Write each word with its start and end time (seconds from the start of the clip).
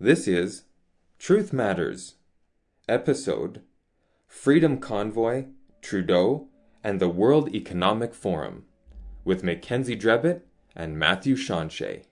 This 0.00 0.28
is 0.28 0.62
Truth 1.18 1.52
Matters, 1.52 2.14
episode 2.88 3.62
Freedom 4.28 4.78
Convoy, 4.78 5.46
Trudeau, 5.82 6.46
and 6.84 7.00
the 7.00 7.08
World 7.08 7.52
Economic 7.52 8.14
Forum, 8.14 8.62
with 9.24 9.42
Mackenzie 9.42 9.96
Drebit 9.96 10.42
and 10.76 10.96
Matthew 10.96 11.34
Shawshey. 11.34 12.04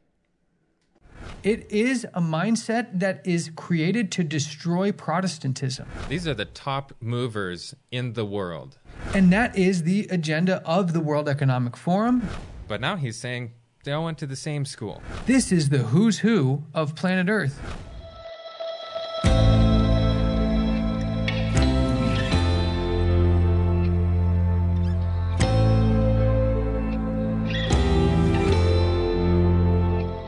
It 1.44 1.70
is 1.70 2.04
a 2.12 2.20
mindset 2.20 2.98
that 2.98 3.24
is 3.24 3.52
created 3.54 4.10
to 4.12 4.24
destroy 4.24 4.90
Protestantism. 4.90 5.88
These 6.08 6.26
are 6.26 6.34
the 6.34 6.44
top 6.44 6.92
movers 6.98 7.76
in 7.92 8.14
the 8.14 8.24
world. 8.24 8.78
And 9.14 9.32
that 9.32 9.56
is 9.56 9.84
the 9.84 10.08
agenda 10.10 10.60
of 10.64 10.92
the 10.92 10.98
World 10.98 11.28
Economic 11.28 11.76
Forum. 11.76 12.28
But 12.66 12.80
now 12.80 12.96
he's 12.96 13.16
saying 13.16 13.53
they 13.87 13.92
all 13.92 14.03
went 14.03 14.18
to 14.18 14.26
the 14.26 14.34
same 14.34 14.64
school. 14.64 15.00
This 15.26 15.52
is 15.52 15.69
the 15.69 15.78
who's 15.78 16.19
who 16.19 16.64
of 16.74 16.96
planet 16.96 17.28
Earth. 17.28 17.62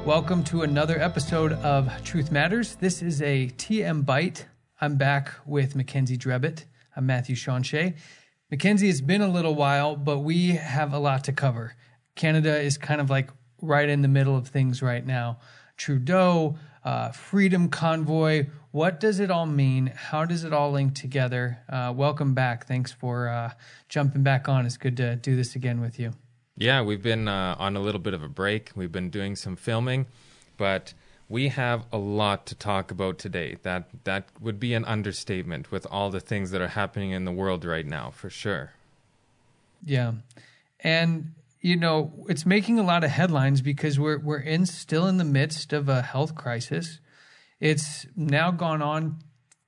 Welcome 0.06 0.44
to 0.44 0.62
another 0.62 1.00
episode 1.00 1.54
of 1.54 1.90
Truth 2.04 2.30
Matters. 2.30 2.76
This 2.76 3.02
is 3.02 3.20
a 3.20 3.48
TM 3.56 4.06
Bite. 4.06 4.46
I'm 4.80 4.96
back 4.96 5.32
with 5.44 5.74
Mackenzie 5.74 6.16
Drebit. 6.16 6.64
I'm 6.94 7.06
Matthew 7.06 7.34
Shawshey. 7.34 7.96
Mackenzie, 8.52 8.88
it's 8.88 9.00
been 9.00 9.20
a 9.20 9.28
little 9.28 9.56
while, 9.56 9.96
but 9.96 10.20
we 10.20 10.50
have 10.50 10.92
a 10.92 10.98
lot 11.00 11.24
to 11.24 11.32
cover. 11.32 11.74
Canada 12.14 12.60
is 12.60 12.78
kind 12.78 13.00
of 13.00 13.10
like 13.10 13.30
right 13.60 13.88
in 13.88 14.02
the 14.02 14.08
middle 14.08 14.36
of 14.36 14.48
things 14.48 14.82
right 14.82 15.04
now. 15.04 15.38
Trudeau, 15.76 16.56
uh, 16.84 17.10
Freedom 17.12 17.68
Convoy. 17.68 18.46
What 18.72 19.00
does 19.00 19.20
it 19.20 19.30
all 19.30 19.46
mean? 19.46 19.92
How 19.94 20.24
does 20.24 20.44
it 20.44 20.52
all 20.52 20.72
link 20.72 20.94
together? 20.94 21.58
Uh, 21.68 21.92
welcome 21.94 22.34
back. 22.34 22.66
Thanks 22.66 22.92
for 22.92 23.28
uh, 23.28 23.52
jumping 23.88 24.22
back 24.22 24.48
on. 24.48 24.66
It's 24.66 24.76
good 24.76 24.96
to 24.98 25.16
do 25.16 25.36
this 25.36 25.54
again 25.54 25.80
with 25.80 25.98
you. 25.98 26.12
Yeah, 26.56 26.82
we've 26.82 27.02
been 27.02 27.28
uh, 27.28 27.54
on 27.58 27.76
a 27.76 27.80
little 27.80 28.00
bit 28.00 28.14
of 28.14 28.22
a 28.22 28.28
break. 28.28 28.72
We've 28.74 28.90
been 28.90 29.10
doing 29.10 29.36
some 29.36 29.54
filming, 29.54 30.06
but 30.56 30.92
we 31.28 31.48
have 31.48 31.84
a 31.92 31.98
lot 31.98 32.46
to 32.46 32.54
talk 32.56 32.90
about 32.90 33.18
today. 33.18 33.58
That 33.62 33.88
that 34.04 34.28
would 34.40 34.58
be 34.58 34.74
an 34.74 34.84
understatement 34.84 35.70
with 35.70 35.86
all 35.88 36.10
the 36.10 36.20
things 36.20 36.50
that 36.50 36.60
are 36.60 36.68
happening 36.68 37.12
in 37.12 37.24
the 37.24 37.32
world 37.32 37.64
right 37.64 37.86
now, 37.86 38.10
for 38.10 38.28
sure. 38.28 38.72
Yeah, 39.84 40.14
and 40.80 41.32
you 41.60 41.76
know 41.76 42.12
it's 42.28 42.46
making 42.46 42.78
a 42.78 42.82
lot 42.82 43.04
of 43.04 43.10
headlines 43.10 43.60
because 43.60 43.98
we're 43.98 44.18
we're 44.18 44.38
in 44.38 44.66
still 44.66 45.06
in 45.06 45.16
the 45.16 45.24
midst 45.24 45.72
of 45.72 45.88
a 45.88 46.02
health 46.02 46.34
crisis. 46.34 47.00
It's 47.60 48.06
now 48.14 48.50
gone 48.52 48.82
on 48.82 49.18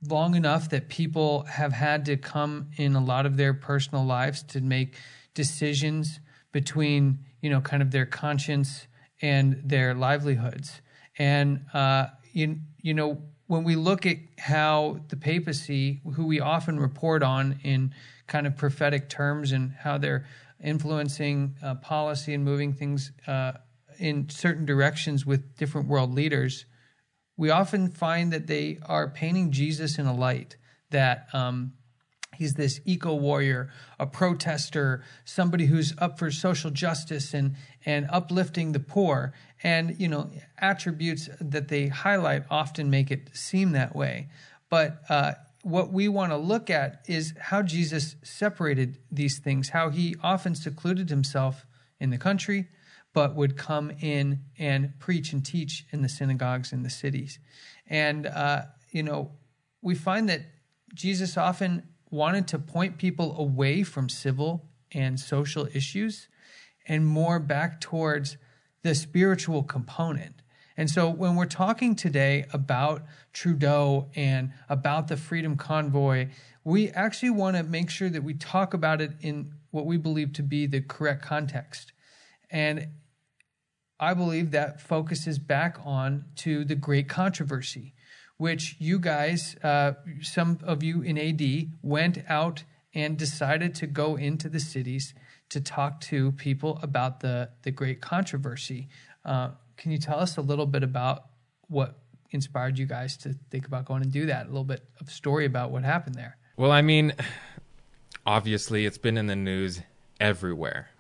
long 0.09 0.35
enough 0.35 0.71
that 0.71 0.89
people 0.89 1.43
have 1.45 1.73
had 1.73 2.05
to 2.07 2.17
come 2.17 2.71
in 2.77 2.95
a 2.95 3.05
lot 3.05 3.27
of 3.27 3.37
their 3.37 3.53
personal 3.53 4.05
lives 4.05 4.43
to 4.45 4.61
make 4.61 4.97
decisions 5.35 6.21
between 6.53 7.19
you 7.41 7.51
know 7.51 7.61
kind 7.61 7.83
of 7.83 7.91
their 7.91 8.07
conscience 8.07 8.87
and 9.23 9.61
their 9.65 9.95
livelihoods 9.95 10.81
and 11.19 11.67
uh, 11.75 12.07
you, 12.33 12.57
you 12.81 12.95
know 12.95 13.23
when 13.47 13.65
we 13.65 13.75
look 13.75 14.07
at 14.07 14.17
how 14.39 15.01
the 15.09 15.17
papacy 15.17 16.01
who 16.15 16.25
we 16.25 16.41
often 16.41 16.79
report 16.79 17.23
on 17.23 17.59
in 17.63 17.93
kind 18.27 18.47
of 18.47 18.57
prophetic 18.57 19.09
terms 19.09 19.53
and 19.53 19.73
how 19.73 19.99
they're 19.99 20.25
influencing 20.63 21.57
uh, 21.63 21.75
policy 21.77 22.35
and 22.35 22.45
moving 22.45 22.73
things 22.73 23.13
uh, 23.27 23.53
in 23.99 24.29
certain 24.29 24.65
directions 24.65 25.27
with 25.27 25.57
different 25.57 25.89
world 25.89 26.15
leaders 26.15 26.65
we 27.37 27.51
often 27.51 27.89
find 27.89 28.33
that 28.33 28.47
they 28.47 28.79
are 28.87 29.09
painting 29.09 29.51
jesus 29.51 29.99
in 29.99 30.07
a 30.07 30.15
light 30.15 30.57
that 30.91 31.27
um, 31.33 31.73
He's 32.41 32.55
this 32.55 32.81
eco 32.87 33.15
warrior, 33.15 33.69
a 33.99 34.07
protester, 34.07 35.05
somebody 35.27 35.67
who's 35.67 35.93
up 35.99 36.19
for 36.19 36.31
social 36.31 36.71
justice 36.71 37.35
and 37.35 37.57
and 37.85 38.07
uplifting 38.09 38.73
the 38.73 38.81
poor. 38.81 39.35
And 39.63 40.01
you 40.01 40.09
know, 40.09 40.31
attributes 40.57 41.29
that 41.39 41.69
they 41.69 41.89
highlight 41.89 42.45
often 42.51 42.89
make 42.89 43.11
it 43.11 43.29
seem 43.35 43.73
that 43.73 43.95
way. 43.95 44.31
But 44.71 45.03
uh, 45.11 45.33
what 45.63 45.93
we 45.93 46.09
want 46.09 46.33
to 46.33 46.37
look 46.37 46.71
at 46.71 47.05
is 47.07 47.35
how 47.39 47.63
Jesus 47.63 48.17
separated 48.23 48.99
these 49.11 49.39
things. 49.39 49.71
How 49.71 49.91
he 49.91 50.17
often 50.23 50.55
secluded 50.55 51.11
himself 51.11 51.67
in 51.99 52.11
the 52.11 52.19
country, 52.19 52.69
but 53.13 53.35
would 53.35 53.57
come 53.57 53.91
in 54.01 54.41
and 54.59 54.99
preach 54.99 55.33
and 55.33 55.45
teach 55.45 55.85
in 55.91 56.03
the 56.03 56.09
synagogues 56.09 56.73
in 56.73 56.83
the 56.83 56.91
cities. 56.91 57.39
And 57.87 58.27
uh, 58.27 58.63
you 58.91 59.03
know, 59.03 59.33
we 59.83 59.95
find 59.95 60.29
that 60.29 60.43
Jesus 60.95 61.37
often 61.37 61.89
wanted 62.11 62.49
to 62.49 62.59
point 62.59 62.99
people 62.99 63.39
away 63.39 63.83
from 63.83 64.09
civil 64.09 64.69
and 64.93 65.21
social 65.21 65.69
issues 65.73 66.29
and 66.89 67.07
more 67.07 67.39
back 67.39 67.81
towards 67.81 68.37
the 68.83 68.95
spiritual 68.95 69.63
component. 69.63 70.43
And 70.81 70.89
so 70.89 71.11
when 71.11 71.37
we're 71.37 71.45
talking 71.45 71.95
today 71.95 72.47
about 72.55 73.03
Trudeau 73.35 74.09
and 74.15 74.55
about 74.67 75.09
the 75.09 75.19
Freedom 75.19 75.59
Convoy, 75.59 76.29
we 76.65 76.89
actually 76.89 77.29
want 77.29 77.59
to 77.59 77.63
make 77.63 77.91
sure 77.91 78.09
that 78.09 78.25
we 78.25 78.33
talk 78.33 78.73
about 78.73 79.03
it 79.03 79.13
in 79.21 79.53
what 79.73 79.85
we 79.85 79.99
believe 79.99 80.33
to 80.33 80.43
be 80.43 80.65
the 80.65 80.81
correct 80.81 81.21
context. 81.21 81.93
And 82.51 82.89
I 84.01 84.15
believe 84.15 84.53
that 84.53 84.81
focuses 84.81 85.39
back 85.39 85.77
on 85.85 86.25
to 86.37 86.65
the 86.65 86.77
great 86.77 87.11
controversy 87.11 87.93
which 88.39 88.77
you 88.79 88.99
guys, 88.99 89.57
uh, 89.63 89.93
some 90.23 90.61
of 90.63 90.83
you 90.83 91.03
in 91.03 91.19
AD, 91.19 91.73
went 91.83 92.25
out 92.27 92.65
and 92.95 93.19
decided 93.19 93.75
to 93.75 93.87
go 93.87 94.17
into 94.17 94.49
the 94.49 94.61
cities 94.61 95.13
to 95.51 95.61
talk 95.61 96.01
to 96.01 96.33
people 96.33 96.79
about 96.81 97.21
the, 97.21 97.51
the 97.65 97.71
great 97.71 98.01
controversy. 98.01 98.89
Uh, 99.27 99.51
can 99.81 99.91
you 99.91 99.99
tell 99.99 100.21
us 100.21 100.37
a 100.37 100.43
little 100.43 100.67
bit 100.67 100.83
about 100.83 101.25
what 101.69 101.99
inspired 102.33 102.79
you 102.79 102.85
guys 102.85 103.17
to 103.17 103.35
think 103.51 103.67
about 103.67 103.87
going 103.87 104.03
and 104.03 104.13
do 104.13 104.27
that? 104.27 104.45
A 104.45 104.49
little 104.49 104.63
bit 104.63 104.85
of 105.01 105.11
story 105.11 105.47
about 105.47 105.71
what 105.71 105.85
happened 105.85 106.15
there. 106.15 106.37
Well, 106.57 106.71
I 106.71 106.83
mean, 106.83 107.15
obviously, 108.27 108.85
it's 108.85 108.99
been 108.99 109.17
in 109.17 109.27
the 109.27 109.35
news 109.35 109.81
everywhere. 110.21 110.91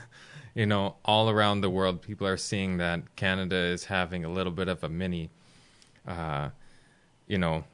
you 0.54 0.66
know, 0.66 0.96
all 1.04 1.30
around 1.30 1.60
the 1.60 1.70
world, 1.70 2.02
people 2.02 2.26
are 2.26 2.36
seeing 2.36 2.78
that 2.78 3.14
Canada 3.14 3.56
is 3.56 3.84
having 3.84 4.24
a 4.24 4.28
little 4.28 4.52
bit 4.52 4.66
of 4.66 4.82
a 4.82 4.88
mini 4.88 5.30
uh, 6.06 6.50
you 7.28 7.38
know, 7.38 7.64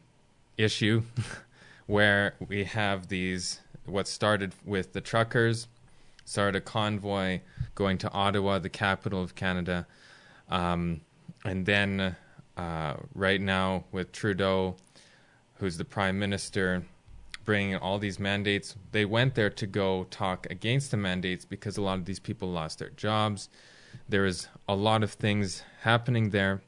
issue 0.59 1.03
where 1.87 2.35
we 2.47 2.65
have 2.65 3.09
these 3.09 3.61
what 3.87 4.07
started 4.07 4.53
with 4.65 4.93
the 4.93 5.01
truckers 5.01 5.67
started 6.31 6.57
a 6.57 6.61
convoy 6.61 7.41
going 7.75 7.99
to 7.99 8.09
Ottawa, 8.13 8.61
the 8.61 8.69
capital 8.69 9.21
of 9.21 9.35
Canada, 9.35 9.85
um, 10.51 11.01
and 11.45 11.65
then 11.65 12.17
uh, 12.57 12.95
right 13.15 13.41
now 13.41 13.85
with 13.93 14.13
Trudeau, 14.13 14.77
who's 15.55 15.79
the 15.79 15.85
prime 15.85 16.19
minister, 16.19 16.83
bringing 17.45 17.77
all 17.77 17.99
these 17.99 18.19
mandates. 18.19 18.77
They 18.93 19.05
went 19.05 19.35
there 19.35 19.51
to 19.51 19.67
go 19.67 20.05
talk 20.11 20.47
against 20.51 20.91
the 20.91 20.97
mandates 20.97 21.45
because 21.45 21.77
a 21.77 21.83
lot 21.83 21.99
of 21.99 22.05
these 22.05 22.21
people 22.21 22.49
lost 22.49 22.79
their 22.79 22.91
jobs. 22.91 23.49
There 24.09 24.27
is 24.27 24.49
a 24.69 24.75
lot 24.75 25.03
of 25.03 25.13
things 25.13 25.63
happening 25.83 26.31
there, 26.31 26.63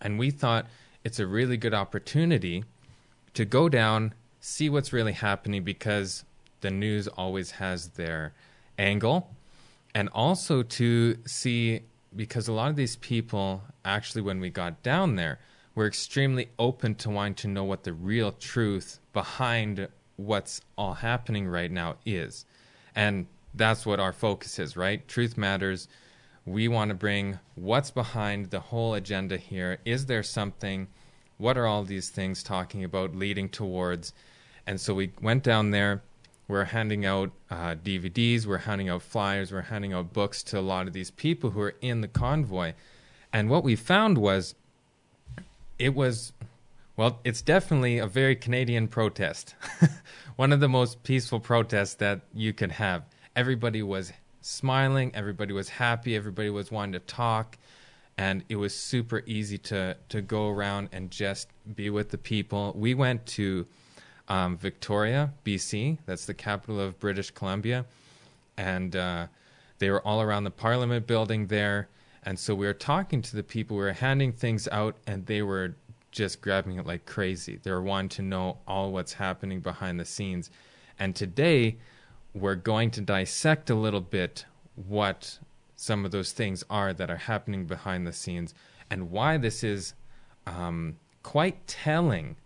and 0.00 0.18
we 0.18 0.30
thought 0.30 0.66
it's 1.04 1.18
a 1.18 1.26
really 1.26 1.56
good 1.56 1.74
opportunity 1.74 2.64
to 3.34 3.44
go 3.44 3.68
down, 3.68 4.14
see 4.40 4.70
what's 4.70 4.92
really 4.92 5.12
happening 5.12 5.64
because 5.64 6.24
the 6.60 6.70
news 6.70 7.08
always 7.08 7.52
has 7.52 7.88
their 7.88 8.32
angle, 8.78 9.30
and 9.94 10.08
also 10.12 10.62
to 10.62 11.18
see 11.26 11.82
because 12.16 12.48
a 12.48 12.52
lot 12.52 12.70
of 12.70 12.76
these 12.76 12.96
people 12.96 13.62
actually, 13.84 14.22
when 14.22 14.40
we 14.40 14.50
got 14.50 14.82
down 14.82 15.16
there, 15.16 15.38
were 15.74 15.86
extremely 15.86 16.48
open 16.58 16.94
to 16.94 17.10
wanting 17.10 17.34
to 17.34 17.48
know 17.48 17.64
what 17.64 17.82
the 17.82 17.92
real 17.92 18.32
truth 18.32 19.00
behind 19.12 19.88
what's 20.16 20.60
all 20.78 20.94
happening 20.94 21.48
right 21.48 21.70
now 21.70 21.96
is. 22.06 22.44
And 22.94 23.26
that's 23.54 23.84
what 23.84 24.00
our 24.00 24.12
focus 24.12 24.58
is, 24.58 24.76
right? 24.76 25.06
Truth 25.08 25.36
matters. 25.36 25.88
We 26.46 26.68
want 26.68 26.90
to 26.90 26.94
bring 26.94 27.38
what's 27.54 27.90
behind 27.90 28.50
the 28.50 28.60
whole 28.60 28.94
agenda 28.94 29.36
here. 29.36 29.78
Is 29.84 30.06
there 30.06 30.22
something? 30.22 30.88
What 31.38 31.58
are 31.58 31.66
all 31.66 31.82
these 31.82 32.10
things 32.10 32.42
talking 32.42 32.84
about, 32.84 33.16
leading 33.16 33.48
towards? 33.48 34.12
And 34.66 34.80
so 34.80 34.94
we 34.94 35.12
went 35.20 35.42
down 35.42 35.70
there. 35.70 36.02
We're 36.46 36.64
handing 36.64 37.06
out 37.06 37.30
uh, 37.50 37.74
DVDs, 37.74 38.44
we're 38.46 38.58
handing 38.58 38.88
out 38.90 39.02
flyers, 39.02 39.50
we're 39.50 39.62
handing 39.62 39.92
out 39.94 40.12
books 40.12 40.42
to 40.44 40.58
a 40.58 40.60
lot 40.60 40.86
of 40.86 40.92
these 40.92 41.10
people 41.10 41.50
who 41.50 41.60
are 41.60 41.74
in 41.80 42.02
the 42.02 42.08
convoy. 42.08 42.74
And 43.32 43.48
what 43.48 43.64
we 43.64 43.76
found 43.76 44.18
was 44.18 44.54
it 45.78 45.94
was, 45.94 46.32
well, 46.96 47.20
it's 47.24 47.42
definitely 47.42 47.98
a 47.98 48.06
very 48.06 48.36
Canadian 48.36 48.88
protest. 48.88 49.54
One 50.36 50.52
of 50.52 50.60
the 50.60 50.68
most 50.68 51.02
peaceful 51.02 51.40
protests 51.40 51.94
that 51.94 52.20
you 52.34 52.52
could 52.52 52.72
have. 52.72 53.04
Everybody 53.34 53.82
was 53.82 54.12
smiling, 54.42 55.10
everybody 55.14 55.52
was 55.54 55.68
happy, 55.70 56.14
everybody 56.14 56.50
was 56.50 56.70
wanting 56.70 56.92
to 56.92 57.00
talk. 57.00 57.56
and 58.16 58.44
it 58.48 58.56
was 58.56 58.74
super 58.74 59.22
easy 59.26 59.58
to 59.58 59.96
to 60.08 60.22
go 60.22 60.48
around 60.48 60.88
and 60.92 61.10
just 61.10 61.48
be 61.74 61.90
with 61.90 62.10
the 62.10 62.18
people. 62.18 62.72
We 62.76 62.94
went 62.94 63.26
to 63.26 63.66
um, 64.28 64.56
Victoria, 64.56 65.32
BC. 65.44 65.98
That's 66.06 66.24
the 66.26 66.34
capital 66.34 66.80
of 66.80 66.98
British 66.98 67.30
Columbia, 67.30 67.84
and 68.56 68.96
uh, 68.96 69.26
they 69.78 69.90
were 69.90 70.00
all 70.06 70.22
around 70.22 70.44
the 70.44 70.50
Parliament 70.50 71.06
building 71.06 71.46
there. 71.46 71.88
And 72.26 72.38
so 72.38 72.54
we 72.54 72.66
were 72.66 72.72
talking 72.72 73.20
to 73.20 73.36
the 73.36 73.42
people. 73.42 73.76
We 73.76 73.82
were 73.82 73.92
handing 73.92 74.32
things 74.32 74.66
out, 74.68 74.96
and 75.06 75.26
they 75.26 75.42
were 75.42 75.74
just 76.10 76.40
grabbing 76.40 76.78
it 76.78 76.86
like 76.86 77.04
crazy. 77.04 77.58
They 77.62 77.70
were 77.70 77.82
wanting 77.82 78.08
to 78.10 78.22
know 78.22 78.58
all 78.66 78.92
what's 78.92 79.14
happening 79.14 79.60
behind 79.60 80.00
the 80.00 80.04
scenes. 80.04 80.50
And 80.98 81.14
today, 81.14 81.76
we're 82.32 82.54
going 82.54 82.90
to 82.92 83.00
dissect 83.00 83.68
a 83.68 83.74
little 83.74 84.00
bit 84.00 84.46
what 84.74 85.38
some 85.76 86.04
of 86.04 86.12
those 86.12 86.32
things 86.32 86.64
are 86.70 86.92
that 86.92 87.10
are 87.10 87.16
happening 87.16 87.66
behind 87.66 88.06
the 88.06 88.12
scenes 88.12 88.54
and 88.90 89.10
why 89.10 89.36
this 89.36 89.62
is 89.62 89.94
um, 90.46 90.96
quite 91.22 91.66
telling 91.66 92.36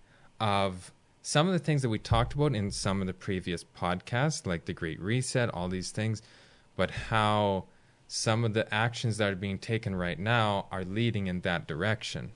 of 0.40 0.92
some 1.28 1.46
of 1.46 1.52
the 1.52 1.58
things 1.58 1.82
that 1.82 1.90
we 1.90 1.98
talked 1.98 2.32
about 2.32 2.54
in 2.54 2.70
some 2.70 3.02
of 3.02 3.06
the 3.06 3.12
previous 3.12 3.62
podcasts, 3.62 4.46
like 4.46 4.64
the 4.64 4.72
Great 4.72 4.98
Reset, 4.98 5.50
all 5.50 5.68
these 5.68 5.90
things, 5.90 6.22
but 6.74 6.90
how 6.90 7.64
some 8.06 8.44
of 8.46 8.54
the 8.54 8.72
actions 8.74 9.18
that 9.18 9.30
are 9.30 9.36
being 9.36 9.58
taken 9.58 9.94
right 9.94 10.18
now 10.18 10.64
are 10.72 10.84
leading 10.84 11.26
in 11.26 11.42
that 11.42 11.66
direction. 11.66 12.30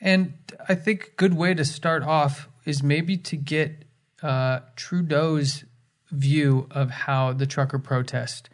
And 0.00 0.32
I 0.68 0.74
think 0.74 1.06
a 1.06 1.10
good 1.10 1.34
way 1.34 1.54
to 1.54 1.64
start 1.64 2.02
off 2.02 2.48
is 2.64 2.82
maybe 2.82 3.16
to 3.18 3.36
get 3.36 3.84
uh, 4.20 4.62
Trudeau's 4.74 5.62
view 6.10 6.66
of 6.72 6.90
how 6.90 7.32
the 7.32 7.46
trucker 7.46 7.78
protest 7.78 8.50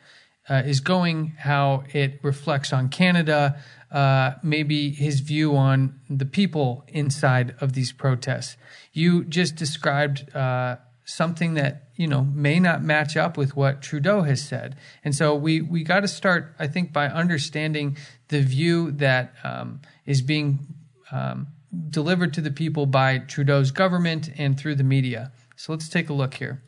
uh, 0.46 0.62
is 0.64 0.80
going, 0.80 1.28
how 1.38 1.84
it 1.94 2.20
reflects 2.22 2.70
on 2.70 2.90
Canada, 2.90 3.58
uh, 3.90 4.32
maybe 4.42 4.90
his 4.90 5.20
view 5.20 5.56
on 5.56 5.98
the 6.10 6.26
people 6.26 6.84
inside 6.88 7.54
of 7.60 7.72
these 7.72 7.92
protests. 7.92 8.56
You 8.92 9.24
just 9.24 9.56
described 9.56 10.34
uh, 10.34 10.76
something 11.04 11.54
that 11.54 11.88
you 11.96 12.06
know 12.06 12.22
may 12.22 12.60
not 12.60 12.82
match 12.82 13.16
up 13.16 13.36
with 13.36 13.56
what 13.56 13.80
Trudeau 13.80 14.22
has 14.22 14.42
said, 14.42 14.76
and 15.04 15.14
so 15.14 15.34
we 15.34 15.60
we 15.60 15.82
got 15.84 16.00
to 16.00 16.08
start, 16.08 16.54
I 16.58 16.66
think, 16.66 16.92
by 16.92 17.06
understanding 17.06 17.96
the 18.28 18.40
view 18.40 18.90
that 18.92 19.34
um, 19.42 19.80
is 20.04 20.20
being 20.20 20.74
um, 21.10 21.48
delivered 21.90 22.34
to 22.34 22.40
the 22.40 22.50
people 22.50 22.86
by 22.86 23.18
Trudeau's 23.18 23.70
government 23.70 24.30
and 24.36 24.58
through 24.58 24.74
the 24.74 24.84
media. 24.84 25.32
So 25.56 25.72
let's 25.72 25.88
take 25.88 26.08
a 26.08 26.12
look 26.12 26.34
here. 26.34 26.62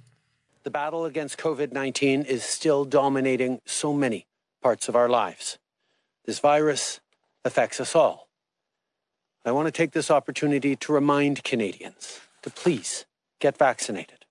The 0.62 0.70
battle 0.70 1.05
against 1.05 1.38
COVID 1.38 1.73
19 1.73 2.23
is 2.23 2.43
still 2.43 2.84
dominating 2.84 3.61
so 3.66 3.93
many 3.93 4.26
parts 4.62 4.88
of 4.88 4.96
our 4.96 5.08
lives. 5.08 5.58
This 6.26 6.38
virus 6.38 7.00
affects 7.44 7.81
us 7.81 7.94
all. 7.94 8.28
I 9.44 9.52
want 9.52 9.66
to 9.66 9.72
take 9.72 9.92
this 9.92 10.10
opportunity 10.10 10.76
to 10.76 10.92
remind 10.92 11.42
Canadians 11.44 12.20
to 12.42 12.50
please 12.50 13.06
get 13.38 13.56
vaccinated. 13.56 14.26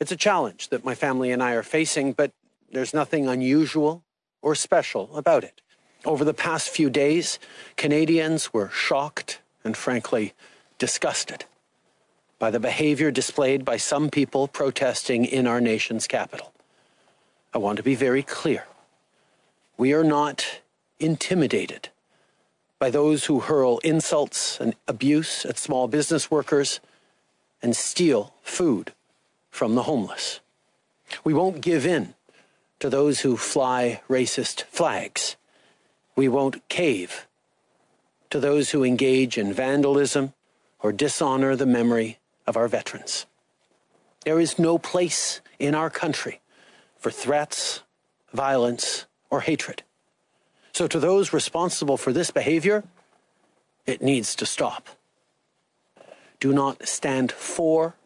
It's 0.00 0.10
a 0.10 0.16
challenge 0.16 0.70
that 0.70 0.84
my 0.84 0.94
family 0.94 1.30
and 1.30 1.42
I 1.42 1.52
are 1.52 1.62
facing, 1.62 2.12
but 2.12 2.32
there's 2.72 2.94
nothing 2.94 3.28
unusual 3.28 4.02
or 4.42 4.54
special 4.54 5.16
about 5.16 5.44
it. 5.44 5.60
Over 6.04 6.24
the 6.24 6.34
past 6.34 6.70
few 6.70 6.90
days, 6.90 7.38
Canadians 7.76 8.52
were 8.52 8.70
shocked 8.70 9.40
and 9.62 9.76
frankly 9.76 10.32
disgusted 10.78 11.44
by 12.38 12.50
the 12.50 12.58
behavior 12.58 13.10
displayed 13.10 13.64
by 13.64 13.76
some 13.76 14.08
people 14.08 14.48
protesting 14.48 15.26
in 15.26 15.46
our 15.46 15.60
nation's 15.60 16.08
capital. 16.08 16.52
I 17.52 17.58
want 17.58 17.76
to 17.76 17.82
be 17.82 17.94
very 17.94 18.22
clear. 18.22 18.64
We 19.76 19.92
are 19.92 20.04
not 20.04 20.59
intimidated 21.00 21.88
by 22.78 22.90
those 22.90 23.26
who 23.26 23.40
hurl 23.40 23.78
insults 23.78 24.60
and 24.60 24.74
abuse 24.86 25.44
at 25.44 25.58
small 25.58 25.88
business 25.88 26.30
workers 26.30 26.80
and 27.62 27.76
steal 27.76 28.34
food 28.42 28.92
from 29.50 29.74
the 29.74 29.82
homeless. 29.82 30.40
We 31.24 31.34
won't 31.34 31.60
give 31.60 31.84
in 31.84 32.14
to 32.78 32.88
those 32.88 33.20
who 33.20 33.36
fly 33.36 34.00
racist 34.08 34.62
flags. 34.62 35.36
We 36.16 36.28
won't 36.28 36.66
cave 36.68 37.26
to 38.30 38.40
those 38.40 38.70
who 38.70 38.84
engage 38.84 39.36
in 39.36 39.52
vandalism 39.52 40.32
or 40.78 40.92
dishonor 40.92 41.56
the 41.56 41.66
memory 41.66 42.18
of 42.46 42.56
our 42.56 42.68
veterans. 42.68 43.26
There 44.24 44.40
is 44.40 44.58
no 44.58 44.78
place 44.78 45.40
in 45.58 45.74
our 45.74 45.90
country 45.90 46.40
for 46.98 47.10
threats, 47.10 47.82
violence, 48.32 49.06
or 49.30 49.40
hatred. 49.40 49.82
So, 50.72 50.86
to 50.86 50.98
those 50.98 51.32
responsible 51.32 51.96
for 51.96 52.12
this 52.12 52.30
behavior, 52.30 52.84
it 53.86 54.02
needs 54.02 54.34
to 54.36 54.46
stop. 54.46 54.88
Do 56.38 56.52
not 56.52 56.86
stand 56.86 57.32
for 57.32 57.96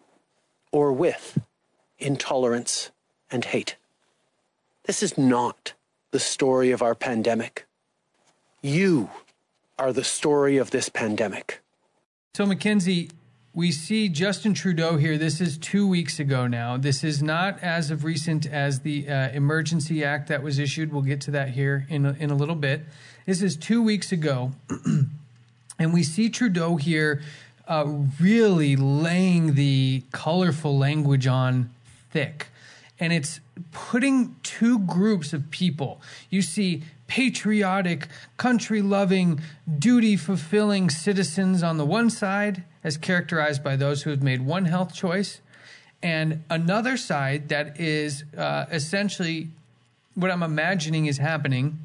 or 0.73 0.93
with 0.93 1.39
intolerance 1.99 2.91
and 3.31 3.45
hate. 3.45 3.77
This 4.85 5.03
is 5.03 5.17
not 5.17 5.75
the 6.11 6.19
story 6.19 6.71
of 6.71 6.83
our 6.83 6.95
pandemic. 6.95 7.67
You 8.61 9.11
are 9.79 9.93
the 9.93 10.05
story 10.05 10.57
of 10.57 10.71
this 10.71 10.89
pandemic. 10.89 11.61
So, 12.35 12.47
Mackenzie, 12.47 13.11
we 13.55 13.71
see 13.71 14.09
Justin 14.09 14.53
Trudeau 14.53 14.97
here. 14.97 15.17
This 15.17 15.41
is 15.41 15.57
two 15.57 15.87
weeks 15.87 16.19
ago 16.19 16.49
now. 16.49 16.77
This 16.77 17.05
is 17.05 17.23
not 17.23 17.63
as 17.63 17.93
of 17.93 18.03
recent 18.03 18.47
as 18.47 18.81
the 18.81 19.09
uh, 19.09 19.29
Emergency 19.29 20.05
Act 20.05 20.29
that 20.29 20.43
was 20.43 20.59
issued. 20.59 20.93
We'll 20.93 21.03
get 21.03 21.21
to 21.23 21.31
that 21.31 21.51
here 21.51 21.87
in 21.89 22.05
a, 22.05 22.13
in 22.15 22.31
a 22.31 22.35
little 22.35 22.57
bit. 22.57 22.83
This 23.27 23.43
is 23.43 23.57
two 23.57 23.81
weeks 23.81 24.11
ago. 24.11 24.51
and 25.79 25.95
we 25.95 26.03
see 26.03 26.29
Trudeau 26.29 26.75
here 26.75 27.23
uh, 27.69 27.85
really 28.21 28.75
laying 28.75 29.55
the 29.55 30.03
colorful 30.11 30.77
language 30.77 31.29
on 31.29 31.71
thick. 32.11 32.49
And 32.99 33.13
it's 33.13 33.39
putting 33.71 34.35
two 34.43 34.81
groups 34.81 35.33
of 35.33 35.53
people. 35.53 36.01
You 36.29 36.43
see 36.43 36.83
patriotic, 37.07 38.09
country 38.37 38.83
loving, 38.83 39.41
duty 39.79 40.17
fulfilling 40.17 40.91
citizens 40.91 41.63
on 41.63 41.77
the 41.77 41.85
one 41.85 42.11
side, 42.11 42.65
as 42.83 42.97
characterized 42.97 43.63
by 43.63 43.77
those 43.77 44.03
who 44.03 44.11
have 44.11 44.23
made 44.23 44.43
one 44.43 44.65
health 44.65 44.95
choice, 44.95 45.41
and 46.03 46.45
another 46.51 46.97
side 46.97 47.49
that 47.49 47.81
is 47.81 48.25
uh, 48.37 48.67
essentially 48.71 49.49
what 50.15 50.31
I'm 50.31 50.43
imagining 50.43 51.07
is 51.07 51.19
happening, 51.19 51.79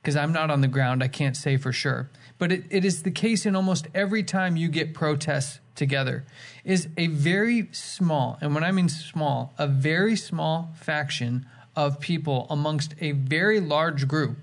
because 0.00 0.16
I'm 0.16 0.32
not 0.32 0.50
on 0.50 0.60
the 0.60 0.68
ground, 0.68 1.02
I 1.02 1.08
can't 1.08 1.36
say 1.36 1.56
for 1.56 1.72
sure. 1.72 2.10
But 2.38 2.50
it, 2.50 2.64
it 2.70 2.84
is 2.84 3.04
the 3.04 3.10
case 3.10 3.46
in 3.46 3.54
almost 3.54 3.86
every 3.94 4.24
time 4.24 4.56
you 4.56 4.68
get 4.68 4.94
protests 4.94 5.60
together, 5.74 6.24
is 6.64 6.88
a 6.96 7.06
very 7.06 7.68
small, 7.72 8.36
and 8.40 8.54
when 8.54 8.64
I 8.64 8.72
mean 8.72 8.88
small, 8.88 9.54
a 9.58 9.66
very 9.66 10.16
small 10.16 10.70
faction 10.74 11.46
of 11.74 12.00
people 12.00 12.46
amongst 12.50 12.94
a 13.00 13.12
very 13.12 13.60
large 13.60 14.06
group 14.06 14.36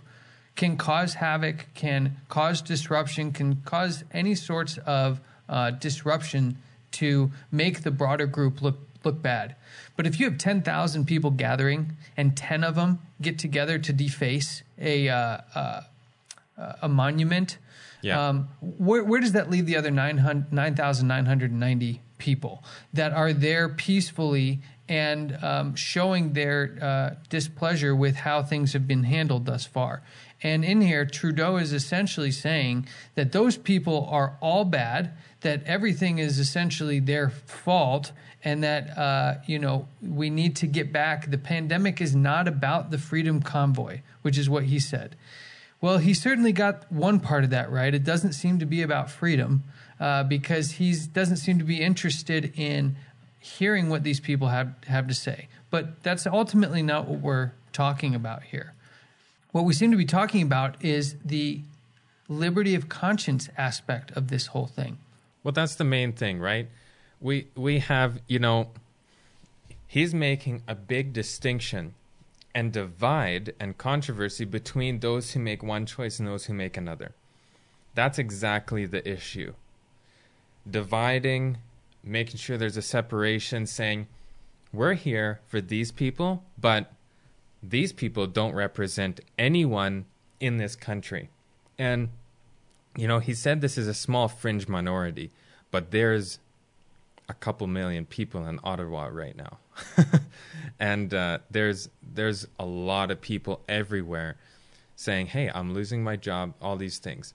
can 0.59 0.75
cause 0.75 1.13
havoc, 1.13 1.67
can 1.73 2.17
cause 2.27 2.61
disruption, 2.61 3.31
can 3.31 3.61
cause 3.63 4.03
any 4.11 4.35
sorts 4.35 4.77
of 4.79 5.21
uh, 5.47 5.71
disruption 5.71 6.57
to 6.91 7.31
make 7.49 7.83
the 7.83 7.91
broader 7.91 8.27
group 8.27 8.61
look 8.61 8.77
look 9.05 9.21
bad. 9.21 9.55
But 9.95 10.05
if 10.05 10.19
you 10.19 10.29
have 10.29 10.37
ten 10.37 10.61
thousand 10.61 11.05
people 11.05 11.31
gathering 11.31 11.95
and 12.17 12.35
ten 12.35 12.65
of 12.65 12.75
them 12.75 12.99
get 13.21 13.39
together 13.39 13.79
to 13.79 13.93
deface 13.93 14.63
a 14.77 15.07
uh, 15.07 15.37
uh, 15.55 15.83
a 16.81 16.89
monument, 16.89 17.57
yeah. 18.01 18.27
Um, 18.27 18.49
where 18.61 19.05
where 19.05 19.21
does 19.21 19.31
that 19.31 19.49
leave 19.49 19.65
the 19.65 19.77
other 19.77 19.91
9,990 19.91 22.01
people 22.17 22.65
that 22.93 23.13
are 23.13 23.31
there 23.31 23.69
peacefully 23.69 24.59
and 24.89 25.41
um, 25.41 25.75
showing 25.75 26.33
their 26.33 26.77
uh, 26.81 27.11
displeasure 27.29 27.95
with 27.95 28.15
how 28.15 28.43
things 28.43 28.73
have 28.73 28.87
been 28.87 29.03
handled 29.03 29.45
thus 29.45 29.65
far? 29.65 30.01
And 30.41 30.63
in 30.63 30.81
here, 30.81 31.05
Trudeau 31.05 31.57
is 31.57 31.73
essentially 31.73 32.31
saying 32.31 32.87
that 33.15 33.31
those 33.31 33.57
people 33.57 34.07
are 34.09 34.37
all 34.41 34.63
bad, 34.65 35.11
that 35.41 35.63
everything 35.65 36.17
is 36.19 36.39
essentially 36.39 36.99
their 36.99 37.29
fault, 37.29 38.11
and 38.43 38.63
that, 38.63 38.97
uh, 38.97 39.35
you 39.45 39.59
know, 39.59 39.87
we 40.01 40.29
need 40.29 40.55
to 40.57 40.67
get 40.67 40.93
back. 40.93 41.29
The 41.29 41.37
pandemic 41.37 41.99
is 41.99 42.15
not 42.15 42.47
about 42.47 42.89
the 42.89 42.97
Freedom 42.97 43.41
Convoy, 43.41 44.01
which 44.21 44.37
is 44.37 44.49
what 44.49 44.65
he 44.65 44.79
said. 44.79 45.15
Well, 45.81 45.97
he 45.97 46.13
certainly 46.13 46.51
got 46.51 46.89
one 46.91 47.19
part 47.19 47.43
of 47.43 47.49
that 47.51 47.71
right. 47.71 47.93
It 47.93 48.03
doesn't 48.03 48.33
seem 48.33 48.59
to 48.59 48.65
be 48.65 48.81
about 48.81 49.09
freedom 49.09 49.63
uh, 49.99 50.23
because 50.23 50.71
he 50.71 50.93
doesn't 51.13 51.37
seem 51.37 51.57
to 51.59 51.65
be 51.65 51.81
interested 51.81 52.53
in 52.57 52.95
hearing 53.39 53.89
what 53.89 54.03
these 54.03 54.19
people 54.19 54.49
have, 54.49 54.73
have 54.87 55.07
to 55.07 55.13
say. 55.13 55.47
But 55.69 56.03
that's 56.03 56.27
ultimately 56.27 56.81
not 56.81 57.07
what 57.07 57.19
we're 57.19 57.51
talking 57.71 58.15
about 58.15 58.43
here. 58.43 58.73
What 59.51 59.65
we 59.65 59.73
seem 59.73 59.91
to 59.91 59.97
be 59.97 60.05
talking 60.05 60.41
about 60.43 60.83
is 60.83 61.15
the 61.25 61.61
liberty 62.27 62.75
of 62.75 62.87
conscience 62.87 63.49
aspect 63.57 64.11
of 64.11 64.27
this 64.27 64.47
whole 64.47 64.67
thing. 64.67 64.99
Well, 65.43 65.51
that's 65.51 65.75
the 65.75 65.83
main 65.83 66.13
thing, 66.13 66.39
right? 66.39 66.69
We 67.19 67.47
we 67.55 67.79
have, 67.79 68.21
you 68.27 68.39
know, 68.39 68.69
he's 69.87 70.13
making 70.13 70.61
a 70.67 70.75
big 70.75 71.13
distinction 71.13 71.95
and 72.53 72.71
divide 72.71 73.53
and 73.59 73.77
controversy 73.77 74.45
between 74.45 74.99
those 74.99 75.31
who 75.31 75.39
make 75.39 75.63
one 75.63 75.85
choice 75.85 76.19
and 76.19 76.27
those 76.27 76.45
who 76.45 76.53
make 76.53 76.77
another. 76.77 77.13
That's 77.95 78.19
exactly 78.19 78.85
the 78.85 79.07
issue. 79.07 79.53
Dividing, 80.69 81.57
making 82.03 82.37
sure 82.37 82.57
there's 82.57 82.77
a 82.77 82.81
separation, 82.81 83.65
saying, 83.65 84.07
we're 84.71 84.93
here 84.93 85.39
for 85.47 85.61
these 85.61 85.91
people, 85.91 86.43
but 86.59 86.91
these 87.61 87.91
people 87.91 88.27
don't 88.27 88.53
represent 88.53 89.19
anyone 89.37 90.05
in 90.39 90.57
this 90.57 90.75
country. 90.75 91.29
And, 91.77 92.09
you 92.95 93.07
know, 93.07 93.19
he 93.19 93.33
said 93.33 93.61
this 93.61 93.77
is 93.77 93.87
a 93.87 93.93
small 93.93 94.27
fringe 94.27 94.67
minority, 94.67 95.31
but 95.71 95.91
there's 95.91 96.39
a 97.27 97.33
couple 97.33 97.67
million 97.67 98.05
people 98.05 98.45
in 98.47 98.59
Ottawa 98.63 99.09
right 99.11 99.35
now. 99.35 99.59
and 100.79 101.13
uh, 101.13 101.39
there's 101.51 101.89
there's 102.01 102.47
a 102.59 102.65
lot 102.65 103.11
of 103.11 103.21
people 103.21 103.61
everywhere 103.69 104.35
saying, 104.95 105.27
"Hey, 105.27 105.49
I'm 105.53 105.73
losing 105.73 106.03
my 106.03 106.15
job," 106.15 106.53
all 106.61 106.75
these 106.75 106.97
things. 106.97 107.33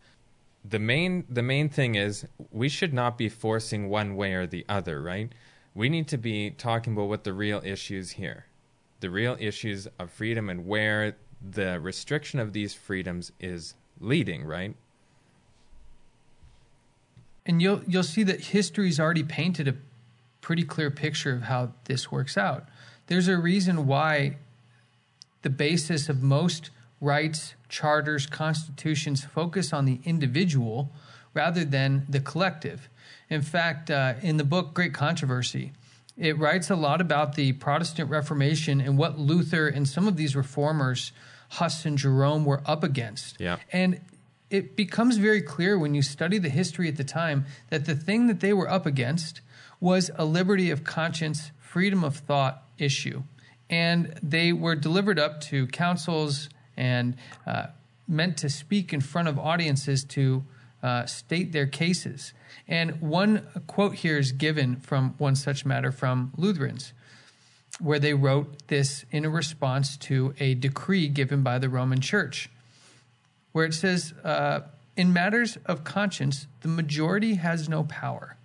The 0.65 0.79
main 0.79 1.25
the 1.31 1.43
main 1.43 1.69
thing 1.69 1.95
is 1.95 2.27
we 2.51 2.69
should 2.69 2.93
not 2.93 3.17
be 3.17 3.29
forcing 3.29 3.89
one 3.89 4.17
way 4.17 4.35
or 4.35 4.47
the 4.47 4.65
other, 4.69 5.01
right? 5.01 5.31
We 5.75 5.89
need 5.89 6.09
to 6.09 6.19
be 6.19 6.51
talking 6.51 6.93
about 6.93 7.09
what 7.09 7.25
the 7.25 7.33
real 7.33 7.63
issues 7.65 8.13
here. 8.13 8.47
The 9.05 9.11
real 9.11 9.37
issues 9.39 9.87
of 9.99 10.11
freedom 10.11 10.49
and 10.49 10.67
where 10.67 11.15
the 11.43 11.79
restriction 11.79 12.41
of 12.41 12.55
these 12.55 12.73
freedoms 12.73 13.33
is 13.39 13.75
leading, 14.01 14.47
right? 14.47 14.75
And 17.45 17.61
you'll 17.61 17.83
you'll 17.87 18.03
see 18.03 18.23
that 18.23 18.47
history's 18.47 18.99
already 18.99 19.23
painted 19.23 19.69
a 19.69 19.75
pretty 20.41 20.65
clear 20.65 20.91
picture 20.91 21.35
of 21.35 21.43
how 21.43 21.73
this 21.85 22.11
works 22.11 22.39
out. 22.39 22.67
There's 23.09 23.29
a 23.29 23.37
reason 23.37 23.87
why 23.87 24.39
the 25.43 25.51
basis 25.51 26.09
of 26.09 26.23
most 26.23 26.71
rights, 26.99 27.57
charters, 27.69 28.25
constitutions 28.25 29.23
focus 29.23 29.75
on 29.75 29.85
the 29.85 30.01
individual 30.07 30.91
rather 31.35 31.63
than 31.63 32.07
the 32.09 32.21
collective. 32.21 32.89
In 33.29 33.43
fact, 33.43 33.91
uh, 33.91 34.15
in 34.23 34.39
the 34.39 34.45
book 34.45 34.73
Great 34.73 34.95
Controversy, 34.95 35.73
it 36.17 36.39
writes 36.39 36.71
a 36.71 36.77
lot 36.77 37.01
about 37.01 37.35
the 37.35 37.53
Protestant 37.53 38.11
Reformation 38.11 38.81
and 38.81 38.97
what 38.97 39.19
Luther 39.19 39.67
and 39.69 39.89
some 39.89 40.07
of 40.07 40.17
these 40.17 40.37
reformers, 40.37 41.13
Huss 41.51 41.85
and 41.85 41.99
Jerome, 41.99 42.45
were 42.45 42.63
up 42.67 42.85
against. 42.85 43.41
Yeah. 43.41 43.57
And 43.73 44.01
it 44.51 44.77
becomes 44.77 45.17
very 45.17 45.43
clear 45.43 45.79
when 45.79 45.95
you 45.95 46.03
study 46.03 46.39
the 46.39 46.49
history 46.49 46.89
at 46.89 46.97
the 46.97 47.05
time 47.05 47.47
that 47.71 47.87
the 47.87 47.97
thing 47.97 48.29
that 48.29 48.41
they 48.41 48.53
were 48.53 48.71
up 48.71 48.87
against 48.87 49.41
was 49.81 50.11
a 50.15 50.25
liberty 50.25 50.71
of 50.71 50.85
conscience, 50.85 51.51
freedom 51.59 52.05
of 52.05 52.17
thought 52.17 52.63
issue. 52.79 53.23
And 53.69 54.19
they 54.23 54.53
were 54.53 54.77
delivered 54.77 55.19
up 55.19 55.41
to 55.43 55.67
councils 55.67 56.49
and 56.77 57.17
uh, 57.47 57.67
meant 58.07 58.37
to 58.39 58.49
speak 58.49 58.93
in 58.93 59.01
front 59.01 59.27
of 59.27 59.39
audiences 59.39 60.05
to 60.05 60.45
uh, 60.85 61.07
state 61.07 61.51
their 61.53 61.67
cases. 61.67 62.35
And 62.69 63.01
one 63.01 63.47
quote 63.67 63.95
here 63.97 64.19
is 64.19 64.33
given 64.33 64.77
from 64.77 65.15
one 65.17 65.35
such 65.35 65.65
matter 65.65 65.91
from 65.91 66.33
Lutherans, 66.37 66.93
where 67.81 67.99
they 67.99 68.13
wrote 68.13 68.69
this 68.69 69.07
in 69.11 69.25
a 69.25 69.31
response 69.31 69.97
to 69.97 70.35
a 70.39 70.55
decree 70.55 71.09
given 71.09 71.43
by 71.43 71.59
the 71.59 71.71
Roman 71.71 72.01
Church, 72.03 72.51
where 73.53 73.65
it 73.65 73.73
says, 73.73 74.13
uh, 74.23 74.61
In 74.97 75.13
matters 75.13 75.57
of 75.67 75.83
conscience, 75.83 76.47
the 76.61 76.69
majority 76.69 77.35
has 77.35 77.69
no 77.69 77.83
power. 77.85 78.37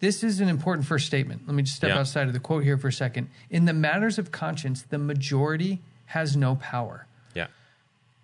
This 0.00 0.22
is 0.24 0.40
an 0.40 0.48
important 0.48 0.86
first 0.86 1.06
statement. 1.06 1.46
Let 1.46 1.54
me 1.54 1.62
just 1.62 1.76
step 1.76 1.90
Yeah. 1.90 2.00
outside 2.00 2.26
of 2.26 2.32
the 2.34 2.40
quote 2.40 2.64
here 2.64 2.76
for 2.76 2.88
a 2.88 2.92
second. 2.92 3.28
In 3.48 3.64
the 3.64 3.72
matters 3.72 4.18
of 4.18 4.30
conscience, 4.32 4.82
the 4.82 4.98
majority 4.98 5.80
has 6.06 6.36
no 6.36 6.56
power. 6.56 7.06
Yeah. 7.34 7.46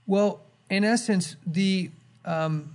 Well, 0.06 0.40
in 0.68 0.85
essence, 0.85 1.37
the 1.46 1.90
um, 2.26 2.73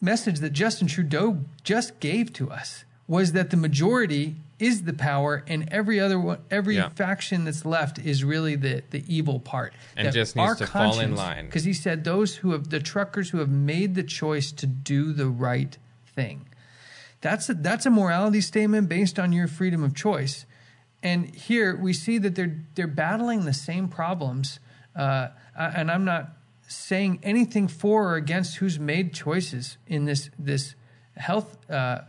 message 0.00 0.40
that 0.40 0.52
Justin 0.52 0.88
Trudeau 0.88 1.38
just 1.64 2.00
gave 2.00 2.32
to 2.34 2.50
us 2.50 2.84
was 3.08 3.32
that 3.32 3.50
the 3.50 3.56
majority 3.56 4.36
is 4.58 4.84
the 4.84 4.92
power, 4.92 5.42
and 5.48 5.68
every 5.72 5.98
other 5.98 6.18
one, 6.20 6.38
every 6.50 6.76
Yeah. 6.76 6.88
faction 6.90 7.44
that's 7.44 7.64
left 7.64 7.98
is 7.98 8.22
really 8.22 8.54
the 8.54 8.82
the 8.90 9.04
evil 9.12 9.40
part. 9.40 9.74
And 9.96 10.06
That 10.06 10.14
just 10.14 10.36
needs 10.36 10.58
to 10.58 10.66
fall 10.66 11.00
in 11.00 11.16
line. 11.16 11.46
Because 11.46 11.64
he 11.64 11.72
said 11.74 12.04
those 12.04 12.36
who 12.36 12.52
have 12.52 12.70
the 12.70 12.78
truckers 12.78 13.30
who 13.30 13.38
have 13.38 13.48
made 13.50 13.96
the 13.96 14.04
choice 14.04 14.52
to 14.52 14.66
do 14.66 15.12
the 15.12 15.26
right 15.26 15.76
thing. 16.14 16.46
That's 17.20 17.48
a, 17.48 17.54
that's 17.54 17.86
a 17.86 17.90
morality 17.90 18.40
statement 18.40 18.88
based 18.88 19.18
on 19.18 19.32
your 19.32 19.48
freedom 19.48 19.82
of 19.82 19.94
choice. 19.94 20.44
And 21.02 21.34
here 21.34 21.76
we 21.76 21.92
see 21.92 22.18
that 22.18 22.36
they're 22.36 22.56
they're 22.76 22.86
battling 22.86 23.44
the 23.44 23.52
same 23.52 23.88
problems. 23.88 24.60
Uh, 24.94 25.28
and 25.56 25.90
I'm 25.90 26.04
not 26.04 26.36
saying 26.74 27.20
anything 27.22 27.68
for 27.68 28.10
or 28.10 28.16
against 28.16 28.56
who's 28.56 28.78
made 28.78 29.12
choices 29.12 29.76
in 29.86 30.04
this 30.04 30.30
this 30.38 30.74
health 31.16 31.58
uh, 31.70 32.00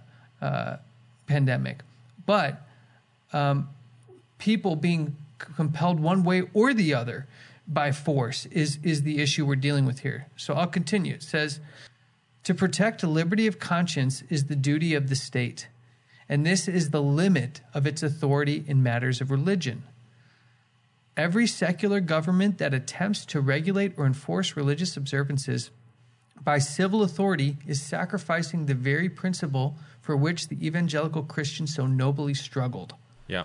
uh, 0.42 0.78
pandemic, 1.28 1.82
but 2.26 2.68
um, 3.32 3.70
people 4.38 4.76
being 4.76 5.16
compelled 5.38 6.00
one 6.00 6.24
way 6.24 6.44
or 6.54 6.74
the 6.74 6.94
other 6.94 7.28
by 7.68 7.92
force 7.92 8.46
is 8.48 8.80
is 8.84 9.04
the 9.04 9.22
issue 9.22 9.46
we're 9.46 9.56
dealing 9.56 9.86
with 9.86 10.00
here. 10.00 10.28
So 10.36 10.54
I'll 10.54 10.68
continue. 10.68 11.14
It 11.14 11.24
says. 11.24 11.60
To 12.44 12.54
protect 12.54 13.04
liberty 13.04 13.48
of 13.48 13.58
conscience 13.58 14.22
is 14.30 14.48
the 14.48 14.56
duty 14.58 14.96
of 14.96 15.08
the 15.08 15.16
state, 15.16 15.70
and 16.28 16.46
this 16.46 16.68
is 16.68 16.90
the 16.90 17.02
limit 17.02 17.62
of 17.74 17.88
its 17.88 18.04
authority 18.04 18.66
in 18.68 18.84
matters 18.84 19.22
of 19.22 19.32
religion. 19.32 19.84
Every 21.16 21.46
secular 21.46 22.00
government 22.00 22.58
that 22.58 22.74
attempts 22.74 23.26
to 23.28 23.42
regulate 23.42 23.94
or 23.98 24.06
enforce 24.06 24.58
religious 24.58 24.98
observances 24.98 25.70
by 26.44 26.60
civil 26.60 27.04
authority 27.04 27.58
is 27.68 27.82
sacrificing 27.82 28.66
the 28.66 28.74
very 28.74 29.10
principle 29.10 29.78
for 30.02 30.18
which 30.18 30.50
the 30.50 30.66
evangelical 30.66 31.24
Christian 31.24 31.68
so 31.68 31.88
nobly 31.88 32.34
struggled. 32.34 32.94
Yeah. 33.28 33.44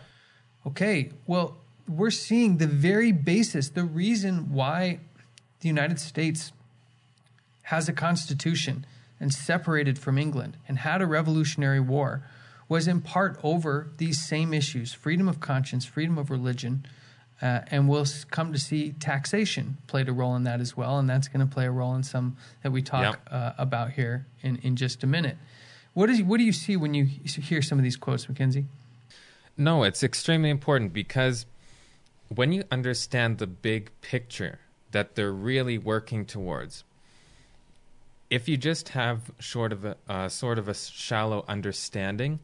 Okay, 0.67 1.11
well, 1.27 1.59
we're 1.87 2.11
seeing 2.11 2.57
the 2.59 2.67
very 2.67 3.13
basis, 3.13 3.69
the 3.69 3.85
reason 3.85 4.53
why 4.53 4.99
the 5.61 5.69
United 5.69 6.01
States 6.01 6.53
has 7.63 7.89
a 7.89 7.93
constitution 7.93 8.87
and 9.21 9.33
separated 9.33 9.99
from 9.99 10.19
England 10.19 10.57
and 10.67 10.79
had 10.79 11.03
a 11.03 11.07
revolutionary 11.07 11.81
war 11.81 12.23
was 12.69 12.87
in 12.87 13.01
part 13.01 13.39
over 13.43 13.89
these 13.97 14.21
same 14.27 14.53
issues 14.53 14.93
freedom 14.93 15.29
of 15.29 15.41
conscience, 15.41 15.85
freedom 15.85 16.19
of 16.19 16.31
religion. 16.31 16.85
Uh, 17.41 17.61
and 17.71 17.89
we'll 17.89 18.07
come 18.31 18.53
to 18.53 18.59
see 18.59 18.93
taxation 18.93 19.77
played 19.87 20.09
a 20.09 20.13
role 20.13 20.35
in 20.35 20.43
that 20.45 20.61
as 20.61 20.77
well. 20.77 20.99
And 20.99 21.09
that's 21.09 21.29
going 21.29 21.47
to 21.47 21.53
play 21.53 21.67
a 21.67 21.71
role 21.71 21.95
in 21.95 22.03
some 22.03 22.37
that 22.63 22.73
we 22.73 22.83
talk 22.83 23.21
uh, 23.31 23.53
about 23.57 23.93
here 23.93 24.27
in, 24.43 24.57
in 24.63 24.75
just 24.75 25.05
a 25.05 25.07
minute. 25.07 25.37
What, 25.95 26.11
is, 26.11 26.23
what 26.23 26.39
do 26.39 26.45
you 26.45 26.53
see 26.53 26.77
when 26.77 26.95
you 26.95 27.05
hear 27.05 27.63
some 27.63 27.79
of 27.79 27.85
these 27.85 27.97
quotes, 27.97 28.29
Mackenzie? 28.29 28.67
No, 29.57 29.83
it's 29.83 30.03
extremely 30.03 30.51
important 30.51 30.93
because 30.93 31.47
when 32.29 32.53
you 32.53 32.65
understand 32.71 33.39
the 33.39 33.47
big 33.47 33.91
picture 34.01 34.61
that 34.91 35.15
they're 35.15 35.33
really 35.33 35.79
working 35.79 36.25
towards, 36.25 36.85
if 38.31 38.49
you 38.49 38.57
just 38.57 38.91
have 38.91 39.31
short 39.39 39.73
of 39.73 39.85
a 39.85 39.97
uh, 40.09 40.29
sort 40.29 40.59
of 40.59 40.69
a 40.69 40.75
shallow 40.75 41.45
understanding, 41.49 42.41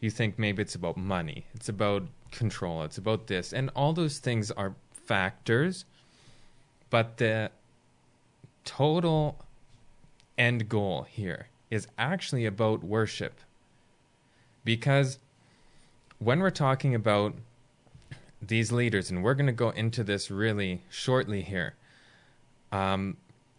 you 0.00 0.10
think 0.10 0.38
maybe 0.38 0.62
it's 0.62 0.74
about 0.74 0.96
money, 0.96 1.46
it's 1.54 1.68
about 1.68 2.04
control, 2.30 2.82
it's 2.82 2.98
about 2.98 3.26
this, 3.26 3.52
and 3.52 3.70
all 3.74 3.92
those 3.92 4.18
things 4.18 4.50
are 4.52 4.74
factors, 4.92 5.84
but 6.90 7.16
the 7.16 7.50
total 8.64 9.44
end 10.36 10.68
goal 10.68 11.06
here 11.08 11.48
is 11.70 11.88
actually 11.98 12.46
about 12.46 12.84
worship. 12.84 13.40
Because 14.64 15.18
when 16.18 16.40
we're 16.40 16.50
talking 16.50 16.94
about 16.94 17.34
these 18.40 18.70
leaders, 18.70 19.10
and 19.10 19.24
we're 19.24 19.34
going 19.34 19.46
to 19.46 19.52
go 19.52 19.70
into 19.70 20.04
this 20.04 20.30
really 20.30 20.82
shortly 20.90 21.42
here, 21.42 21.74
um, 22.70 23.16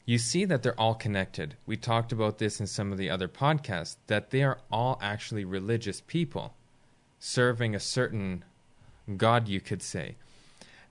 you 0.09 0.17
see 0.17 0.43
that 0.43 0.63
they're 0.63 0.79
all 0.81 0.95
connected. 0.95 1.55
We 1.67 1.77
talked 1.77 2.11
about 2.11 2.39
this 2.39 2.59
in 2.59 2.65
some 2.65 2.91
of 2.91 2.97
the 2.97 3.11
other 3.11 3.27
podcasts, 3.27 3.97
that 4.07 4.31
they 4.31 4.41
are 4.41 4.57
all 4.71 4.97
actually 5.03 5.45
religious 5.45 6.01
people 6.01 6.55
serving 7.19 7.75
a 7.75 7.79
certain 7.79 8.43
God, 9.17 9.47
you 9.47 9.61
could 9.61 9.83
say. 9.83 10.15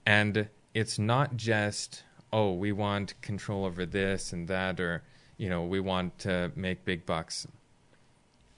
And 0.06 0.48
it's 0.72 1.00
not 1.00 1.36
just, 1.36 2.04
oh, 2.32 2.52
we 2.52 2.70
want 2.70 3.20
control 3.20 3.64
over 3.64 3.84
this 3.84 4.32
and 4.32 4.46
that, 4.46 4.78
or, 4.78 5.02
you 5.36 5.48
know, 5.48 5.64
we 5.64 5.80
want 5.80 6.16
to 6.20 6.52
make 6.54 6.84
big 6.84 7.04
bucks. 7.04 7.44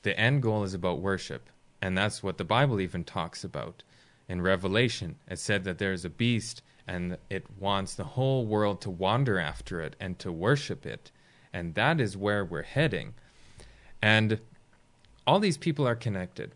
The 0.03 0.15
end 0.21 0.43
goal 0.43 0.63
is 0.63 0.75
about 0.75 1.01
worship. 1.01 1.49
And 1.81 1.97
that's 1.97 2.23
what 2.23 2.37
the 2.37 2.45
Bible 2.45 2.83
even 2.83 3.03
talks 3.03 3.45
about. 3.45 3.83
In 4.29 4.43
Revelation, 4.43 5.17
it 5.27 5.39
said 5.39 5.65
that 5.65 5.79
there's 5.79 6.05
a 6.05 6.11
beast 6.11 6.61
and 6.91 7.17
it 7.31 7.45
wants 7.57 7.95
the 7.95 8.03
whole 8.03 8.45
world 8.45 8.81
to 8.81 8.91
wander 8.91 9.39
after 9.39 9.81
it 9.81 9.95
and 10.01 10.19
to 10.19 10.33
worship 10.33 10.85
it. 10.85 11.13
And 11.53 11.77
that 11.77 12.01
is 12.01 12.17
where 12.17 12.45
we're 12.45 12.63
heading. 12.63 13.15
And 14.03 14.41
all 15.25 15.39
these 15.39 15.57
people 15.57 15.87
are 15.87 15.95
connected. 15.95 16.51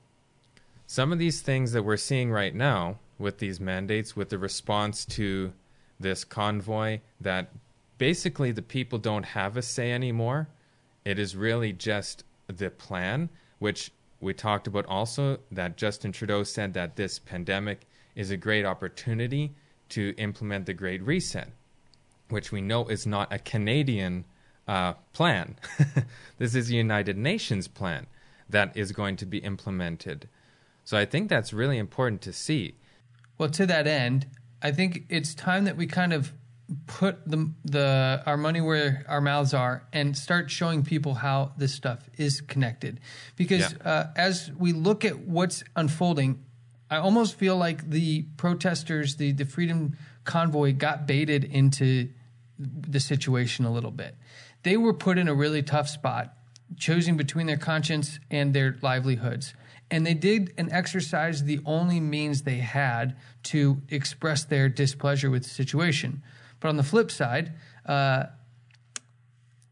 Some 0.88 1.12
of 1.12 1.20
these 1.20 1.40
things 1.40 1.70
that 1.70 1.84
we're 1.84 1.96
seeing 1.96 2.32
right 2.32 2.52
now 2.52 2.98
with 3.16 3.38
these 3.38 3.60
mandates, 3.60 4.16
with 4.16 4.30
the 4.30 4.38
response 4.38 5.04
to 5.04 5.52
this 6.00 6.24
convoy, 6.24 6.98
that 7.20 7.52
basically 7.98 8.50
the 8.50 8.60
people 8.60 8.98
don't 8.98 9.26
have 9.26 9.56
a 9.56 9.62
say 9.62 9.92
anymore. 9.92 10.48
It 11.04 11.16
is 11.20 11.36
really 11.36 11.72
just 11.72 12.24
the 12.48 12.70
plan, 12.70 13.30
which 13.60 13.92
we 14.20 14.34
talked 14.34 14.66
about 14.66 14.86
also, 14.86 15.38
that 15.52 15.76
Justin 15.76 16.10
Trudeau 16.10 16.42
said 16.42 16.74
that 16.74 16.96
this 16.96 17.20
pandemic 17.20 17.86
is 18.16 18.32
a 18.32 18.36
great 18.36 18.64
opportunity 18.64 19.54
to 19.94 20.14
implement 20.16 20.66
the 20.66 20.74
Great 20.74 21.02
Reset, 21.02 21.48
which 22.28 22.50
we 22.50 22.60
know 22.60 22.86
is 22.86 23.06
not 23.06 23.32
a 23.32 23.38
Canadian 23.38 24.24
uh, 24.66 24.94
plan. 25.12 25.56
this 26.38 26.54
is 26.54 26.70
a 26.70 26.74
United 26.74 27.16
Nations 27.16 27.68
plan 27.68 28.06
that 28.48 28.76
is 28.76 28.90
going 28.90 29.16
to 29.16 29.26
be 29.26 29.38
implemented. 29.38 30.28
So 30.84 30.98
I 30.98 31.04
think 31.04 31.28
that's 31.28 31.52
really 31.52 31.78
important 31.78 32.22
to 32.22 32.32
see. 32.32 32.74
Well, 33.38 33.50
to 33.50 33.66
that 33.66 33.86
end, 33.86 34.26
I 34.60 34.72
think 34.72 35.04
it's 35.08 35.34
time 35.34 35.64
that 35.64 35.76
we 35.76 35.86
kind 35.86 36.12
of 36.12 36.32
put 36.86 37.28
the 37.28 37.52
the 37.64 38.22
our 38.26 38.36
money 38.36 38.60
where 38.60 39.04
our 39.06 39.20
mouths 39.20 39.52
are 39.54 39.86
and 39.92 40.16
start 40.16 40.50
showing 40.50 40.82
people 40.82 41.14
how 41.14 41.52
this 41.56 41.72
stuff 41.72 42.08
is 42.16 42.40
connected. 42.40 43.00
Because 43.36 43.72
yeah. 43.72 43.88
uh, 43.88 44.06
as 44.16 44.50
we 44.58 44.72
look 44.72 45.04
at 45.04 45.20
what's 45.20 45.62
unfolding, 45.76 46.44
I 46.94 46.98
almost 46.98 47.36
feel 47.36 47.56
like 47.56 47.90
the 47.90 48.22
protesters, 48.36 49.16
the 49.16 49.32
the 49.32 49.44
freedom 49.44 49.96
convoy, 50.24 50.72
got 50.72 51.06
baited 51.06 51.44
into 51.44 52.10
the 52.58 53.00
situation 53.00 53.64
a 53.64 53.72
little 53.72 53.90
bit. 53.90 54.16
They 54.62 54.76
were 54.76 54.94
put 54.94 55.18
in 55.18 55.28
a 55.28 55.34
really 55.34 55.62
tough 55.62 55.88
spot, 55.88 56.36
choosing 56.76 57.16
between 57.16 57.46
their 57.46 57.56
conscience 57.56 58.18
and 58.30 58.54
their 58.54 58.76
livelihoods 58.80 59.54
and 59.90 60.06
they 60.06 60.14
did 60.14 60.52
and 60.56 60.72
exercised 60.72 61.46
the 61.46 61.60
only 61.64 62.00
means 62.00 62.42
they 62.42 62.56
had 62.56 63.16
to 63.44 63.82
express 63.90 64.44
their 64.44 64.68
displeasure 64.68 65.30
with 65.30 65.44
the 65.44 65.48
situation. 65.50 66.22
But 66.60 66.68
on 66.68 66.76
the 66.76 66.82
flip 66.82 67.10
side, 67.10 67.52
uh, 67.86 68.24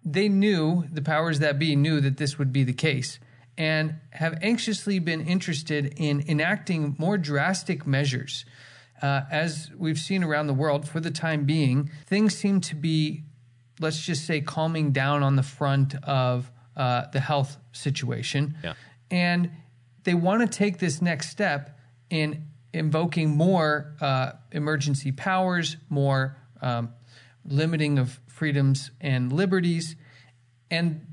they 0.04 0.28
knew, 0.28 0.84
the 0.92 1.02
powers 1.02 1.38
that 1.38 1.58
be 1.58 1.76
knew 1.76 2.00
that 2.00 2.18
this 2.18 2.38
would 2.38 2.52
be 2.52 2.64
the 2.64 2.72
case 2.72 3.18
and 3.58 3.96
have 4.10 4.38
anxiously 4.42 4.98
been 4.98 5.20
interested 5.20 5.94
in 5.96 6.24
enacting 6.28 6.96
more 6.98 7.18
drastic 7.18 7.86
measures. 7.86 8.44
Uh, 9.00 9.22
as 9.30 9.70
we've 9.76 9.98
seen 9.98 10.22
around 10.22 10.46
the 10.46 10.54
world, 10.54 10.88
for 10.88 11.00
the 11.00 11.10
time 11.10 11.44
being, 11.44 11.90
things 12.06 12.36
seem 12.36 12.60
to 12.60 12.76
be, 12.76 13.24
let's 13.80 14.00
just 14.00 14.24
say, 14.24 14.40
calming 14.40 14.92
down 14.92 15.22
on 15.22 15.36
the 15.36 15.42
front 15.42 15.94
of 16.04 16.50
uh, 16.76 17.06
the 17.12 17.20
health 17.20 17.56
situation. 17.72 18.56
Yeah. 18.62 18.74
And 19.10 19.50
they 20.04 20.14
want 20.14 20.40
to 20.40 20.58
take 20.58 20.78
this 20.78 21.02
next 21.02 21.30
step 21.30 21.78
in 22.10 22.46
invoking 22.72 23.30
more 23.30 23.94
uh, 24.00 24.32
emergency 24.52 25.12
powers, 25.12 25.76
more 25.88 26.36
um, 26.62 26.90
limiting 27.44 27.98
of 27.98 28.20
freedoms 28.28 28.90
and 29.00 29.32
liberties. 29.32 29.96
And 30.70 31.06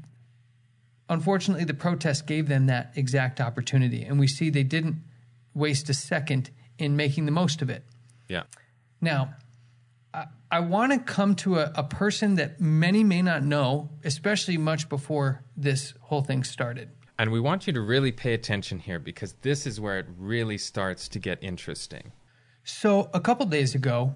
unfortunately, 1.09 1.65
the 1.65 1.73
protest 1.73 2.27
gave 2.27 2.47
them 2.47 2.67
that 2.67 2.93
exact 2.95 3.41
opportunity. 3.41 4.03
And 4.03 4.19
we 4.19 4.27
see 4.27 4.49
they 4.49 4.63
didn't 4.63 5.03
waste 5.53 5.89
a 5.89 5.93
second 5.93 6.51
in 6.77 6.95
making 6.95 7.25
the 7.25 7.31
most 7.31 7.61
of 7.61 7.69
it. 7.69 7.83
Yeah. 8.27 8.43
Now, 9.01 9.33
I, 10.13 10.25
I 10.51 10.59
want 10.61 10.93
to 10.93 10.99
come 10.99 11.35
to 11.35 11.59
a, 11.59 11.71
a 11.75 11.83
person 11.83 12.35
that 12.35 12.61
many 12.61 13.03
may 13.03 13.21
not 13.21 13.43
know, 13.43 13.89
especially 14.03 14.57
much 14.57 14.87
before 14.87 15.43
this 15.57 15.93
whole 16.01 16.21
thing 16.21 16.43
started. 16.43 16.89
And 17.17 17.31
we 17.31 17.39
want 17.41 17.67
you 17.67 17.73
to 17.73 17.81
really 17.81 18.13
pay 18.13 18.33
attention 18.33 18.79
here 18.79 18.99
because 18.99 19.33
this 19.41 19.67
is 19.67 19.81
where 19.81 19.99
it 19.99 20.05
really 20.17 20.57
starts 20.57 21.09
to 21.09 21.19
get 21.19 21.37
interesting. 21.41 22.13
So, 22.63 23.09
a 23.13 23.19
couple 23.19 23.45
days 23.45 23.75
ago, 23.75 24.15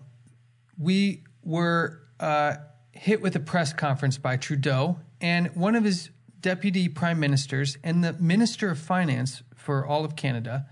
we 0.77 1.23
were 1.43 2.01
uh, 2.19 2.55
hit 2.91 3.21
with 3.21 3.35
a 3.35 3.39
press 3.39 3.73
conference 3.73 4.17
by 4.17 4.38
Trudeau 4.38 5.00
and 5.19 5.53
one 5.55 5.75
of 5.75 5.83
his 5.83 6.12
deputy 6.43 6.88
prime 6.88 7.19
ministers 7.19 7.77
and 7.83 8.03
the 8.03 8.13
minister 8.13 8.69
of 8.69 8.77
finance 8.77 9.41
for 9.55 9.83
all 9.87 10.05
of 10.05 10.15
Canada, 10.15 10.68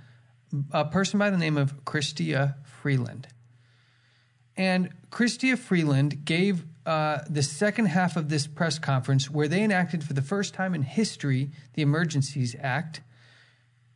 a 0.72 0.86
person 0.86 1.18
by 1.18 1.32
the 1.32 1.38
name 1.38 1.58
of 1.58 1.84
Chrystia 1.86 2.56
Freeland. 2.66 3.28
And 4.56 4.90
Chrystia 5.10 5.58
Freeland 5.58 6.26
gave 6.26 6.66
uh, 6.86 7.20
the 7.30 7.42
second 7.42 7.86
half 7.86 8.18
of 8.18 8.30
this 8.30 8.48
press 8.48 8.78
conference 8.78 9.30
where 9.30 9.48
they 9.48 9.64
enacted 9.64 10.04
for 10.04 10.14
the 10.14 10.22
first 10.22 10.54
time 10.54 10.76
in 10.76 10.82
history 10.82 11.52
the 11.74 11.82
Emergencies 11.82 12.56
Act, 12.60 13.02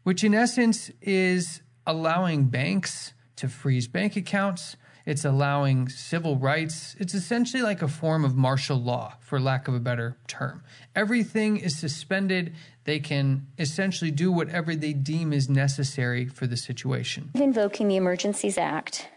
which 0.03 0.23
in 0.23 0.33
essence 0.33 0.89
is 1.01 1.61
allowing 1.85 2.45
banks 2.45 3.13
to 3.35 3.49
freeze 3.49 3.87
bank 3.87 4.15
accounts. 4.15 4.77
It's 5.05 5.23
allowing 5.23 5.89
civil 5.89 6.37
rights. 6.37 6.95
It's 6.99 7.13
essentially 7.13 7.61
like 7.61 7.81
a 7.81 7.87
form 7.87 8.25
of 8.25 8.35
martial 8.35 8.77
law, 8.81 9.13
for 9.19 9.39
lack 9.39 9.67
of 9.67 9.75
a 9.75 9.79
better 9.79 10.17
term. 10.27 10.63
Everything 10.95 11.57
is 11.57 11.77
suspended. 11.77 12.53
They 12.85 12.99
can 12.99 13.47
essentially 13.59 14.11
do 14.11 14.31
whatever 14.31 14.75
they 14.75 14.93
deem 14.93 15.31
is 15.31 15.47
necessary 15.49 16.25
for 16.25 16.47
the 16.47 16.57
situation. 16.57 17.29
Invoking 17.35 17.87
the 17.87 17.95
Emergencies 17.95 18.57
Act 18.57 19.09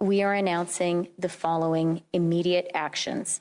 we 0.00 0.22
are 0.22 0.34
announcing 0.34 1.08
the 1.18 1.28
following 1.28 2.02
immediate 2.12 2.70
actions. 2.74 3.40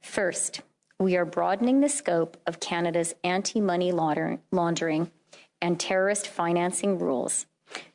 First, 0.00 0.62
we 0.98 1.16
are 1.16 1.24
broadening 1.24 1.80
the 1.80 1.88
scope 1.88 2.36
of 2.46 2.58
Canada's 2.58 3.14
anti 3.22 3.60
money 3.60 3.92
laundering 3.92 5.10
and 5.60 5.78
terrorist 5.78 6.26
financing 6.26 6.98
rules 6.98 7.46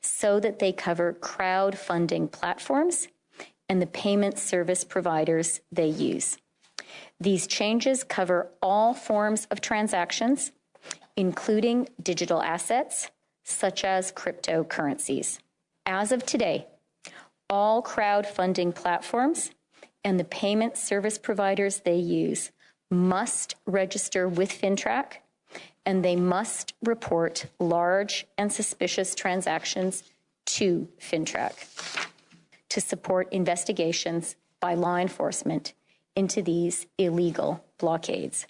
so 0.01 0.39
that 0.39 0.59
they 0.59 0.71
cover 0.71 1.13
crowdfunding 1.13 2.31
platforms 2.31 3.07
and 3.69 3.81
the 3.81 3.87
payment 3.87 4.39
service 4.39 4.83
providers 4.83 5.61
they 5.71 5.87
use. 5.87 6.37
These 7.19 7.47
changes 7.47 8.03
cover 8.03 8.49
all 8.61 8.93
forms 8.93 9.45
of 9.51 9.61
transactions, 9.61 10.51
including 11.15 11.87
digital 12.01 12.41
assets 12.41 13.11
such 13.43 13.83
as 13.83 14.11
cryptocurrencies. 14.11 15.39
As 15.85 16.11
of 16.11 16.25
today, 16.25 16.67
all 17.49 17.81
crowdfunding 17.81 18.73
platforms 18.73 19.51
and 20.03 20.19
the 20.19 20.23
payment 20.23 20.77
service 20.77 21.17
providers 21.17 21.81
they 21.81 21.95
use 21.95 22.51
must 22.91 23.55
register 23.65 24.27
with 24.27 24.51
FINTRAC 24.51 25.17
and 25.85 26.03
they 26.05 26.15
must 26.15 26.73
report 26.83 27.45
large 27.59 28.25
and 28.37 28.51
suspicious 28.51 29.15
transactions 29.15 30.03
to 30.45 30.87
FINTRAC 30.99 31.53
to 32.69 32.81
support 32.81 33.31
investigations 33.33 34.35
by 34.59 34.73
law 34.73 34.97
enforcement 34.97 35.73
into 36.15 36.41
these 36.41 36.85
illegal 36.97 37.63
blockades. 37.77 38.45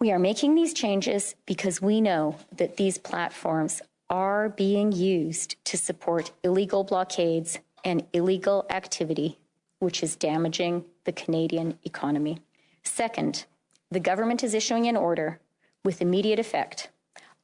We 0.00 0.10
are 0.10 0.18
making 0.18 0.54
these 0.54 0.74
changes 0.74 1.34
because 1.46 1.80
we 1.80 2.00
know 2.00 2.36
that 2.56 2.76
these 2.76 2.98
platforms 2.98 3.80
are 4.10 4.48
being 4.48 4.92
used 4.92 5.56
to 5.64 5.76
support 5.78 6.32
illegal 6.42 6.84
blockades 6.84 7.58
and 7.84 8.04
illegal 8.12 8.66
activity, 8.70 9.38
which 9.78 10.02
is 10.02 10.16
damaging 10.16 10.84
the 11.04 11.12
Canadian 11.12 11.78
economy. 11.84 12.40
Second, 12.82 13.46
the 13.90 14.00
government 14.00 14.42
is 14.42 14.54
issuing 14.54 14.86
an 14.88 14.96
order 14.96 15.40
with 15.84 16.02
immediate 16.02 16.38
effect 16.38 16.90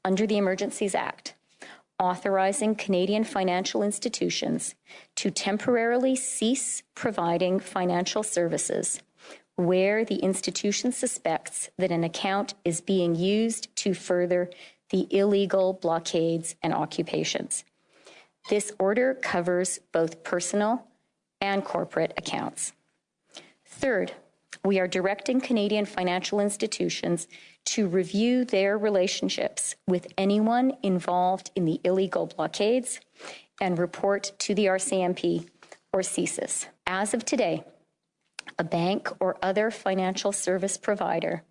under 0.04 0.26
the 0.26 0.37
Emergencies 0.37 0.94
Act 0.94 1.34
authorizing 1.98 2.74
Canadian 2.74 3.24
financial 3.24 3.82
institutions 3.82 4.74
to 5.16 5.30
temporarily 5.30 6.14
cease 6.14 6.82
providing 6.94 7.58
financial 7.58 8.22
services 8.22 9.00
where 9.56 10.04
the 10.04 10.16
institution 10.16 10.92
suspects 10.92 11.68
that 11.78 11.90
an 11.90 12.04
account 12.04 12.54
is 12.64 12.80
being 12.80 13.16
used 13.16 13.74
to 13.74 13.92
further 13.92 14.48
the 14.90 15.08
illegal 15.11 15.72
blockades 15.72 16.54
and 16.62 16.72
occupations. 16.72 17.64
This 18.48 18.72
order 18.78 19.14
covers 19.14 19.80
both 19.90 20.22
personal 20.22 20.87
and 21.40 21.64
corporate 21.64 22.12
accounts. 22.16 22.72
Third, 23.66 24.12
we 24.64 24.78
are 24.78 24.88
directing 24.88 25.40
Canadian 25.40 25.87
financial 25.87 26.38
institutions 26.40 27.26
to 27.68 27.87
review 27.87 28.46
their 28.46 28.78
relationships 28.78 29.74
with 29.87 30.07
anyone 30.16 30.72
involved 30.83 31.50
in 31.54 31.66
the 31.66 31.81
illegal 31.85 32.26
blockades 32.26 32.98
and 33.61 33.78
report 33.78 34.33
to 34.38 34.54
the 34.54 34.66
RCMP 34.66 35.46
or 35.92 36.00
CSIS. 36.00 36.66
As 36.87 37.12
of 37.12 37.26
today, 37.26 37.64
a 38.59 38.64
bank 38.64 39.11
or 39.20 39.37
other 39.42 39.70
financial 39.70 40.33
service 40.33 40.78
provider 40.78 41.42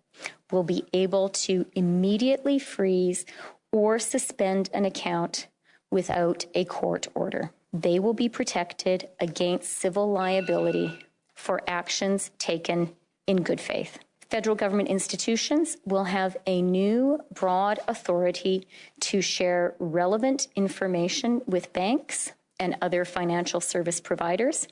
will 0.50 0.64
be 0.64 0.84
able 0.92 1.28
to 1.28 1.66
immediately 1.76 2.58
freeze 2.58 3.24
or 3.70 4.00
suspend 4.00 4.70
an 4.74 4.84
account 4.84 5.46
without 5.90 6.46
a 6.54 6.64
court 6.64 7.06
order. 7.14 7.52
They 7.72 8.00
will 8.00 8.14
be 8.14 8.28
protected 8.28 9.08
against 9.20 9.72
civil 9.72 10.10
liability 10.10 10.98
for 11.36 11.60
actions 11.68 12.32
taken 12.38 12.96
in 13.28 13.42
good 13.42 13.60
faith. 13.60 14.00
Federal 14.30 14.56
government 14.56 14.90
institutions 14.90 15.78
will 15.86 16.04
have 16.04 16.36
a 16.46 16.60
new 16.60 17.18
broad 17.32 17.80
authority 17.88 18.68
to 19.00 19.22
share 19.22 19.74
relevant 19.78 20.48
information 20.54 21.40
with 21.46 21.72
banks 21.72 22.32
and 22.60 22.76
other 22.82 23.06
financial 23.06 23.60
service 23.60 24.00
providers 24.00 24.68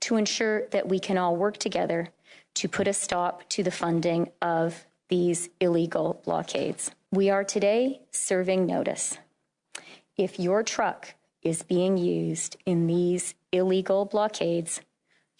to 0.00 0.16
ensure 0.16 0.66
that 0.68 0.88
we 0.88 0.98
can 0.98 1.16
all 1.16 1.34
work 1.34 1.56
together 1.56 2.10
to 2.52 2.68
put 2.68 2.86
a 2.86 2.92
stop 2.92 3.48
to 3.48 3.62
the 3.62 3.70
funding 3.70 4.30
of 4.42 4.84
these 5.08 5.48
illegal 5.60 6.20
blockades. 6.24 6.90
We 7.10 7.30
are 7.30 7.44
today 7.44 8.02
serving 8.10 8.66
notice. 8.66 9.16
If 10.18 10.38
your 10.38 10.62
truck 10.62 11.14
is 11.42 11.62
being 11.62 11.96
used 11.96 12.56
in 12.66 12.86
these 12.86 13.34
illegal 13.50 14.04
blockades, 14.04 14.82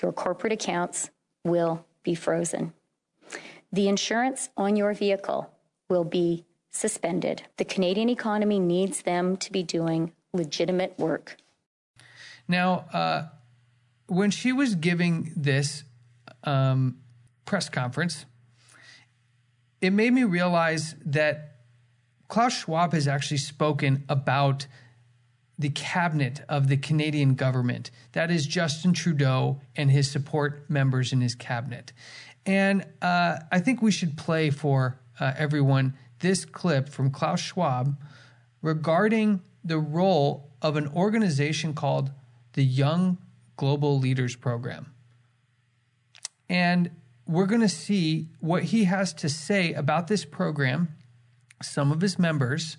your 0.00 0.12
corporate 0.12 0.54
accounts 0.54 1.10
will 1.44 1.84
be 2.02 2.14
frozen. 2.14 2.72
The 3.72 3.88
insurance 3.88 4.48
on 4.56 4.76
your 4.76 4.94
vehicle 4.94 5.50
will 5.88 6.04
be 6.04 6.44
suspended. 6.70 7.42
The 7.56 7.64
Canadian 7.64 8.08
economy 8.08 8.58
needs 8.58 9.02
them 9.02 9.36
to 9.38 9.52
be 9.52 9.62
doing 9.62 10.12
legitimate 10.32 10.98
work. 10.98 11.36
Now, 12.48 12.86
uh, 12.92 13.28
when 14.06 14.30
she 14.30 14.52
was 14.52 14.74
giving 14.74 15.32
this 15.36 15.84
um, 16.44 16.98
press 17.44 17.68
conference, 17.68 18.24
it 19.80 19.92
made 19.92 20.12
me 20.12 20.24
realize 20.24 20.94
that 21.04 21.56
Klaus 22.28 22.52
Schwab 22.52 22.92
has 22.92 23.08
actually 23.08 23.38
spoken 23.38 24.04
about 24.08 24.66
the 25.58 25.70
cabinet 25.70 26.40
of 26.48 26.68
the 26.68 26.76
Canadian 26.76 27.34
government. 27.34 27.90
That 28.12 28.30
is 28.30 28.46
Justin 28.46 28.94
Trudeau 28.94 29.60
and 29.76 29.90
his 29.90 30.10
support 30.10 30.68
members 30.70 31.12
in 31.12 31.20
his 31.20 31.34
cabinet. 31.34 31.92
And 32.46 32.84
uh, 33.02 33.38
I 33.50 33.60
think 33.60 33.82
we 33.82 33.90
should 33.90 34.16
play 34.16 34.50
for 34.50 34.98
uh, 35.18 35.32
everyone 35.36 35.94
this 36.20 36.44
clip 36.44 36.88
from 36.88 37.10
Klaus 37.10 37.40
Schwab 37.40 37.96
regarding 38.62 39.40
the 39.64 39.78
role 39.78 40.50
of 40.62 40.76
an 40.76 40.88
organization 40.88 41.74
called 41.74 42.10
the 42.52 42.64
Young 42.64 43.18
Global 43.56 43.98
Leaders 43.98 44.36
Program. 44.36 44.92
And 46.48 46.90
we're 47.26 47.46
going 47.46 47.60
to 47.60 47.68
see 47.68 48.28
what 48.40 48.64
he 48.64 48.84
has 48.84 49.12
to 49.14 49.28
say 49.28 49.72
about 49.72 50.08
this 50.08 50.24
program, 50.24 50.88
some 51.62 51.92
of 51.92 52.00
his 52.00 52.18
members, 52.18 52.76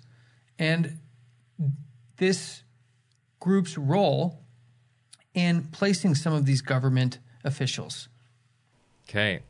and 0.59 0.97
this 2.17 2.63
group's 3.39 3.77
role 3.77 4.43
in 5.33 5.63
placing 5.71 6.15
some 6.15 6.33
of 6.33 6.45
these 6.45 6.61
government 6.61 7.19
officials. 7.43 8.09
Okay, 9.07 9.41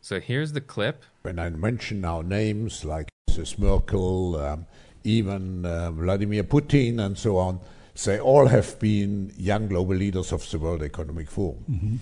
so 0.00 0.20
here's 0.20 0.52
the 0.52 0.60
clip. 0.60 1.04
When 1.22 1.38
I 1.38 1.50
mention 1.50 2.04
our 2.04 2.22
names 2.22 2.84
like 2.84 3.08
Mrs. 3.30 3.58
Merkel, 3.58 4.36
um, 4.36 4.66
even 5.04 5.64
uh, 5.64 5.90
Vladimir 5.90 6.44
Putin, 6.44 7.04
and 7.04 7.16
so 7.16 7.36
on, 7.36 7.60
they 8.04 8.18
all 8.18 8.46
have 8.46 8.78
been 8.78 9.32
young 9.36 9.68
global 9.68 9.94
leaders 9.94 10.32
of 10.32 10.48
the 10.50 10.58
World 10.58 10.82
Economic 10.82 11.30
Forum. 11.30 11.64
Mm-hmm. 11.70 11.96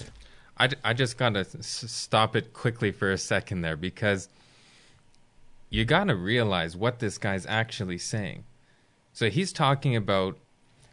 I, 0.58 0.68
I 0.84 0.92
just 0.92 1.16
got 1.16 1.34
to 1.34 1.40
s- 1.40 1.84
stop 1.88 2.36
it 2.36 2.52
quickly 2.52 2.92
for 2.92 3.10
a 3.10 3.18
second 3.18 3.62
there 3.62 3.76
because 3.76 4.28
you 5.70 5.84
got 5.84 6.04
to 6.04 6.16
realize 6.16 6.76
what 6.76 6.98
this 6.98 7.18
guy's 7.18 7.46
actually 7.46 7.98
saying. 7.98 8.44
So 9.12 9.30
he's 9.30 9.52
talking 9.52 9.96
about 9.96 10.38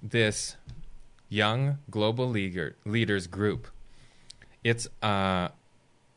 this 0.02 0.56
young 1.30 1.80
global 1.90 2.28
leader, 2.28 2.76
leaders 2.86 3.28
group. 3.28 3.68
It's 4.64 4.88
uh, 5.02 5.50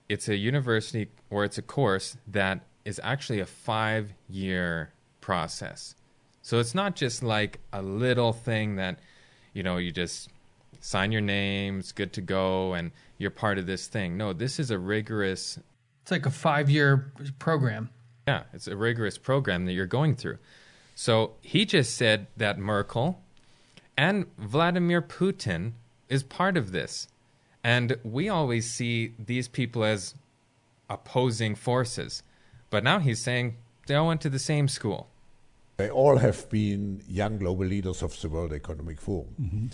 it's 0.08 0.28
a 0.28 0.36
university 0.36 1.08
or 1.30 1.44
it's 1.44 1.58
a 1.58 1.62
course 1.62 2.16
that 2.26 2.60
is 2.84 3.00
actually 3.04 3.40
a 3.40 3.46
five 3.46 4.12
year 4.28 4.92
process. 5.20 5.94
So 6.42 6.58
it's 6.58 6.74
not 6.74 6.96
just 6.96 7.22
like 7.22 7.60
a 7.72 7.82
little 7.82 8.32
thing 8.32 8.76
that, 8.76 8.98
you 9.52 9.62
know, 9.62 9.76
you 9.76 9.92
just 9.92 10.30
sign 10.80 11.12
your 11.12 11.20
name, 11.20 11.80
it's 11.80 11.92
good 11.92 12.12
to 12.14 12.20
go, 12.20 12.72
and 12.72 12.90
you're 13.18 13.30
part 13.30 13.58
of 13.58 13.66
this 13.66 13.86
thing. 13.86 14.16
No, 14.16 14.32
this 14.32 14.58
is 14.58 14.70
a 14.70 14.78
rigorous. 14.78 15.58
It's 16.02 16.10
like 16.10 16.24
a 16.24 16.30
five 16.30 16.70
year 16.70 17.12
program. 17.38 17.90
Yeah, 18.26 18.44
it's 18.52 18.66
a 18.66 18.76
rigorous 18.76 19.18
program 19.18 19.66
that 19.66 19.72
you're 19.72 19.86
going 19.86 20.14
through. 20.14 20.38
So 20.94 21.32
he 21.40 21.64
just 21.64 21.96
said 21.96 22.26
that 22.36 22.58
Merkel 22.58 23.20
and 23.96 24.26
Vladimir 24.38 25.02
Putin 25.02 25.72
is 26.08 26.22
part 26.22 26.56
of 26.56 26.72
this. 26.72 27.08
And 27.64 27.96
we 28.02 28.28
always 28.28 28.70
see 28.70 29.14
these 29.18 29.48
people 29.48 29.84
as 29.84 30.14
opposing 30.88 31.54
forces. 31.54 32.22
But 32.70 32.84
now 32.84 32.98
he's 32.98 33.20
saying 33.20 33.56
they 33.86 33.94
all 33.94 34.06
went 34.08 34.20
to 34.22 34.30
the 34.30 34.38
same 34.38 34.68
school. 34.68 35.08
They 35.78 35.90
all 35.90 36.18
have 36.18 36.48
been 36.50 37.02
young 37.08 37.38
global 37.38 37.66
leaders 37.66 38.02
of 38.02 38.20
the 38.20 38.28
World 38.28 38.52
Economic 38.52 39.00
Forum. 39.00 39.34
Mm-hmm. 39.40 39.66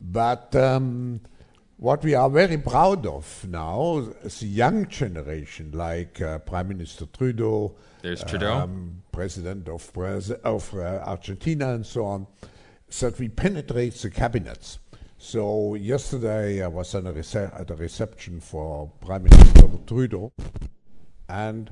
But 0.00 0.54
um, 0.54 1.20
what 1.76 2.04
we 2.04 2.14
are 2.14 2.28
very 2.28 2.58
proud 2.58 3.06
of 3.06 3.46
now 3.48 4.12
is 4.22 4.40
the 4.40 4.46
young 4.46 4.86
generation, 4.88 5.72
like 5.72 6.20
uh, 6.20 6.38
Prime 6.40 6.68
Minister 6.68 7.06
Trudeau, 7.06 7.74
there's 8.02 8.22
Trudeau, 8.24 8.52
um, 8.52 9.02
President 9.12 9.68
of, 9.68 9.90
of 9.96 10.74
uh, 10.74 11.02
Argentina, 11.06 11.74
and 11.74 11.84
so 11.86 12.04
on, 12.04 12.26
that 13.00 13.18
we 13.18 13.28
penetrate 13.28 13.94
the 13.94 14.10
cabinets. 14.10 14.78
So 15.22 15.74
yesterday 15.74 16.64
I 16.64 16.66
was 16.66 16.94
at 16.94 17.04
a, 17.04 17.12
rece- 17.12 17.60
at 17.60 17.70
a 17.70 17.74
reception 17.74 18.40
for 18.40 18.90
Prime 19.04 19.24
Minister 19.24 19.68
Trudeau, 19.86 20.32
and 21.28 21.70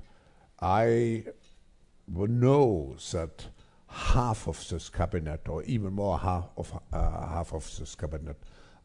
I 0.61 1.25
know 2.07 2.95
that 3.13 3.47
half 3.87 4.49
of 4.49 4.69
this 4.69 4.91
cabinet, 4.91 5.49
or 5.49 5.63
even 5.63 5.95
more 5.95 6.19
half 6.19 6.51
of 6.59 6.79
uh, 6.93 7.27
half 7.27 7.55
of 7.55 7.65
this 7.79 7.95
cabinet, 7.95 8.37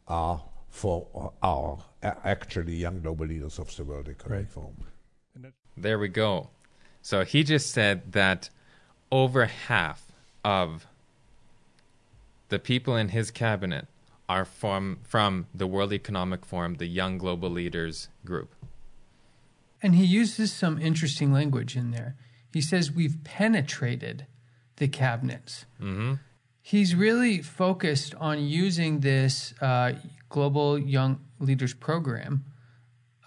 are 0.07 0.41
for 0.69 1.33
our 1.43 1.83
actually 2.01 2.77
young 2.77 3.01
global 3.01 3.25
leaders 3.25 3.59
of 3.59 3.75
the 3.75 3.83
World 3.83 4.07
Economic 4.07 4.45
right. 4.45 4.49
Forum. 4.49 4.77
There 5.75 5.99
we 5.99 6.07
go. 6.07 6.51
So 7.01 7.25
he 7.25 7.43
just 7.43 7.71
said 7.71 8.13
that 8.13 8.49
over 9.11 9.45
half 9.45 10.13
of 10.45 10.87
the 12.47 12.59
people 12.59 12.95
in 12.95 13.09
his 13.09 13.29
cabinet 13.29 13.87
are 14.29 14.45
from 14.45 14.99
from 15.03 15.47
the 15.53 15.67
World 15.67 15.93
Economic 15.93 16.45
Forum, 16.45 16.75
the 16.75 16.87
Young 16.87 17.17
Global 17.17 17.49
Leaders 17.49 18.09
group. 18.25 18.55
And 19.81 19.95
he 19.95 20.05
uses 20.05 20.53
some 20.53 20.79
interesting 20.79 21.33
language 21.33 21.75
in 21.75 21.91
there. 21.91 22.15
He 22.53 22.61
says 22.61 22.91
we've 22.91 23.17
penetrated 23.23 24.25
the 24.77 24.87
cabinets. 24.87 25.65
Mm-hmm. 25.81 26.13
He's 26.61 26.95
really 26.95 27.41
focused 27.41 28.15
on 28.15 28.41
using 28.41 29.01
this 29.01 29.53
uh, 29.59 29.93
Global 30.29 30.79
Young 30.79 31.19
Leaders 31.39 31.73
Program, 31.73 32.45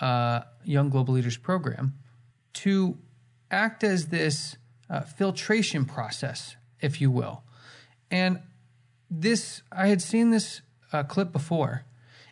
uh, 0.00 0.40
Young 0.64 0.88
Global 0.88 1.14
Leaders 1.14 1.37
Program, 1.37 1.94
to 2.54 2.96
act 3.50 3.85
as 3.85 4.06
this 4.06 4.56
uh, 4.88 5.00
filtration 5.00 5.85
process, 5.85 6.56
if 6.80 7.00
you 7.00 7.11
will. 7.11 7.42
And 8.11 8.40
this, 9.11 9.62
I 9.70 9.88
had 9.88 10.00
seen 10.00 10.30
this 10.30 10.62
uh, 10.92 11.03
clip 11.03 11.33
before, 11.33 11.85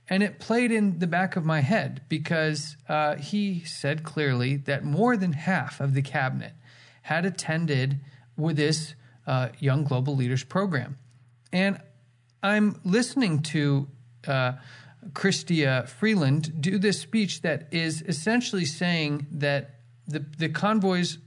and 0.09 0.23
it 0.23 0.39
played 0.39 0.71
in 0.71 0.99
the 0.99 1.07
back 1.07 1.37
of 1.37 1.45
my 1.45 1.61
head 1.61 2.03
because 2.09 2.77
uh, 2.89 3.17
he 3.17 3.61
said 3.65 4.03
clearly 4.03 4.57
that 4.57 4.85
more 4.85 5.17
than 5.17 5.33
half 5.33 5.81
of 5.81 5.95
the 5.95 6.03
cabinet 6.03 6.53
had 7.03 7.25
attended 7.25 8.01
with 8.37 8.57
this 8.57 8.95
uh, 9.27 9.49
Young 9.59 9.85
Global 9.85 10.15
Leaders 10.15 10.45
Program. 10.45 10.99
And 11.53 11.81
I'm 12.43 12.81
listening 12.85 13.41
to 13.43 13.89
uh, 14.27 14.53
Chrystia 15.13 15.89
Freeland 15.89 16.61
do 16.61 16.79
this 16.79 17.01
speech 17.01 17.43
that 17.43 17.69
is 17.73 18.03
essentially 18.03 18.65
saying 18.65 19.27
that 19.33 19.77
the, 20.07 20.25
the 20.39 20.49
convoys 20.49 21.19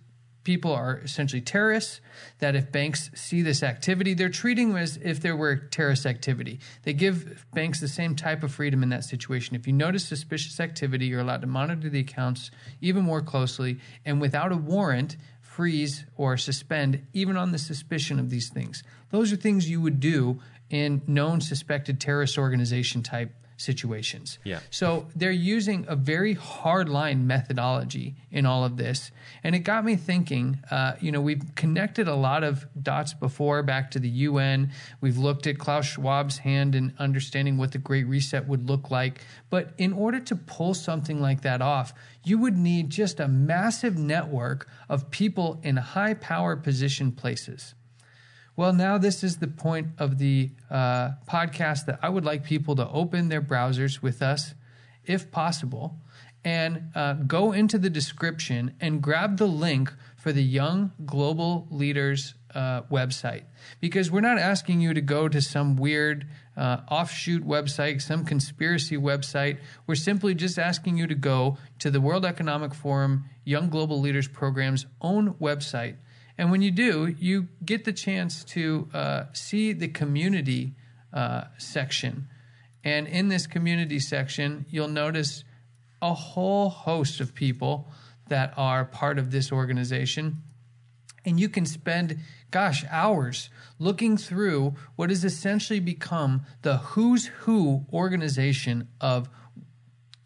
people 0.48 0.72
are 0.72 1.00
essentially 1.00 1.42
terrorists, 1.42 2.00
that 2.40 2.56
if 2.56 2.72
banks 2.72 3.12
see 3.14 3.42
this 3.42 3.62
activity, 3.62 4.14
they're 4.14 4.30
treating 4.30 4.70
them 4.70 4.78
as 4.78 4.96
if 5.04 5.20
there 5.20 5.36
were 5.36 5.58
terrorist 5.58 6.06
activity. 6.06 6.58
They 6.84 6.94
give 6.94 7.46
banks 7.54 7.82
the 7.82 7.90
same 7.90 8.16
type 8.16 8.44
of 8.44 8.54
freedom 8.54 8.82
in 8.82 8.88
that 8.88 9.04
situation. 9.04 9.58
If 9.58 9.68
you 9.68 9.74
notice 9.74 10.06
suspicious 10.06 10.62
activity, 10.62 11.08
you're 11.08 11.20
allowed 11.20 11.42
to 11.42 11.48
monitor 11.48 11.90
the 11.90 12.00
accounts 12.00 12.50
even 12.80 13.04
more 13.04 13.20
closely 13.20 13.82
and 14.06 14.22
without 14.22 14.54
a 14.54 14.56
warrant, 14.56 15.18
freeze 15.42 16.06
or 16.16 16.38
suspend 16.38 17.06
even 17.12 17.36
on 17.36 17.52
the 17.52 17.58
suspicion 17.58 18.18
of 18.18 18.30
these 18.30 18.48
things. 18.48 18.84
Those 19.12 19.34
are 19.34 19.36
things 19.36 19.70
you 19.70 19.82
would 19.82 20.00
do 20.00 20.40
in 20.70 21.02
known 21.08 21.42
suspected 21.42 22.00
terrorist 22.00 22.38
organization 22.38 23.04
type 23.04 23.34
situations. 23.58 24.38
Yeah. 24.43 24.60
So 24.70 25.08
they're 25.15 25.32
using 25.32 25.86
a 25.88 25.96
very 25.96 26.34
hard 26.34 26.88
line 26.88 27.28
methodology 27.28 28.15
in 28.32 28.46
all 28.46 28.63
of 28.63 28.78
this. 28.78 29.12
And 29.43 29.56
it 29.56 29.60
got 29.60 29.84
me 29.84 29.96
thinking, 29.96 30.60
uh, 30.72 30.93
you 31.02 31.12
know, 31.12 31.20
we've 31.20 31.43
connected 31.56 32.08
a 32.08 32.15
lot 32.15 32.43
of 32.43 32.65
dots 32.82 33.13
before 33.13 33.63
back 33.63 33.91
to 33.91 34.00
the 34.00 34.10
UN. 34.10 34.72
We've 35.02 35.17
looked 35.17 35.48
at 35.48 35.58
Klaus 35.58 35.86
Schwab's 35.86 36.38
hand 36.38 36.76
in 36.76 36.93
understanding 37.00 37.58
what 37.58 37.72
the 37.72 37.80
Great 37.80 38.08
Reset 38.08 38.48
would 38.48 38.70
look 38.70 38.91
like. 38.91 39.22
But 39.50 39.74
in 39.78 39.91
order 39.91 40.20
to 40.20 40.36
pull 40.36 40.74
something 40.74 41.20
like 41.20 41.41
that 41.41 41.62
off, 41.62 41.93
you 42.24 42.38
would 42.38 42.58
need 42.58 42.89
just 42.89 43.20
a 43.20 43.28
massive 43.28 43.98
network 43.98 44.70
of 44.88 45.10
people 45.10 45.60
in 45.63 45.78
high 45.78 46.13
power 46.13 46.56
position 46.56 47.12
places. 47.12 47.74
Well, 48.58 48.74
now 48.74 48.98
this 48.98 49.24
is 49.24 49.38
the 49.38 49.48
point 49.48 49.89
of 50.00 50.17
the 50.17 50.50
uh, 50.72 51.12
podcast 51.30 51.86
that 51.86 52.00
I 52.02 52.10
would 52.10 52.26
like 52.26 52.43
people 52.43 52.76
to 52.78 52.89
open 52.89 53.30
their 53.30 53.41
browsers 53.41 54.02
with 54.02 54.24
us, 54.24 54.56
if 55.06 55.30
possible, 55.30 56.00
and 56.43 56.89
uh, 56.96 57.13
go 57.13 57.52
into 57.52 57.78
the 57.78 57.91
description 57.91 58.74
and 58.82 59.00
grab 59.00 59.38
the 59.38 59.46
link 59.46 59.93
for 60.15 60.32
the 60.32 60.41
Young 60.41 60.91
Global 61.06 61.67
Leaders 61.70 62.34
uh, 62.56 62.82
website. 62.91 63.43
Because 63.80 64.10
we're 64.10 64.22
not 64.22 64.39
asking 64.39 64.82
you 64.82 64.91
to 64.96 65.02
go 65.02 65.28
to 65.28 65.39
some 65.39 65.76
weird 65.76 66.26
uh, 66.56 66.78
offshoot 66.89 67.46
website, 67.46 68.02
some 68.02 68.26
conspiracy 68.26 68.98
website. 68.98 69.60
We're 69.86 69.93
simply 69.93 70.34
just 70.34 70.58
asking 70.58 70.98
you 70.98 71.06
to 71.06 71.15
go 71.15 71.60
to 71.78 71.91
the 71.91 72.02
World 72.02 72.26
Economic 72.26 72.74
Forum 72.74 73.26
Young 73.46 73.70
Global 73.70 74.02
Leaders 74.02 74.28
Program's 74.28 74.88
own 75.00 75.36
website 75.36 75.98
and 76.38 76.52
when 76.52 76.62
you 76.62 76.71
do, 76.71 77.08
you 77.19 77.47
get 77.65 77.86
the 77.86 77.93
chance 77.93 78.43
to 78.45 78.88
uh, 78.93 79.23
see 79.34 79.73
the 79.73 79.88
community 79.88 80.73
uh, 81.12 81.45
section. 81.58 82.28
And 82.84 83.08
in 83.08 83.28
this 83.28 83.47
community 83.47 84.00
section, 84.00 84.65
you'll 84.69 84.88
notice 84.88 85.43
a 86.02 86.13
whole 86.13 86.69
host 86.69 87.19
of 87.19 87.34
people 87.34 87.89
that 88.30 88.54
are 88.56 88.86
part 88.86 89.17
of 89.17 89.32
this 89.32 89.52
organization. 89.52 90.38
And 91.26 91.39
you 91.39 91.50
can 91.50 91.65
spend, 91.65 92.19
gosh, 92.52 92.86
hours 92.89 93.50
looking 93.80 94.15
through 94.15 94.76
what 94.95 95.10
has 95.10 95.26
essentially 95.26 95.80
become 95.80 96.43
the 96.62 96.78
who's 96.78 97.26
who 97.26 97.86
organization 97.91 98.89
of 99.02 99.28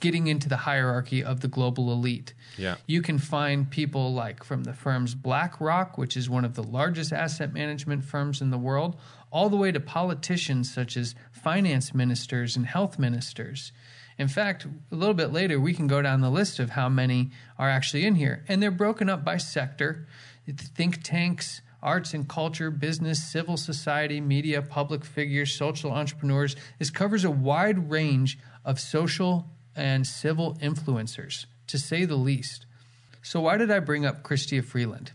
getting 0.02 0.28
into 0.28 0.50
the 0.50 0.58
hierarchy 0.58 1.24
of 1.24 1.40
the 1.40 1.48
global 1.48 1.92
elite. 1.92 2.34
Yeah. 2.58 2.76
You 2.86 3.02
can 3.02 3.18
find 3.18 3.70
people 3.70 4.14
like 4.14 4.44
from 4.44 4.66
the 4.66 4.74
firms 4.74 5.16
BlackRock, 5.16 5.98
which 5.98 6.18
is 6.18 6.30
one 6.30 6.44
of 6.44 6.56
the 6.56 6.64
largest 6.64 7.14
asset 7.14 7.54
management 7.54 8.04
firms 8.04 8.42
in 8.42 8.50
the 8.50 8.58
world, 8.58 8.98
all 9.32 9.50
the 9.50 9.56
way 9.56 9.72
to 9.72 9.80
politicians 9.80 10.74
such 10.74 10.98
as 10.98 11.16
finance 11.32 11.94
ministers 11.94 12.58
and 12.58 12.66
health 12.66 13.00
ministers. 13.00 13.72
In 14.18 14.28
fact, 14.28 14.66
a 14.66 14.96
little 14.96 15.14
bit 15.14 15.32
later, 15.32 15.60
we 15.60 15.74
can 15.74 15.88
go 15.88 16.02
down 16.02 16.22
the 16.22 16.30
list 16.30 16.60
of 16.60 16.72
how 16.72 16.90
many 16.90 17.32
are 17.58 17.70
actually 17.70 18.06
in 18.06 18.16
here. 18.16 18.44
And 18.48 18.62
they're 18.62 18.70
broken 18.70 19.10
up 19.10 19.24
by 19.24 19.38
sector 19.38 20.08
think 20.76 21.02
tanks, 21.04 21.62
arts 21.82 22.14
and 22.14 22.28
culture, 22.28 22.70
business, 22.70 23.24
civil 23.24 23.58
society, 23.58 24.20
media, 24.22 24.62
public 24.62 25.06
figures, 25.06 25.54
social 25.54 25.92
entrepreneurs. 25.92 26.56
This 26.80 26.90
covers 26.90 27.24
a 27.24 27.32
wide 27.32 27.90
range 27.90 28.38
of 28.66 28.80
social 28.80 29.50
and 29.76 30.06
civil 30.06 30.56
influencers, 30.62 31.46
to 31.68 31.78
say 31.78 32.06
the 32.06 32.16
least. 32.16 32.66
So, 33.22 33.42
why 33.42 33.58
did 33.58 33.72
I 33.72 33.80
bring 33.80 34.06
up 34.06 34.24
Chrystia 34.24 34.64
Freeland? 34.64 35.12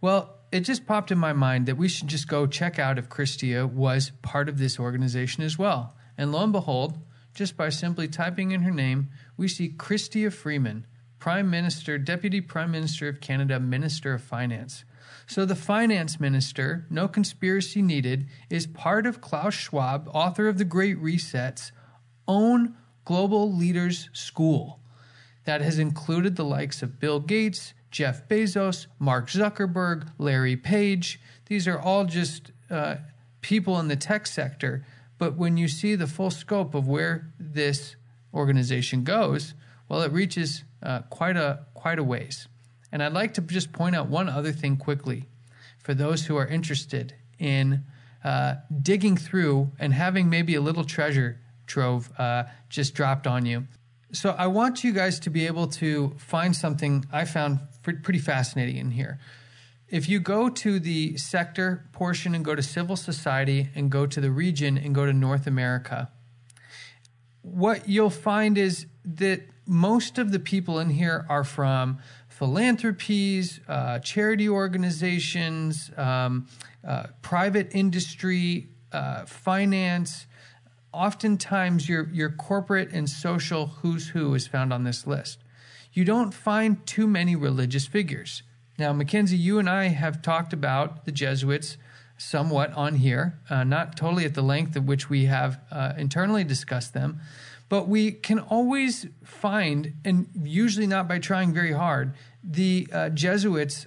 Well, 0.00 0.38
it 0.50 0.60
just 0.60 0.86
popped 0.86 1.10
in 1.10 1.18
my 1.18 1.32
mind 1.32 1.66
that 1.66 1.76
we 1.76 1.88
should 1.88 2.08
just 2.08 2.28
go 2.28 2.46
check 2.46 2.78
out 2.78 2.98
if 2.98 3.08
Chrystia 3.08 3.70
was 3.70 4.12
part 4.22 4.48
of 4.48 4.58
this 4.58 4.78
organization 4.78 5.42
as 5.44 5.58
well. 5.58 5.96
And 6.18 6.32
lo 6.32 6.42
and 6.42 6.52
behold, 6.52 6.98
just 7.34 7.56
by 7.56 7.70
simply 7.70 8.08
typing 8.08 8.50
in 8.50 8.62
her 8.62 8.70
name, 8.70 9.08
we 9.36 9.48
see 9.48 9.70
Chrystia 9.70 10.32
Freeman, 10.32 10.86
Prime 11.18 11.48
Minister, 11.48 11.96
Deputy 11.98 12.40
Prime 12.40 12.70
Minister 12.70 13.08
of 13.08 13.20
Canada, 13.20 13.58
Minister 13.58 14.12
of 14.12 14.22
Finance. 14.22 14.84
So 15.26 15.46
the 15.46 15.56
finance 15.56 16.20
minister, 16.20 16.86
no 16.90 17.08
conspiracy 17.08 17.80
needed, 17.80 18.26
is 18.50 18.66
part 18.66 19.06
of 19.06 19.20
Klaus 19.20 19.54
Schwab, 19.54 20.08
author 20.12 20.48
of 20.48 20.58
The 20.58 20.64
Great 20.64 20.98
Reset's 20.98 21.72
own 22.28 22.76
Global 23.04 23.52
Leaders 23.52 24.08
School 24.12 24.80
that 25.44 25.60
has 25.60 25.78
included 25.78 26.36
the 26.36 26.44
likes 26.44 26.82
of 26.82 27.00
Bill 27.00 27.20
Gates, 27.20 27.74
Jeff 27.90 28.28
Bezos, 28.28 28.86
Mark 28.98 29.28
Zuckerberg, 29.28 30.08
Larry 30.18 30.56
Page. 30.56 31.20
These 31.46 31.66
are 31.66 31.78
all 31.78 32.04
just 32.04 32.52
uh, 32.70 32.96
people 33.40 33.78
in 33.78 33.88
the 33.88 33.96
tech 33.96 34.26
sector. 34.26 34.86
But 35.18 35.36
when 35.36 35.56
you 35.56 35.68
see 35.68 35.94
the 35.94 36.06
full 36.06 36.30
scope 36.30 36.74
of 36.74 36.88
where 36.88 37.32
this 37.38 37.96
organization 38.32 39.04
goes, 39.04 39.54
well, 39.88 40.02
it 40.02 40.12
reaches 40.12 40.64
uh, 40.82 41.02
quite 41.10 41.36
a 41.36 41.66
quite 41.74 41.98
a 41.98 42.04
ways. 42.04 42.48
And 42.90 43.02
I'd 43.02 43.12
like 43.12 43.34
to 43.34 43.40
just 43.40 43.72
point 43.72 43.96
out 43.96 44.08
one 44.08 44.28
other 44.28 44.52
thing 44.52 44.76
quickly 44.76 45.28
for 45.78 45.94
those 45.94 46.26
who 46.26 46.36
are 46.36 46.46
interested 46.46 47.14
in 47.38 47.84
uh, 48.24 48.54
digging 48.82 49.16
through 49.16 49.72
and 49.78 49.92
having 49.92 50.30
maybe 50.30 50.54
a 50.54 50.60
little 50.60 50.84
treasure 50.84 51.40
trove 51.72 52.10
uh, 52.18 52.44
just 52.68 52.94
dropped 52.94 53.26
on 53.26 53.46
you. 53.46 53.66
So 54.12 54.30
I 54.30 54.46
want 54.46 54.84
you 54.84 54.92
guys 54.92 55.18
to 55.20 55.30
be 55.30 55.46
able 55.46 55.66
to 55.68 56.14
find 56.18 56.54
something 56.54 57.06
I 57.10 57.24
found 57.24 57.60
pretty 57.82 58.18
fascinating 58.18 58.76
in 58.76 58.90
here. 58.90 59.18
If 59.88 60.08
you 60.08 60.20
go 60.20 60.48
to 60.48 60.78
the 60.78 61.16
sector 61.16 61.86
portion 61.92 62.34
and 62.34 62.44
go 62.44 62.54
to 62.54 62.62
civil 62.62 62.96
society 62.96 63.70
and 63.74 63.90
go 63.90 64.06
to 64.06 64.20
the 64.20 64.30
region 64.30 64.76
and 64.76 64.94
go 64.94 65.06
to 65.06 65.12
North 65.12 65.46
America, 65.46 66.10
what 67.42 67.88
you'll 67.88 68.10
find 68.10 68.58
is 68.58 68.86
that 69.04 69.42
most 69.66 70.18
of 70.18 70.30
the 70.30 70.38
people 70.38 70.78
in 70.78 70.90
here 70.90 71.24
are 71.28 71.44
from 71.44 71.98
philanthropies, 72.28 73.60
uh, 73.68 73.98
charity 74.00 74.48
organizations, 74.48 75.90
um, 75.96 76.46
uh, 76.86 77.06
private 77.22 77.68
industry, 77.74 78.68
uh, 78.92 79.24
finance, 79.24 80.26
oftentimes 80.92 81.88
your 81.88 82.08
your 82.10 82.30
corporate 82.30 82.90
and 82.92 83.08
social 83.08 83.66
who's 83.66 84.08
who 84.08 84.34
is 84.34 84.46
found 84.46 84.72
on 84.72 84.84
this 84.84 85.06
list. 85.06 85.38
You 85.92 86.04
don't 86.04 86.32
find 86.32 86.86
too 86.86 87.06
many 87.06 87.36
religious 87.36 87.86
figures. 87.86 88.42
Now, 88.78 88.92
Mackenzie, 88.92 89.36
you 89.36 89.58
and 89.58 89.68
I 89.68 89.88
have 89.88 90.22
talked 90.22 90.52
about 90.52 91.04
the 91.04 91.12
Jesuits 91.12 91.76
somewhat 92.16 92.72
on 92.72 92.96
here, 92.96 93.38
uh, 93.50 93.64
not 93.64 93.96
totally 93.96 94.24
at 94.24 94.34
the 94.34 94.42
length 94.42 94.76
at 94.76 94.84
which 94.84 95.10
we 95.10 95.26
have 95.26 95.60
uh, 95.70 95.92
internally 95.98 96.44
discussed 96.44 96.94
them, 96.94 97.20
but 97.68 97.88
we 97.88 98.12
can 98.12 98.38
always 98.38 99.06
find, 99.24 99.94
and 100.04 100.28
usually 100.42 100.86
not 100.86 101.08
by 101.08 101.18
trying 101.18 101.52
very 101.52 101.72
hard, 101.72 102.14
the 102.42 102.86
uh, 102.92 103.08
Jesuits 103.10 103.86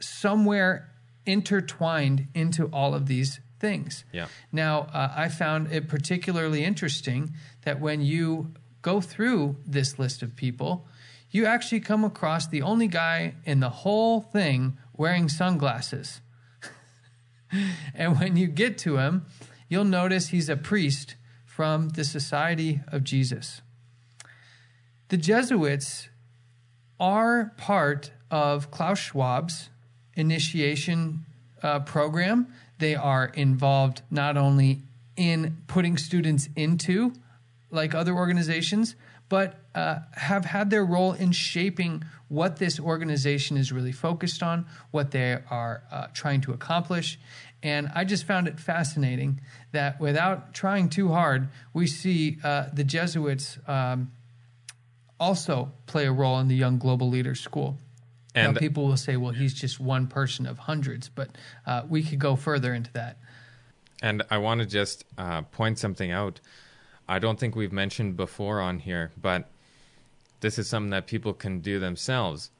somewhere 0.00 0.90
intertwined 1.24 2.28
into 2.34 2.66
all 2.66 2.94
of 2.94 3.06
these 3.06 3.40
things. 3.58 4.04
Yeah. 4.12 4.26
Now, 4.52 4.88
uh, 4.92 5.12
I 5.16 5.28
found 5.28 5.72
it 5.72 5.88
particularly 5.88 6.64
interesting 6.64 7.34
that 7.62 7.80
when 7.80 8.00
you 8.00 8.52
go 8.82 9.00
through 9.00 9.56
this 9.66 9.98
list 9.98 10.22
of 10.22 10.36
people, 10.36 10.86
you 11.30 11.46
actually 11.46 11.80
come 11.80 12.04
across 12.04 12.46
the 12.46 12.62
only 12.62 12.86
guy 12.88 13.34
in 13.44 13.60
the 13.60 13.70
whole 13.70 14.20
thing 14.20 14.78
wearing 14.96 15.28
sunglasses. 15.28 16.20
and 17.94 18.18
when 18.18 18.36
you 18.36 18.46
get 18.46 18.78
to 18.78 18.98
him, 18.98 19.26
you'll 19.68 19.84
notice 19.84 20.28
he's 20.28 20.48
a 20.48 20.56
priest 20.56 21.16
from 21.44 21.90
the 21.90 22.04
Society 22.04 22.80
of 22.88 23.02
Jesus. 23.02 23.60
The 25.08 25.16
Jesuits 25.16 26.08
are 26.98 27.52
part 27.56 28.10
of 28.30 28.70
Klaus 28.70 28.98
Schwab's 28.98 29.70
initiation 30.14 31.24
uh, 31.62 31.80
program 31.80 32.52
they 32.78 32.94
are 32.94 33.26
involved 33.26 34.02
not 34.10 34.36
only 34.36 34.82
in 35.16 35.56
putting 35.66 35.96
students 35.96 36.48
into 36.56 37.12
like 37.70 37.94
other 37.94 38.14
organizations, 38.14 38.94
but 39.28 39.60
uh, 39.74 39.98
have 40.12 40.44
had 40.44 40.70
their 40.70 40.84
role 40.84 41.12
in 41.12 41.32
shaping 41.32 42.04
what 42.28 42.56
this 42.56 42.78
organization 42.78 43.56
is 43.56 43.72
really 43.72 43.92
focused 43.92 44.42
on, 44.42 44.66
what 44.90 45.10
they 45.10 45.38
are 45.50 45.82
uh, 45.90 46.06
trying 46.12 46.40
to 46.40 46.52
accomplish. 46.52 47.18
And 47.62 47.90
I 47.94 48.04
just 48.04 48.24
found 48.24 48.46
it 48.46 48.60
fascinating 48.60 49.40
that 49.72 50.00
without 50.00 50.54
trying 50.54 50.88
too 50.88 51.08
hard, 51.08 51.48
we 51.72 51.86
see 51.86 52.38
uh, 52.44 52.66
the 52.72 52.84
Jesuits 52.84 53.58
um, 53.66 54.12
also 55.18 55.72
play 55.86 56.06
a 56.06 56.12
role 56.12 56.38
in 56.38 56.48
the 56.48 56.54
Young 56.54 56.78
Global 56.78 57.08
Leaders 57.08 57.40
School. 57.40 57.78
And 58.36 58.52
now, 58.52 58.60
people 58.60 58.86
will 58.86 58.98
say, 58.98 59.16
well, 59.16 59.32
he's 59.32 59.54
just 59.54 59.80
one 59.80 60.06
person 60.06 60.46
of 60.46 60.58
hundreds, 60.58 61.08
but 61.08 61.30
uh, 61.66 61.82
we 61.88 62.02
could 62.02 62.18
go 62.18 62.36
further 62.36 62.74
into 62.74 62.92
that. 62.92 63.16
And 64.02 64.22
I 64.30 64.36
want 64.36 64.60
to 64.60 64.66
just 64.66 65.04
uh, 65.16 65.42
point 65.42 65.78
something 65.78 66.12
out. 66.12 66.40
I 67.08 67.18
don't 67.18 67.40
think 67.40 67.56
we've 67.56 67.72
mentioned 67.72 68.16
before 68.16 68.60
on 68.60 68.80
here, 68.80 69.10
but 69.20 69.48
this 70.40 70.58
is 70.58 70.68
something 70.68 70.90
that 70.90 71.06
people 71.06 71.32
can 71.32 71.60
do 71.60 71.80
themselves. 71.80 72.50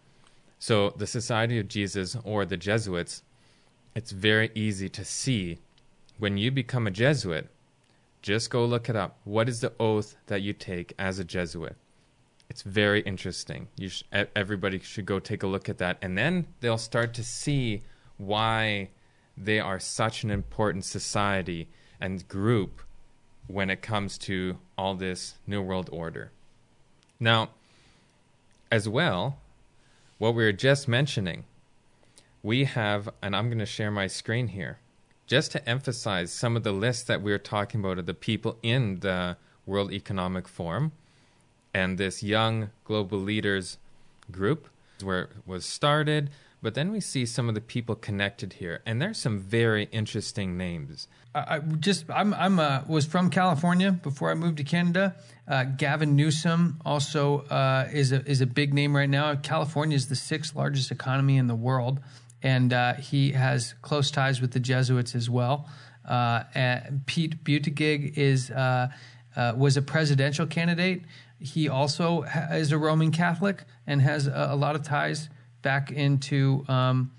So, 0.58 0.94
the 0.96 1.06
Society 1.06 1.58
of 1.58 1.68
Jesus 1.68 2.16
or 2.24 2.46
the 2.46 2.56
Jesuits, 2.56 3.22
it's 3.94 4.12
very 4.12 4.50
easy 4.54 4.88
to 4.88 5.04
see 5.04 5.58
when 6.18 6.38
you 6.38 6.50
become 6.50 6.86
a 6.86 6.90
Jesuit. 6.90 7.50
Just 8.22 8.48
go 8.48 8.64
look 8.64 8.88
it 8.88 8.96
up. 8.96 9.18
What 9.24 9.48
is 9.48 9.60
the 9.60 9.74
oath 9.78 10.16
that 10.28 10.40
you 10.40 10.54
take 10.54 10.94
as 10.98 11.18
a 11.18 11.24
Jesuit? 11.24 11.76
It's 12.48 12.62
very 12.62 13.00
interesting. 13.00 13.68
You 13.76 13.88
sh- 13.88 14.04
everybody 14.34 14.78
should 14.78 15.06
go 15.06 15.18
take 15.18 15.42
a 15.42 15.46
look 15.46 15.68
at 15.68 15.78
that, 15.78 15.98
and 16.00 16.16
then 16.16 16.46
they'll 16.60 16.78
start 16.78 17.12
to 17.14 17.24
see 17.24 17.82
why 18.18 18.90
they 19.36 19.60
are 19.60 19.78
such 19.80 20.24
an 20.24 20.30
important 20.30 20.84
society 20.84 21.68
and 22.00 22.26
group 22.28 22.82
when 23.48 23.68
it 23.70 23.82
comes 23.82 24.16
to 24.18 24.58
all 24.78 24.94
this 24.94 25.34
New 25.46 25.60
World 25.60 25.88
Order. 25.92 26.30
Now, 27.20 27.50
as 28.70 28.88
well, 28.88 29.38
what 30.18 30.34
we 30.34 30.44
were 30.44 30.52
just 30.52 30.88
mentioning, 30.88 31.44
we 32.42 32.64
have, 32.64 33.08
and 33.20 33.34
I'm 33.36 33.48
going 33.48 33.58
to 33.58 33.66
share 33.66 33.90
my 33.90 34.06
screen 34.06 34.48
here. 34.48 34.78
just 35.26 35.50
to 35.52 35.68
emphasize 35.68 36.32
some 36.32 36.56
of 36.56 36.62
the 36.62 36.72
lists 36.72 37.02
that 37.04 37.20
we 37.22 37.32
are 37.32 37.38
talking 37.38 37.80
about 37.80 37.98
of 37.98 38.06
the 38.06 38.14
people 38.14 38.56
in 38.62 39.00
the 39.00 39.36
World 39.66 39.92
Economic 39.92 40.46
Forum 40.46 40.92
and 41.76 41.98
this 41.98 42.22
young 42.22 42.70
global 42.84 43.18
leaders 43.18 43.76
group 44.30 44.68
where 45.02 45.24
it 45.24 45.30
was 45.44 45.66
started. 45.66 46.30
But 46.62 46.74
then 46.74 46.90
we 46.90 47.00
see 47.00 47.26
some 47.26 47.50
of 47.50 47.54
the 47.54 47.60
people 47.60 47.94
connected 47.94 48.54
here, 48.54 48.80
and 48.86 49.00
there's 49.00 49.18
some 49.18 49.38
very 49.38 49.84
interesting 49.92 50.56
names. 50.56 51.06
I 51.34 51.58
just 51.58 52.10
I'm 52.10 52.32
I'm 52.32 52.58
uh, 52.58 52.80
was 52.88 53.04
from 53.04 53.28
California 53.28 53.92
before 53.92 54.30
I 54.30 54.34
moved 54.34 54.56
to 54.56 54.64
Canada. 54.64 55.16
Uh, 55.46 55.64
Gavin 55.64 56.16
Newsom 56.16 56.80
also 56.84 57.40
uh, 57.42 57.88
is 57.92 58.10
a 58.10 58.24
is 58.24 58.40
a 58.40 58.46
big 58.46 58.72
name 58.72 58.96
right 58.96 59.10
now. 59.10 59.34
California 59.36 59.96
is 59.96 60.08
the 60.08 60.16
sixth 60.16 60.56
largest 60.56 60.90
economy 60.90 61.36
in 61.36 61.46
the 61.46 61.54
world, 61.54 62.00
and 62.42 62.72
uh, 62.72 62.94
he 62.94 63.32
has 63.32 63.74
close 63.82 64.10
ties 64.10 64.40
with 64.40 64.52
the 64.52 64.60
Jesuits 64.60 65.14
as 65.14 65.28
well. 65.28 65.68
Uh, 66.08 66.44
Pete 67.04 67.44
Buttigieg 67.44 68.16
is 68.16 68.50
uh, 68.50 68.88
was 69.54 69.76
a 69.76 69.82
presidential 69.82 70.46
candidate. 70.46 71.02
He 71.38 71.68
also 71.68 72.22
ha- 72.22 72.54
is 72.54 72.72
a 72.72 72.78
Roman 72.78 73.12
Catholic 73.12 73.64
and 73.86 74.00
has 74.02 74.26
a, 74.26 74.48
a 74.50 74.56
lot 74.56 74.74
of 74.76 74.82
ties 74.82 75.28
back 75.62 75.90
into. 75.90 76.64
Um, 76.68 77.12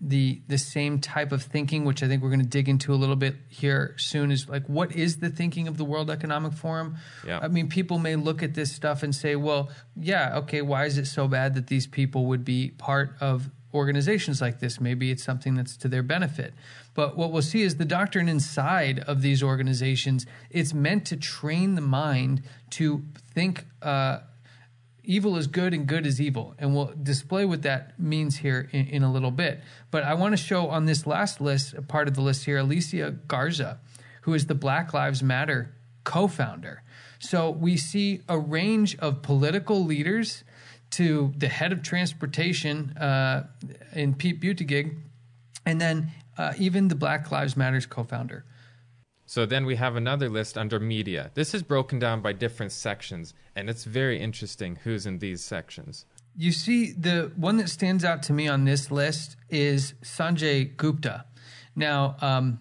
the 0.00 0.40
the 0.46 0.58
same 0.58 1.00
type 1.00 1.32
of 1.32 1.42
thinking, 1.42 1.84
which 1.84 2.02
I 2.02 2.08
think 2.08 2.22
we're 2.22 2.28
going 2.28 2.42
to 2.42 2.46
dig 2.46 2.68
into 2.68 2.92
a 2.92 2.96
little 2.96 3.16
bit 3.16 3.36
here 3.48 3.94
soon, 3.98 4.30
is 4.30 4.48
like 4.48 4.66
what 4.66 4.92
is 4.94 5.16
the 5.16 5.28
thinking 5.28 5.66
of 5.66 5.76
the 5.76 5.84
World 5.84 6.10
Economic 6.10 6.52
Forum? 6.52 6.96
Yeah. 7.26 7.40
I 7.42 7.48
mean, 7.48 7.68
people 7.68 7.98
may 7.98 8.14
look 8.16 8.42
at 8.42 8.54
this 8.54 8.72
stuff 8.72 9.02
and 9.02 9.14
say, 9.14 9.34
well, 9.34 9.70
yeah, 9.96 10.38
okay, 10.38 10.62
why 10.62 10.84
is 10.84 10.98
it 10.98 11.06
so 11.06 11.26
bad 11.26 11.54
that 11.54 11.66
these 11.66 11.86
people 11.86 12.26
would 12.26 12.44
be 12.44 12.70
part 12.70 13.16
of 13.20 13.50
organizations 13.74 14.40
like 14.40 14.60
this? 14.60 14.80
Maybe 14.80 15.10
it's 15.10 15.22
something 15.22 15.54
that's 15.54 15.76
to 15.78 15.88
their 15.88 16.02
benefit. 16.02 16.54
But 16.94 17.16
what 17.16 17.32
we'll 17.32 17.42
see 17.42 17.62
is 17.62 17.76
the 17.76 17.84
doctrine 17.84 18.28
inside 18.28 19.00
of 19.00 19.22
these 19.22 19.42
organizations. 19.42 20.26
It's 20.50 20.74
meant 20.74 21.06
to 21.06 21.16
train 21.16 21.74
the 21.74 21.80
mind 21.80 22.42
to 22.70 23.04
think. 23.34 23.64
Uh, 23.82 24.20
evil 25.08 25.38
is 25.38 25.46
good 25.46 25.72
and 25.72 25.86
good 25.86 26.06
is 26.06 26.20
evil. 26.20 26.54
And 26.58 26.76
we'll 26.76 26.92
display 27.02 27.46
what 27.46 27.62
that 27.62 27.98
means 27.98 28.36
here 28.36 28.68
in, 28.72 28.86
in 28.88 29.02
a 29.02 29.10
little 29.10 29.30
bit. 29.30 29.62
But 29.90 30.04
I 30.04 30.14
want 30.14 30.34
to 30.34 30.36
show 30.36 30.68
on 30.68 30.84
this 30.84 31.06
last 31.06 31.40
list, 31.40 31.72
a 31.72 31.82
part 31.82 32.08
of 32.08 32.14
the 32.14 32.20
list 32.20 32.44
here, 32.44 32.58
Alicia 32.58 33.12
Garza, 33.26 33.80
who 34.22 34.34
is 34.34 34.46
the 34.46 34.54
Black 34.54 34.92
Lives 34.92 35.22
Matter 35.22 35.74
co 36.04 36.28
founder. 36.28 36.82
So 37.18 37.50
we 37.50 37.76
see 37.76 38.20
a 38.28 38.38
range 38.38 38.96
of 38.98 39.22
political 39.22 39.82
leaders 39.84 40.44
to 40.90 41.32
the 41.36 41.48
head 41.48 41.72
of 41.72 41.82
transportation 41.82 42.96
uh, 42.98 43.46
in 43.94 44.14
Pete 44.14 44.40
Buttigieg, 44.40 44.96
and 45.66 45.80
then 45.80 46.12
uh, 46.36 46.54
even 46.58 46.88
the 46.88 46.94
Black 46.94 47.30
Lives 47.30 47.56
Matters 47.56 47.86
co 47.86 48.04
founder. 48.04 48.44
So 49.26 49.44
then 49.44 49.66
we 49.66 49.76
have 49.76 49.94
another 49.94 50.30
list 50.30 50.56
under 50.56 50.80
media. 50.80 51.30
This 51.34 51.52
is 51.52 51.62
broken 51.62 51.98
down 51.98 52.22
by 52.22 52.32
different 52.32 52.72
sections, 52.72 53.34
and 53.54 53.68
it's 53.68 53.84
very 53.84 54.18
interesting 54.18 54.76
who's 54.76 55.04
in 55.04 55.18
these 55.18 55.44
sections. 55.44 56.06
You 56.34 56.52
see, 56.52 56.92
the 56.92 57.32
one 57.36 57.58
that 57.58 57.68
stands 57.68 58.04
out 58.04 58.22
to 58.24 58.32
me 58.32 58.48
on 58.48 58.64
this 58.64 58.90
list 58.90 59.36
is 59.50 59.92
Sanjay 60.02 60.74
Gupta. 60.76 61.26
Now, 61.76 62.16
um, 62.22 62.60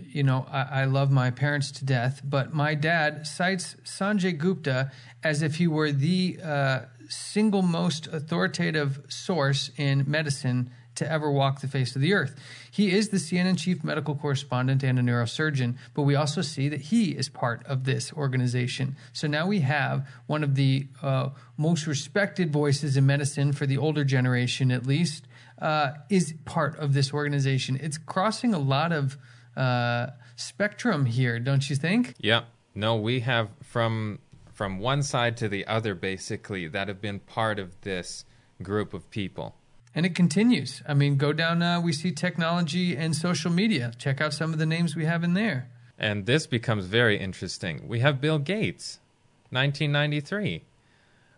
you 0.00 0.22
know, 0.22 0.46
I, 0.50 0.82
I, 0.82 0.84
love 0.84 1.10
my 1.10 1.30
parents 1.30 1.72
to 1.72 1.84
death, 1.84 2.20
but 2.22 2.52
my 2.52 2.74
dad 2.74 3.26
cites 3.26 3.74
Sanjay 3.84 4.36
Gupta 4.36 4.92
as 5.24 5.42
if 5.42 5.56
he 5.56 5.66
were 5.66 5.90
the 5.90 6.38
uh, 6.42 6.80
single 7.08 7.62
most 7.62 8.06
authoritative 8.08 9.00
source 9.08 9.70
in 9.76 10.04
medicine 10.06 10.70
to 10.96 11.10
ever 11.10 11.30
walk 11.30 11.60
the 11.60 11.68
face 11.68 11.94
of 11.94 12.02
the 12.02 12.12
earth. 12.12 12.34
He 12.70 12.90
is 12.90 13.10
the 13.10 13.18
CNN 13.18 13.58
chief 13.58 13.84
medical 13.84 14.14
correspondent 14.14 14.82
and 14.82 14.98
a 14.98 15.02
neurosurgeon, 15.02 15.76
but 15.94 16.02
we 16.02 16.14
also 16.14 16.42
see 16.42 16.68
that 16.68 16.80
he 16.80 17.10
is 17.10 17.28
part 17.28 17.64
of 17.66 17.84
this 17.84 18.12
organization. 18.12 18.96
So 19.12 19.26
now 19.26 19.46
we 19.46 19.60
have 19.60 20.08
one 20.26 20.42
of 20.42 20.54
the 20.54 20.88
uh, 21.02 21.30
most 21.56 21.86
respected 21.86 22.52
voices 22.52 22.96
in 22.96 23.06
medicine 23.06 23.52
for 23.52 23.66
the 23.66 23.78
older 23.78 24.04
generation, 24.04 24.72
at 24.72 24.86
least, 24.86 25.26
uh, 25.60 25.92
is 26.10 26.34
part 26.44 26.78
of 26.78 26.92
this 26.94 27.12
organization. 27.12 27.78
It's 27.80 27.98
crossing 27.98 28.54
a 28.54 28.58
lot 28.58 28.92
of 28.92 29.16
uh, 29.56 30.08
spectrum 30.36 31.06
here, 31.06 31.38
don't 31.38 31.68
you 31.68 31.76
think? 31.76 32.14
Yeah. 32.18 32.42
No, 32.74 32.96
we 32.96 33.20
have 33.20 33.48
from 33.62 34.18
from 34.56 34.80
one 34.80 35.04
side 35.04 35.36
to 35.36 35.48
the 35.48 35.64
other, 35.66 35.94
basically, 35.94 36.66
that 36.66 36.88
have 36.88 37.00
been 37.00 37.20
part 37.20 37.60
of 37.60 37.80
this 37.82 38.24
group 38.60 38.92
of 38.92 39.08
people 39.10 39.54
and 39.96 40.04
it 40.04 40.14
continues. 40.14 40.82
I 40.86 40.92
mean, 40.92 41.16
go 41.16 41.32
down. 41.32 41.62
Uh, 41.62 41.80
we 41.80 41.90
see 41.94 42.12
technology 42.12 42.94
and 42.94 43.16
social 43.16 43.50
media. 43.50 43.92
Check 43.96 44.20
out 44.20 44.34
some 44.34 44.52
of 44.52 44.58
the 44.58 44.66
names 44.66 44.94
we 44.94 45.06
have 45.06 45.24
in 45.24 45.32
there. 45.32 45.70
And 45.98 46.26
this 46.26 46.46
becomes 46.46 46.84
very 46.84 47.18
interesting. 47.18 47.88
We 47.88 48.00
have 48.00 48.20
Bill 48.20 48.38
Gates, 48.38 49.00
1993. 49.48 50.64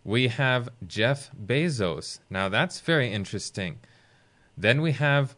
We 0.03 0.27
have 0.27 0.71
Jeff 0.85 1.31
Bezos. 1.41 2.19
Now 2.29 2.49
that's 2.49 2.81
very 2.81 3.13
interesting. 3.13 3.79
Then 4.57 4.83
we 4.83 4.91
have, 4.93 5.37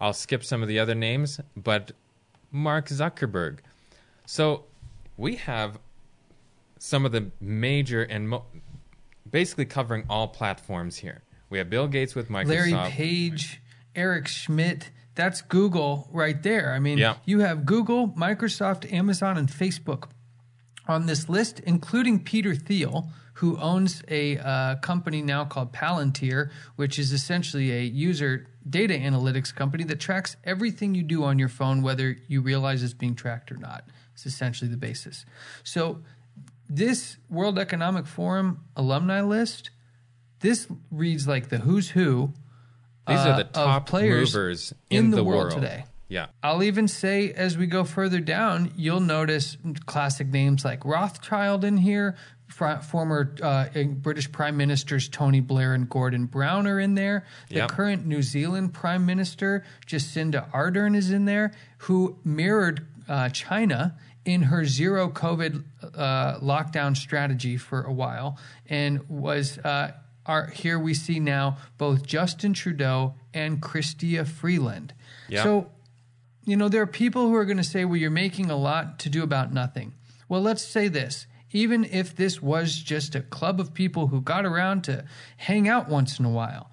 I'll 0.00 0.12
skip 0.12 0.42
some 0.42 0.60
of 0.60 0.66
the 0.66 0.80
other 0.80 0.96
names, 0.96 1.38
but 1.56 1.92
Mark 2.50 2.88
Zuckerberg. 2.88 3.58
So 4.26 4.64
we 5.16 5.36
have 5.36 5.78
some 6.84 7.06
of 7.06 7.12
the 7.12 7.30
major 7.40 8.02
and 8.02 8.28
mo- 8.28 8.44
basically 9.30 9.64
covering 9.64 10.04
all 10.10 10.28
platforms 10.28 10.98
here. 10.98 11.22
We 11.48 11.56
have 11.56 11.70
Bill 11.70 11.88
Gates 11.88 12.14
with 12.14 12.28
Microsoft. 12.28 12.48
Larry 12.48 12.90
Page, 12.90 13.62
Eric 13.96 14.28
Schmidt. 14.28 14.90
That's 15.14 15.40
Google 15.40 16.10
right 16.12 16.42
there. 16.42 16.74
I 16.74 16.80
mean, 16.80 16.98
yeah. 16.98 17.14
you 17.24 17.40
have 17.40 17.64
Google, 17.64 18.08
Microsoft, 18.08 18.92
Amazon, 18.92 19.38
and 19.38 19.48
Facebook 19.48 20.10
on 20.86 21.06
this 21.06 21.26
list, 21.30 21.58
including 21.60 22.22
Peter 22.22 22.54
Thiel, 22.54 23.08
who 23.34 23.56
owns 23.58 24.02
a 24.08 24.36
uh, 24.38 24.76
company 24.76 25.22
now 25.22 25.46
called 25.46 25.72
Palantir, 25.72 26.50
which 26.76 26.98
is 26.98 27.12
essentially 27.12 27.72
a 27.72 27.80
user 27.80 28.46
data 28.68 28.92
analytics 28.92 29.54
company 29.54 29.84
that 29.84 30.00
tracks 30.00 30.36
everything 30.44 30.94
you 30.94 31.02
do 31.02 31.24
on 31.24 31.38
your 31.38 31.48
phone, 31.48 31.80
whether 31.80 32.18
you 32.28 32.42
realize 32.42 32.82
it's 32.82 32.92
being 32.92 33.14
tracked 33.14 33.50
or 33.50 33.56
not. 33.56 33.88
It's 34.12 34.26
essentially 34.26 34.70
the 34.70 34.76
basis. 34.76 35.24
So, 35.64 36.02
this 36.68 37.16
World 37.28 37.58
Economic 37.58 38.06
Forum 38.06 38.64
alumni 38.76 39.20
list 39.20 39.70
this 40.44 40.68
reads 40.90 41.26
like 41.26 41.48
the 41.48 41.56
who's 41.56 41.88
who. 41.88 42.34
These 43.08 43.16
uh, 43.16 43.30
are 43.30 43.36
the 43.38 43.44
top 43.44 43.86
players 43.86 44.34
movers 44.34 44.74
in, 44.90 45.06
in 45.06 45.10
the, 45.10 45.16
the, 45.16 45.24
world. 45.24 45.44
world 45.44 45.54
today. 45.54 45.84
Yeah. 46.06 46.26
I'll 46.42 46.62
even 46.62 46.86
say 46.86 47.32
as 47.32 47.56
we 47.56 47.66
go 47.66 47.82
further 47.82 48.20
down, 48.20 48.70
you'll 48.76 49.00
notice 49.00 49.56
classic 49.86 50.28
names 50.28 50.62
like 50.62 50.84
Rothschild 50.84 51.64
in 51.64 51.78
here. 51.78 52.16
Former 52.48 53.34
uh, 53.42 53.68
British 53.96 54.30
Prime 54.30 54.58
Ministers 54.58 55.08
Tony 55.08 55.40
Blair 55.40 55.72
and 55.72 55.88
Gordon 55.88 56.26
Brown 56.26 56.66
are 56.66 56.78
in 56.78 56.94
there. 56.94 57.24
The 57.48 57.56
yep. 57.56 57.70
current 57.70 58.04
New 58.04 58.22
Zealand 58.22 58.74
Prime 58.74 59.06
Minister 59.06 59.64
Jacinda 59.86 60.50
Ardern 60.52 60.94
is 60.94 61.10
in 61.10 61.24
there, 61.24 61.52
who 61.78 62.18
mirrored 62.22 62.86
uh, 63.08 63.30
China 63.30 63.96
in 64.26 64.42
her 64.42 64.64
zero 64.66 65.08
COVID 65.08 65.64
uh, 65.94 66.38
lockdown 66.40 66.96
strategy 66.96 67.56
for 67.56 67.82
a 67.82 67.92
while 67.92 68.38
and 68.66 69.08
was 69.08 69.58
uh, 69.58 69.92
are 70.26 70.46
here 70.48 70.78
we 70.78 70.94
see 70.94 71.20
now 71.20 71.58
both 71.78 72.06
Justin 72.06 72.52
Trudeau 72.52 73.14
and 73.32 73.60
Chrystia 73.60 74.26
Freeland. 74.26 74.94
So, 75.42 75.70
you 76.44 76.56
know, 76.56 76.68
there 76.68 76.82
are 76.82 76.86
people 76.86 77.28
who 77.28 77.34
are 77.34 77.44
going 77.44 77.58
to 77.58 77.64
say, 77.64 77.84
well, 77.84 77.96
you're 77.96 78.10
making 78.10 78.50
a 78.50 78.56
lot 78.56 78.98
to 79.00 79.10
do 79.10 79.22
about 79.22 79.52
nothing. 79.52 79.94
Well, 80.28 80.40
let's 80.40 80.62
say 80.62 80.88
this. 80.88 81.26
Even 81.50 81.84
if 81.84 82.16
this 82.16 82.42
was 82.42 82.74
just 82.74 83.14
a 83.14 83.20
club 83.20 83.60
of 83.60 83.74
people 83.74 84.08
who 84.08 84.20
got 84.20 84.44
around 84.44 84.82
to 84.84 85.04
hang 85.36 85.68
out 85.68 85.88
once 85.88 86.18
in 86.18 86.24
a 86.24 86.30
while, 86.30 86.70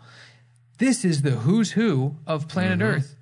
this 0.79 1.05
is 1.05 1.21
the 1.21 1.31
who's 1.31 1.71
who 1.71 2.15
of 2.25 2.47
planet 2.47 2.79
mm-hmm. 2.79 2.97
Earth, 2.97 3.15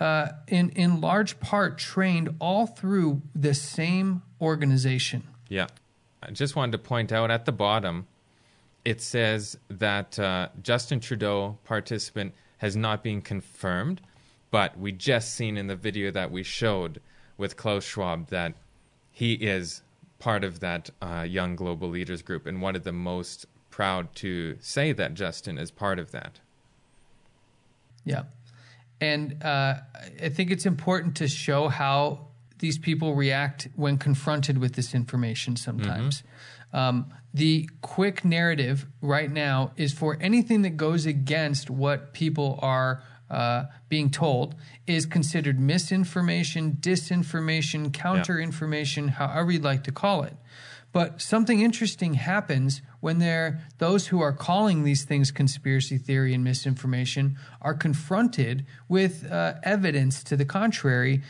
uh, 0.00 0.32
in, 0.48 0.70
in 0.70 1.00
large 1.00 1.38
part 1.38 1.78
trained 1.78 2.34
all 2.40 2.66
through 2.66 3.22
the 3.34 3.54
same 3.54 4.22
organization. 4.40 5.24
Yeah. 5.48 5.66
I 6.22 6.30
just 6.30 6.56
wanted 6.56 6.72
to 6.72 6.78
point 6.78 7.12
out 7.12 7.30
at 7.30 7.44
the 7.44 7.52
bottom 7.52 8.06
it 8.86 9.00
says 9.00 9.58
that 9.68 10.16
uh, 10.16 10.48
Justin 10.62 11.00
Trudeau 11.00 11.58
participant 11.64 12.32
has 12.58 12.76
not 12.76 13.02
been 13.02 13.20
confirmed, 13.20 14.00
but 14.52 14.78
we 14.78 14.92
just 14.92 15.34
seen 15.34 15.56
in 15.56 15.66
the 15.66 15.74
video 15.74 16.12
that 16.12 16.30
we 16.30 16.44
showed 16.44 17.00
with 17.36 17.56
Klaus 17.56 17.82
Schwab 17.82 18.28
that 18.28 18.54
he 19.10 19.32
is 19.32 19.82
part 20.20 20.44
of 20.44 20.60
that 20.60 20.88
uh, 21.02 21.26
young 21.28 21.56
global 21.56 21.88
leaders 21.88 22.22
group 22.22 22.46
and 22.46 22.62
one 22.62 22.76
of 22.76 22.84
the 22.84 22.92
most 22.92 23.46
proud 23.70 24.14
to 24.14 24.56
say 24.60 24.92
that 24.92 25.14
Justin 25.14 25.58
is 25.58 25.72
part 25.72 25.98
of 25.98 26.12
that. 26.12 26.38
Yeah. 28.04 28.22
And 29.00 29.42
uh, 29.42 29.78
I 30.22 30.28
think 30.28 30.52
it's 30.52 30.64
important 30.64 31.16
to 31.16 31.26
show 31.26 31.66
how 31.68 32.28
these 32.58 32.78
people 32.78 33.14
react 33.14 33.68
when 33.74 33.98
confronted 33.98 34.58
with 34.58 34.74
this 34.74 34.94
information 34.94 35.56
sometimes. 35.56 36.22
Mm-hmm. 36.72 36.76
Um, 36.76 37.12
the 37.32 37.68
quick 37.80 38.24
narrative 38.24 38.86
right 39.00 39.30
now 39.30 39.72
is 39.76 39.92
for 39.92 40.16
anything 40.20 40.62
that 40.62 40.76
goes 40.76 41.06
against 41.06 41.70
what 41.70 42.12
people 42.12 42.58
are 42.62 43.02
uh, 43.30 43.64
being 43.88 44.10
told 44.10 44.54
is 44.86 45.04
considered 45.04 45.58
misinformation, 45.58 46.78
disinformation, 46.80 47.90
counterinformation, 47.90 49.10
however 49.10 49.52
you'd 49.52 49.64
like 49.64 49.84
to 49.84 49.92
call 49.92 50.22
it. 50.22 50.36
But 50.92 51.20
something 51.20 51.60
interesting 51.60 52.14
happens 52.14 52.80
when 53.00 53.18
there 53.18 53.60
those 53.76 54.06
who 54.06 54.20
are 54.20 54.32
calling 54.32 54.82
these 54.82 55.04
things 55.04 55.30
conspiracy 55.30 55.98
theory 55.98 56.32
and 56.32 56.42
misinformation 56.42 57.36
are 57.60 57.74
confronted 57.74 58.64
with 58.88 59.30
uh, 59.30 59.54
evidence 59.62 60.22
to 60.24 60.36
the 60.36 60.46
contrary 60.46 61.22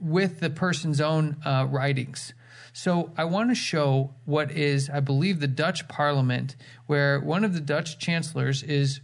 with 0.00 0.40
the 0.40 0.50
person's 0.50 1.00
own 1.00 1.36
uh, 1.44 1.66
writings. 1.68 2.34
So 2.72 3.12
I 3.16 3.24
want 3.24 3.50
to 3.50 3.54
show 3.54 4.14
what 4.24 4.50
is, 4.50 4.88
I 4.88 5.00
believe, 5.00 5.40
the 5.40 5.48
Dutch 5.48 5.88
Parliament, 5.88 6.56
where 6.86 7.20
one 7.20 7.44
of 7.44 7.52
the 7.52 7.60
Dutch 7.60 7.98
chancellors 7.98 8.62
is 8.62 9.00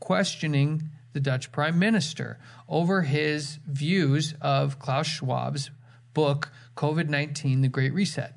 questioning 0.00 0.90
the 1.12 1.20
Dutch 1.20 1.52
Prime 1.52 1.78
Minister 1.78 2.38
over 2.68 3.02
his 3.02 3.58
views 3.66 4.34
of 4.40 4.78
Klaus 4.78 5.06
Schwab's 5.06 5.70
book 6.14 6.50
COVID 6.76 7.08
nineteen: 7.08 7.60
The 7.60 7.68
Great 7.68 7.92
Reset. 7.92 8.34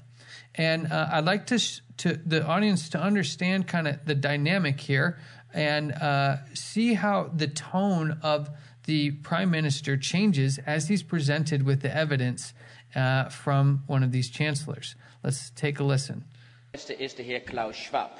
And 0.55 0.91
uh, 0.91 1.07
I'd 1.11 1.25
like 1.25 1.47
to 1.47 1.59
to 1.97 2.13
the 2.25 2.45
audience 2.45 2.89
to 2.89 2.99
understand 2.99 3.67
kind 3.67 3.87
of 3.87 4.05
the 4.05 4.15
dynamic 4.15 4.81
here 4.81 5.17
and 5.53 5.93
uh, 5.93 6.37
see 6.53 6.93
how 6.93 7.31
the 7.33 7.47
tone 7.47 8.19
of 8.21 8.49
the 8.85 9.11
prime 9.11 9.49
minister 9.49 9.97
changes 9.97 10.59
as 10.65 10.87
he's 10.87 11.03
presented 11.03 11.63
with 11.63 11.81
the 11.81 11.95
evidence 11.95 12.53
uh, 12.95 13.29
from 13.29 13.83
one 13.87 14.03
of 14.03 14.11
these 14.11 14.29
chancellors. 14.29 14.95
Let's 15.23 15.51
take 15.51 15.79
a 15.79 15.83
listen. 15.83 16.23
eerste 16.71 16.97
is 16.97 17.15
de 17.15 17.23
heer 17.23 17.41
Klaus 17.41 17.83
Schwab, 17.83 18.11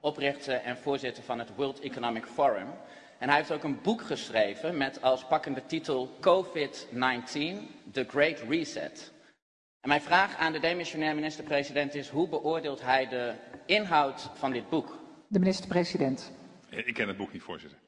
oprichter 0.00 0.54
en 0.54 0.76
voorzitter 0.76 1.22
van 1.22 1.38
het 1.38 1.48
World 1.56 1.80
Economic 1.80 2.24
Forum. 2.24 2.68
En 3.18 3.28
hij 3.28 3.38
heeft 3.38 3.52
ook 3.52 3.64
een 3.64 3.78
boek 3.82 4.02
geschreven 4.02 4.76
met 4.76 5.02
als 5.02 5.26
pakkende 5.26 5.66
titel 5.66 6.16
COVID-19, 6.20 7.90
The 7.90 8.04
Great 8.08 8.42
Reset. 8.48 9.12
En 9.80 9.88
mijn 9.88 10.02
vraag 10.02 10.36
aan 10.36 10.52
de 10.52 10.60
demissionair 10.60 11.14
minister-president 11.14 11.94
is, 11.94 12.08
hoe 12.08 12.28
beoordeelt 12.28 12.82
hij 12.82 13.08
de 13.08 13.34
inhoud 13.66 14.30
van 14.34 14.52
dit 14.52 14.68
boek? 14.68 14.98
De 15.28 15.38
minister-president. 15.38 16.32
Ik 16.68 16.94
ken 16.94 17.08
het 17.08 17.16
boek 17.16 17.32
niet, 17.32 17.42
voorzitter. 17.42 17.78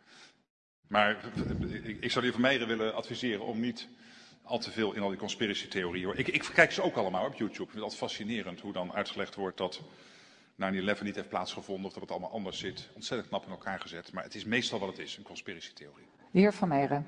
Maar 0.87 1.17
ik, 1.83 1.97
ik 2.01 2.11
zou 2.11 2.15
de 2.15 2.21
heer 2.21 2.33
Vermeijeren 2.33 2.69
willen 2.69 2.95
adviseren 2.95 3.45
om 3.45 3.61
niet 3.61 3.89
al 4.43 4.59
te 4.59 4.71
veel 4.71 4.93
in 4.93 5.03
al 5.03 5.09
die 5.09 5.19
conspiracy-theorieën. 5.19 6.19
Ik, 6.19 6.29
ik 6.29 6.51
kijk 6.55 6.73
ze 6.73 6.83
ook 6.83 6.97
allemaal 6.97 7.27
op 7.27 7.35
YouTube. 7.35 7.63
Ik 7.63 7.71
vind 7.71 7.73
het 7.73 7.83
altijd 7.83 8.01
fascinerend 8.01 8.61
hoe 8.61 8.73
dan 8.73 8.93
uitgelegd 8.93 9.35
wordt 9.35 9.57
dat 9.57 9.81
9-11 9.81 9.85
niet 11.03 11.15
heeft 11.15 11.29
plaatsgevonden 11.29 11.87
of 11.87 11.93
dat 11.93 12.03
het 12.03 12.11
allemaal 12.11 12.31
anders 12.31 12.59
zit. 12.59 12.89
Ontzettend 12.95 13.29
knap 13.29 13.45
in 13.45 13.51
elkaar 13.51 13.81
gezet. 13.81 14.13
Maar 14.13 14.25
het 14.25 14.35
is 14.35 14.45
meestal 14.45 14.79
wat 14.79 14.89
het 14.89 14.99
is, 14.99 15.17
een 15.17 15.23
conspiracy-theorie. 15.23 16.07
De 16.31 16.39
heer 16.39 16.53
Van 16.53 16.69
Meijeren. 16.69 17.07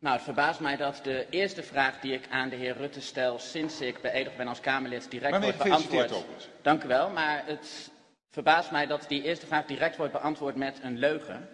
Nou, 0.00 0.14
het 0.14 0.24
verbaast 0.24 0.60
mij 0.60 0.76
dat 0.76 1.00
de 1.02 1.26
eerste 1.30 1.62
vraag 1.62 2.00
die 2.00 2.12
ik 2.12 2.28
aan 2.30 2.48
de 2.48 2.56
heer 2.56 2.76
Rutte 2.76 3.00
stel 3.00 3.38
sinds 3.38 3.80
ik 3.80 4.00
beëdigd 4.00 4.36
ben 4.36 4.48
als 4.48 4.60
Kamerlid 4.60 5.10
direct 5.10 5.38
wordt 5.38 5.58
beantwoord. 5.58 5.82
gefeliciteerd 5.88 6.50
Dank 6.62 6.84
u 6.84 6.88
wel, 6.88 7.10
maar 7.10 7.42
het 7.46 7.90
verbaast 8.30 8.70
mij 8.70 8.86
dat 8.86 9.04
die 9.08 9.22
eerste 9.22 9.46
vraag 9.46 9.64
direct 9.64 9.96
wordt 9.96 10.12
beantwoord 10.12 10.56
met 10.56 10.80
een 10.82 10.98
leugen. 10.98 11.48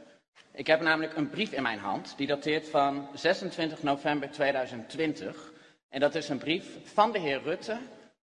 Ik 0.57 0.67
heb 0.67 0.81
namelijk 0.81 1.17
een 1.17 1.31
brief 1.31 1.53
in 1.53 1.63
mijn 1.63 1.79
hand 1.79 2.15
die 2.17 2.27
dateert 2.27 2.69
van 2.69 3.09
26 3.15 3.83
november 3.83 4.31
2020. 4.31 5.53
En 5.89 6.01
dat 6.01 6.15
is 6.15 6.29
een 6.29 6.39
brief 6.39 6.67
van 6.85 7.13
de 7.13 7.19
heer 7.19 7.43
Rutte 7.43 7.79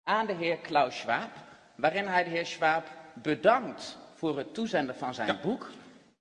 aan 0.05 0.27
de 0.27 0.33
heer 0.33 0.57
Klaus 0.57 0.99
Schwab, 0.99 1.31
waarin 1.77 2.07
hij 2.07 2.25
de 2.25 2.31
heer 2.31 2.47
Schwab 2.47 2.87
bedankt 3.15 3.99
voor 4.15 4.37
het 4.39 4.55
toezenden 4.55 4.97
van 4.97 5.15
zijn 5.15 5.39
boek. 5.43 5.71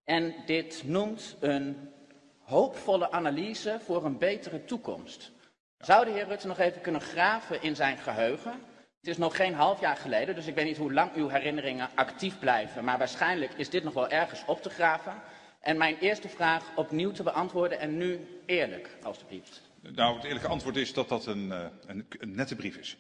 En 0.04 0.36
dit 0.46 0.84
noemt 0.86 1.36
een 1.40 1.92
hoopvolle 2.40 3.12
analyse 3.12 3.80
voor 3.86 4.06
een 4.06 4.18
betere 4.18 4.66
toekomst. 4.66 5.32
Zou 5.78 6.06
de 6.06 6.12
heer 6.12 6.28
Rutte 6.28 6.48
nog 6.48 6.60
even 6.60 6.82
kunnen 6.82 7.02
graven 7.02 7.62
in 7.62 7.76
zijn 7.76 7.98
geheugen? 7.98 8.52
Het 9.00 9.10
is 9.10 9.18
nog 9.18 9.36
geen 9.36 9.54
half 9.54 9.80
jaar 9.80 9.98
geleden, 9.98 10.36
dus 10.36 10.48
ik 10.48 10.56
weet 10.56 10.66
niet 10.66 10.78
hoe 10.78 10.94
lang 10.94 11.14
uw 11.16 11.28
herinneringen 11.28 11.90
actief 11.96 12.40
blijven. 12.40 12.84
Maar 12.84 12.98
waarschijnlijk 12.98 13.54
is 13.54 13.70
dit 13.70 13.84
nog 13.84 13.94
wel 13.94 14.10
ergens 14.10 14.44
op 14.46 14.62
te 14.62 14.70
graven. 14.70 15.14
En 15.60 15.78
mijn 15.78 15.98
eerste 15.98 16.30
vraag 16.30 16.76
opnieuw 16.76 17.12
te 17.12 17.24
beantwoorden 17.24 17.80
en 17.80 17.98
nu 17.98 18.20
eerlijk, 18.46 18.98
alstublieft. 19.04 19.62
Nou, 19.82 20.16
het 20.16 20.24
eerlijke 20.24 20.48
antwoord 20.48 20.76
is 20.76 20.94
dat 20.94 21.10
dat 21.10 21.26
een, 21.26 21.48
uh, 21.48 21.66
een, 21.86 22.06
een 22.20 22.36
nette 22.36 22.56
brief 22.56 22.78
is. 22.78 22.98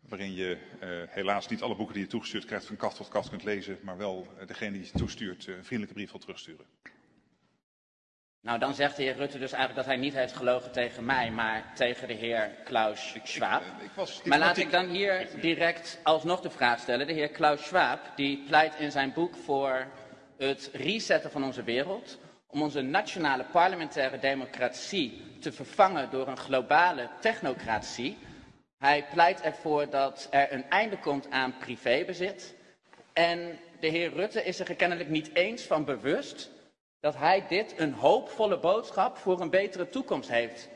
Waarin 0.00 0.34
je 0.34 0.58
uh, 0.82 0.88
helaas 1.08 1.48
niet 1.48 1.62
alle 1.62 1.76
boeken 1.76 1.94
die 1.94 2.04
je 2.04 2.10
toegestuurd 2.10 2.44
krijgt 2.44 2.66
van 2.66 2.76
kaft 2.76 2.96
tot 2.96 3.08
kaft 3.08 3.28
kunt 3.28 3.44
lezen. 3.44 3.78
Maar 3.82 3.96
wel 3.96 4.26
uh, 4.40 4.46
degene 4.46 4.72
die 4.72 4.88
je 4.92 4.98
toestuurt 4.98 5.46
een 5.46 5.64
vriendelijke 5.64 5.94
brief 5.94 6.10
wil 6.10 6.20
terugsturen. 6.20 6.66
Nou, 8.40 8.58
dan 8.58 8.74
zegt 8.74 8.96
de 8.96 9.02
heer 9.02 9.16
Rutte 9.16 9.38
dus 9.38 9.52
eigenlijk 9.52 9.86
dat 9.86 9.94
hij 9.94 10.04
niet 10.04 10.14
heeft 10.14 10.36
gelogen 10.36 10.72
tegen 10.72 11.04
mij, 11.04 11.30
maar 11.30 11.72
tegen 11.74 12.08
de 12.08 12.14
heer 12.14 12.50
Klaus 12.64 13.14
Schwab. 13.24 13.62
Ik, 13.62 13.84
ik 13.84 13.90
was 13.94 14.22
maar 14.22 14.38
laat 14.38 14.56
ik 14.56 14.70
dan 14.70 14.88
hier 14.88 15.28
direct 15.40 16.00
alsnog 16.02 16.40
de 16.40 16.50
vraag 16.50 16.80
stellen. 16.80 17.06
De 17.06 17.12
heer 17.12 17.28
Klaus 17.28 17.64
Schwab, 17.64 18.00
die 18.16 18.44
pleit 18.46 18.74
in 18.78 18.90
zijn 18.90 19.12
boek 19.12 19.36
voor 19.36 19.86
het 20.38 20.70
resetten 20.72 21.30
van 21.30 21.44
onze 21.44 21.62
wereld, 21.62 22.18
om 22.46 22.62
onze 22.62 22.80
nationale 22.80 23.44
parlementaire 23.44 24.18
democratie 24.18 25.22
te 25.40 25.52
vervangen 25.52 26.10
door 26.10 26.28
een 26.28 26.36
globale 26.36 27.08
technocratie. 27.20 28.18
Hij 28.78 29.04
pleit 29.12 29.40
ervoor 29.40 29.90
dat 29.90 30.28
er 30.30 30.52
een 30.52 30.70
einde 30.70 30.98
komt 30.98 31.30
aan 31.30 31.54
privébezit. 31.58 32.54
En 33.12 33.58
de 33.80 33.86
heer 33.86 34.12
Rutte 34.12 34.44
is 34.44 34.58
er 34.60 34.74
kennelijk 34.74 35.08
niet 35.08 35.34
eens 35.34 35.62
van 35.62 35.84
bewust 35.84 36.50
dat 37.00 37.16
hij 37.16 37.44
dit 37.48 37.74
een 37.76 37.92
hoopvolle 37.92 38.58
boodschap 38.58 39.16
voor 39.16 39.40
een 39.40 39.50
betere 39.50 39.88
toekomst 39.88 40.28
heeft 40.28 40.68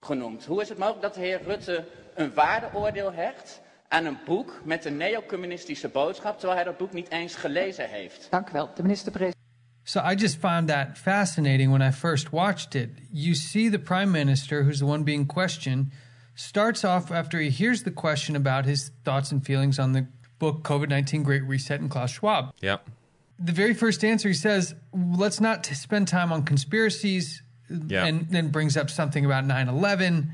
genoemd. 0.00 0.44
Hoe 0.44 0.60
is 0.60 0.68
het 0.68 0.78
mogelijk 0.78 1.02
dat 1.02 1.14
de 1.14 1.20
heer 1.20 1.42
Rutte 1.42 1.84
een 2.14 2.34
waardeoordeel 2.34 3.12
hecht 3.12 3.60
aan 3.88 4.04
een 4.04 4.18
boek 4.24 4.60
met 4.64 4.84
een 4.84 4.96
neocommunistische 4.96 5.88
boodschap, 5.88 6.38
terwijl 6.38 6.54
hij 6.58 6.64
dat 6.64 6.76
boek 6.78 6.92
niet 6.92 7.10
eens 7.10 7.34
gelezen 7.34 7.88
heeft? 7.88 8.26
Dank 8.30 8.48
u 8.48 8.52
wel, 8.52 8.70
de 8.74 8.82
minister-president. 8.82 9.36
So 9.82 10.00
I 10.00 10.14
just 10.14 10.36
found 10.36 10.68
that 10.68 10.86
fascinating 10.98 11.70
when 11.70 11.88
I 11.88 11.92
first 11.92 12.30
watched 12.30 12.74
it. 12.74 12.90
You 13.10 13.34
see 13.34 13.70
the 13.70 13.78
prime 13.78 14.10
minister, 14.10 14.62
who's 14.62 14.78
the 14.78 14.84
one 14.84 15.02
being 15.02 15.26
questioned, 15.26 15.92
starts 16.34 16.84
off 16.84 17.10
after 17.10 17.38
he 17.40 17.48
hears 17.50 17.82
the 17.82 17.90
question 17.92 18.36
about 18.36 18.64
his 18.66 18.90
thoughts 19.04 19.32
and 19.32 19.44
feelings 19.46 19.78
on 19.78 19.92
the 19.92 20.06
book 20.38 20.62
COVID 20.62 20.88
19 20.88 21.22
Great 21.22 21.42
Reset 21.48 21.80
and 21.80 21.90
Klaus 21.90 22.10
Schwab. 22.10 22.52
Yep. 22.60 22.80
The 23.38 23.52
very 23.52 23.74
first 23.74 24.04
answer 24.04 24.28
he 24.28 24.34
says, 24.34 24.74
let's 24.92 25.40
not 25.40 25.64
spend 25.66 26.08
time 26.08 26.32
on 26.32 26.42
conspiracies, 26.44 27.42
Yeah. 27.70 28.06
and 28.08 28.26
then 28.30 28.48
brings 28.50 28.76
up 28.76 28.88
something 28.90 29.24
about 29.24 29.44
9 29.46 29.68
11 29.68 30.32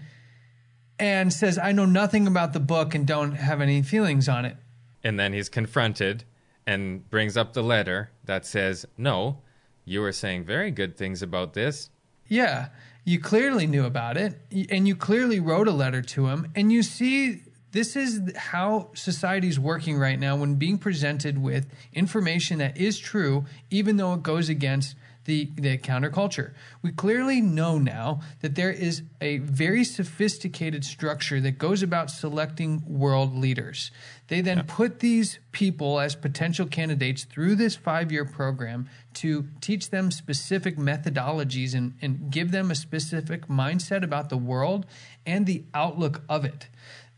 and 0.99 1.32
says, 1.32 1.59
I 1.59 1.72
know 1.72 1.86
nothing 1.86 2.26
about 2.26 2.53
the 2.53 2.61
book 2.61 2.95
and 2.95 3.07
don't 3.07 3.32
have 3.32 3.61
any 3.61 3.82
feelings 3.82 4.28
on 4.28 4.45
it. 4.45 4.57
And 5.03 5.18
then 5.18 5.32
he's 5.32 5.49
confronted 5.49 6.24
and 6.66 7.09
brings 7.11 7.36
up 7.36 7.53
the 7.53 7.62
letter 7.62 8.11
that 8.24 8.47
says, 8.47 8.86
No, 8.97 9.38
you 9.84 10.01
were 10.01 10.12
saying 10.12 10.45
very 10.45 10.70
good 10.70 10.97
things 10.97 11.22
about 11.22 11.53
this. 11.53 11.90
Yeah, 12.26 12.68
you 13.05 13.20
clearly 13.20 13.66
knew 13.66 13.84
about 13.84 14.16
it, 14.16 14.40
and 14.70 14.88
you 14.88 14.97
clearly 14.97 15.40
wrote 15.40 15.68
a 15.68 15.72
letter 15.72 16.01
to 16.01 16.28
him, 16.28 16.51
and 16.55 16.72
you 16.72 16.82
see 16.82 17.42
this 17.72 17.97
is 17.97 18.20
how 18.36 18.90
society 18.95 19.49
is 19.49 19.59
working 19.59 19.99
right 19.99 20.18
now 20.18 20.36
when 20.36 20.55
being 20.55 20.78
presented 20.78 21.36
with 21.36 21.66
information 21.92 22.59
that 22.59 22.78
is 22.78 22.99
true, 22.99 23.45
even 23.68 23.97
though 23.97 24.14
it 24.14 24.22
goes 24.22 24.49
against 24.49 24.97
the, 25.25 25.51
the 25.57 25.79
counterculture. 25.79 26.53
We 26.83 26.93
clearly 26.93 27.41
know 27.41 27.79
now 27.79 28.20
that 28.41 28.55
there 28.55 28.70
is 28.70 29.03
a 29.20 29.39
very 29.39 29.85
sophisticated 29.85 30.85
structure 30.85 31.41
that 31.41 31.59
goes 31.59 31.83
about 31.83 32.11
selecting 32.11 32.83
world 32.87 33.35
leaders. 33.35 33.91
They 34.29 34.41
then 34.41 34.64
put 34.66 35.01
these 35.01 35.39
people 35.53 36.01
as 36.01 36.14
potential 36.14 36.66
candidates 36.66 37.25
through 37.25 37.57
this 37.57 37.77
five 37.77 38.11
year 38.11 38.25
program 38.25 38.89
to 39.14 39.47
teach 39.61 39.91
them 39.91 40.11
specific 40.11 40.77
methodologies 40.77 41.75
and, 41.75 41.95
and 42.01 42.31
give 42.31 42.51
them 42.51 42.70
a 42.70 42.75
specific 42.75 43.49
mindset 43.49 44.03
about 44.03 44.29
the 44.29 44.37
world 44.37 44.87
and 45.27 45.47
the 45.47 45.64
outlook 45.75 46.22
of 46.29 46.45
it. 46.45 46.68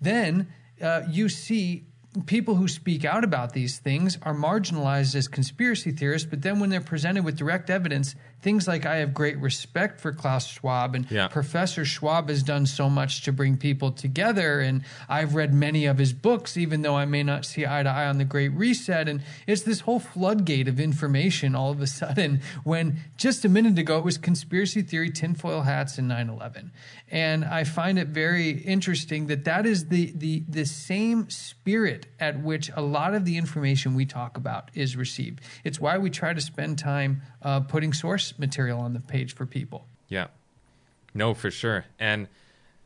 Then 0.01 0.49
uh, 0.81 1.03
you 1.09 1.29
see 1.29 1.87
people 2.25 2.55
who 2.55 2.69
speak 2.69 3.05
out 3.05 3.25
about 3.25 3.53
these 3.53 3.79
things 3.79 4.19
are 4.23 4.35
marginalized 4.35 5.15
as 5.15 5.29
conspiracy 5.29 5.91
theorists, 5.91 6.29
but 6.29 6.43
then 6.43 6.59
when 6.61 6.71
they're 6.71 6.81
presented 6.81 7.25
with 7.25 7.37
direct 7.37 7.69
evidence, 7.69 8.15
things 8.43 8.69
like 8.69 8.87
I 8.87 8.97
have 8.97 9.13
great 9.13 9.39
respect 9.39 10.01
for 10.01 10.13
Klaus 10.13 10.47
Schwab 10.47 10.95
and 10.95 11.11
Yeah. 11.11 11.29
Professor 11.29 11.85
Schwab 11.85 12.29
has 12.29 12.43
done 12.43 12.67
so 12.67 12.89
much 12.89 13.23
to 13.23 13.33
bring 13.33 13.57
people 13.57 13.91
together, 13.91 14.61
and 14.61 14.83
I've 15.09 15.35
read 15.35 15.53
many 15.53 15.87
of 15.87 15.99
his 15.99 16.13
books, 16.13 16.57
even 16.57 16.83
though 16.83 16.97
I 16.97 17.05
may 17.07 17.23
not 17.23 17.45
see 17.45 17.67
eye 17.67 17.83
to 17.83 17.89
eye 17.89 18.07
on 18.07 18.19
the 18.19 18.25
Great 18.25 18.53
Reset. 18.53 19.09
And 19.09 19.23
it's 19.47 19.63
this 19.63 19.81
whole 19.81 19.99
floodgate 19.99 20.69
of 20.69 20.79
information 20.79 21.55
all 21.55 21.71
of 21.71 21.81
a 21.81 21.87
sudden 21.87 22.41
when 22.65 23.01
just 23.17 23.45
a 23.45 23.49
minute 23.49 23.79
ago 23.79 23.99
it 23.99 24.05
was 24.05 24.19
conspiracy 24.19 24.83
theory, 24.83 25.11
tinfoil 25.11 25.63
hats, 25.63 25.99
and 25.99 26.09
9 26.09 26.29
11. 26.29 26.73
And 27.09 27.45
I 27.45 27.65
find 27.65 27.99
it 27.99 28.09
very 28.09 28.51
interesting 28.51 29.29
that 29.29 29.45
that 29.45 29.65
is 29.65 29.89
the, 29.89 30.13
the, 30.17 30.43
the 30.49 30.65
same 30.67 31.31
spirit 31.31 32.07
at 32.19 32.43
which 32.43 32.71
a 32.75 32.83
lot 32.83 33.15
of 33.15 33.25
the 33.25 33.37
information 33.37 33.95
we 33.95 34.07
talk 34.07 34.37
about 34.37 34.71
is 34.75 34.97
received. 34.97 35.41
It's 35.63 35.81
why 35.81 35.99
we 35.99 36.11
try 36.11 36.33
to 36.33 36.41
spend 36.41 36.79
time 36.79 37.23
uh, 37.43 37.61
putting 37.61 37.93
source 38.27 38.39
material 38.39 38.81
on 38.81 38.93
the 38.93 39.01
page 39.01 39.35
for 39.35 39.47
people. 39.47 39.87
Yeah. 40.09 40.29
No, 41.15 41.35
for 41.35 41.51
sure. 41.51 41.85
And 41.99 42.29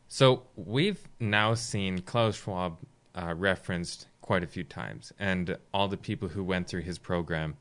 so 0.08 0.42
we've 0.56 1.08
now 1.18 1.54
seen 1.54 2.00
Klaus 2.02 2.36
Schwab 2.36 2.78
uh, 3.14 3.34
referenced 3.36 4.06
quite 4.20 4.44
a 4.44 4.46
few 4.46 4.64
times, 4.64 5.12
and 5.18 5.56
all 5.74 5.88
the 5.88 5.96
people 5.96 6.28
who 6.28 6.44
went 6.44 6.68
through 6.68 6.82
his 6.82 6.98
program 6.98 7.56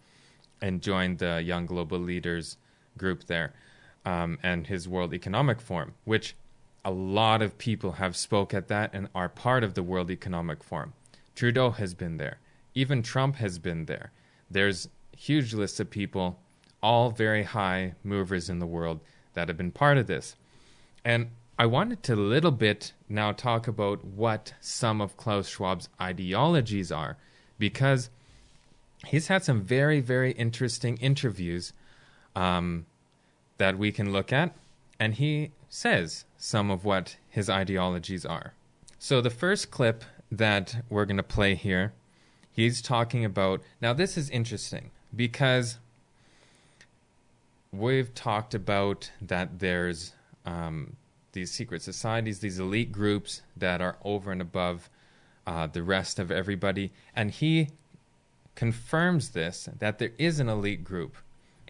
and 0.61 0.82
joined 0.82 1.19
the 1.19 1.41
Young 1.41 1.65
Global 1.65 1.99
Leaders 1.99 2.57
group 2.97 3.23
there 3.25 3.53
um, 4.05 4.38
and 4.43 4.67
his 4.67 4.88
World 4.88 5.13
Economic 5.13 5.59
Forum, 5.61 5.93
which 6.05 6.36
a 6.86 6.91
lot 6.91 7.41
of 7.41 7.57
people 7.57 7.93
have 7.93 8.15
spoke 8.15 8.53
at 8.53 8.67
that 8.67 8.91
and 8.93 9.07
are 9.15 9.30
part 9.30 9.63
of 9.63 9.73
the 9.73 9.84
World 9.84 10.11
Economic 10.11 10.63
Forum. 10.63 10.93
Trudeau 11.36 11.71
has 11.71 11.93
been 11.93 12.17
there. 12.17 12.38
Even 12.75 13.01
Trump 13.01 13.36
has 13.38 13.57
been 13.57 13.86
there. 13.86 14.11
There's 14.51 14.89
huge 15.17 15.53
lists 15.53 15.80
of 15.80 15.89
people, 15.89 16.39
all 16.82 17.11
very 17.11 17.43
high 17.43 17.93
movers 18.03 18.49
in 18.49 18.59
the 18.59 18.65
world, 18.65 18.99
that 19.34 19.47
have 19.47 19.57
been 19.57 19.71
part 19.71 19.97
of 19.97 20.07
this. 20.07 20.36
And 21.05 21.30
I 21.57 21.65
wanted 21.65 22.03
to 22.03 22.13
a 22.13 22.15
little 22.15 22.51
bit 22.51 22.93
now 23.07 23.32
talk 23.32 23.67
about 23.67 24.03
what 24.05 24.53
some 24.61 25.01
of 25.01 25.17
Klaus 25.17 25.49
Schwab's 25.49 25.89
ideologies 25.99 26.91
are, 26.91 27.17
because 27.57 28.09
he's 29.07 29.27
had 29.27 29.43
some 29.43 29.63
very, 29.63 29.99
very 29.99 30.32
interesting 30.32 30.97
interviews 30.97 31.73
um, 32.36 32.86
that 33.57 33.77
we 33.77 33.91
can 33.91 34.13
look 34.13 34.32
at, 34.32 34.55
and 34.99 35.15
he 35.15 35.51
says 35.67 36.25
some 36.38 36.71
of 36.71 36.86
what 36.86 37.17
his 37.30 37.49
ideologies 37.49 38.25
are. 38.25 38.53
So 38.97 39.21
the 39.21 39.30
first 39.30 39.71
clip 39.71 40.03
that 40.32 40.84
we're 40.89 41.05
going 41.05 41.17
to 41.17 41.23
play 41.23 41.55
here, 41.55 41.93
he's 42.51 42.82
talking 42.82 43.25
about. 43.25 43.61
Now, 43.82 43.93
this 43.93 44.17
is 44.17 44.30
interesting 44.30 44.91
because 45.15 45.77
we've 47.72 48.13
talked 48.13 48.53
about 48.53 49.11
that 49.22 49.59
there's 49.59 50.13
um, 50.45 50.95
these 51.34 51.51
secret 51.51 51.82
societies, 51.82 52.39
these 52.39 52.59
elite 52.59 52.91
groups 52.91 53.41
that 53.55 53.82
are 53.82 53.97
over 54.03 54.32
and 54.32 54.41
above 54.41 54.89
uh, 55.45 55.67
the 55.67 55.84
rest 55.84 56.20
of 56.20 56.32
everybody. 56.32 56.91
And 57.15 57.32
he 57.32 57.70
confirms 58.55 59.30
this 59.30 59.70
that 59.80 59.99
there 59.99 60.11
is 60.17 60.39
an 60.39 60.49
elite 60.49 60.84
group 60.84 61.15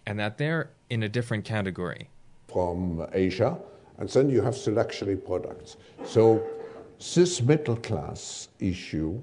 and 0.06 0.20
that 0.20 0.38
they're 0.38 0.72
in 0.90 1.04
a 1.04 1.10
different 1.10 1.46
category. 1.46 2.10
From 2.52 3.06
Asia, 3.14 3.58
and 4.00 4.10
then 4.10 4.30
you 4.30 4.42
have 4.42 4.56
the 4.64 4.72
luxury 4.72 5.16
products. 5.16 5.78
So, 6.04 6.42
this 6.98 7.42
middle 7.42 7.76
class 7.76 8.50
issue 8.60 9.22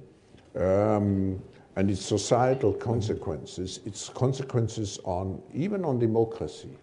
um, 0.54 1.42
and 1.76 1.90
its 1.90 2.04
societal 2.04 2.72
consequences, 2.72 3.80
its 3.84 4.08
consequences 4.08 4.98
on 5.04 5.40
even 5.54 5.84
on 5.84 5.98
democracy, 5.98 6.76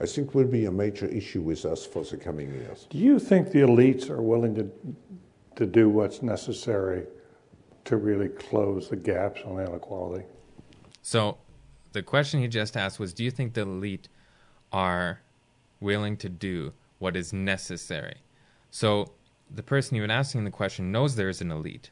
I 0.00 0.06
think 0.06 0.34
will 0.34 0.46
be 0.46 0.64
a 0.64 0.72
major 0.72 1.06
issue 1.06 1.40
with 1.40 1.64
us 1.64 1.86
for 1.86 2.02
the 2.02 2.16
coming 2.16 2.52
years. 2.52 2.86
Do 2.90 2.98
you 2.98 3.18
think 3.18 3.52
the 3.52 3.60
elites 3.60 4.10
are 4.10 4.22
willing 4.22 4.54
to, 4.56 4.70
to 5.56 5.66
do 5.66 5.88
what's 5.88 6.22
necessary 6.22 7.06
to 7.84 7.96
really 7.96 8.28
close 8.28 8.88
the 8.88 8.96
gaps 8.96 9.40
on 9.44 9.60
inequality? 9.60 10.24
So, 11.02 11.38
the 11.92 12.02
question 12.02 12.40
he 12.40 12.48
just 12.48 12.76
asked 12.76 12.98
was 12.98 13.12
Do 13.12 13.24
you 13.24 13.30
think 13.30 13.54
the 13.54 13.62
elite 13.62 14.08
are 14.72 15.20
willing 15.80 16.16
to 16.18 16.28
do 16.28 16.72
what 16.98 17.16
is 17.16 17.32
necessary? 17.32 18.18
So, 18.70 19.12
the 19.52 19.62
person 19.62 19.96
even 19.96 20.10
asking 20.10 20.44
the 20.44 20.50
question 20.50 20.92
knows 20.92 21.16
there 21.16 21.28
is 21.28 21.40
an 21.40 21.50
elite. 21.50 21.90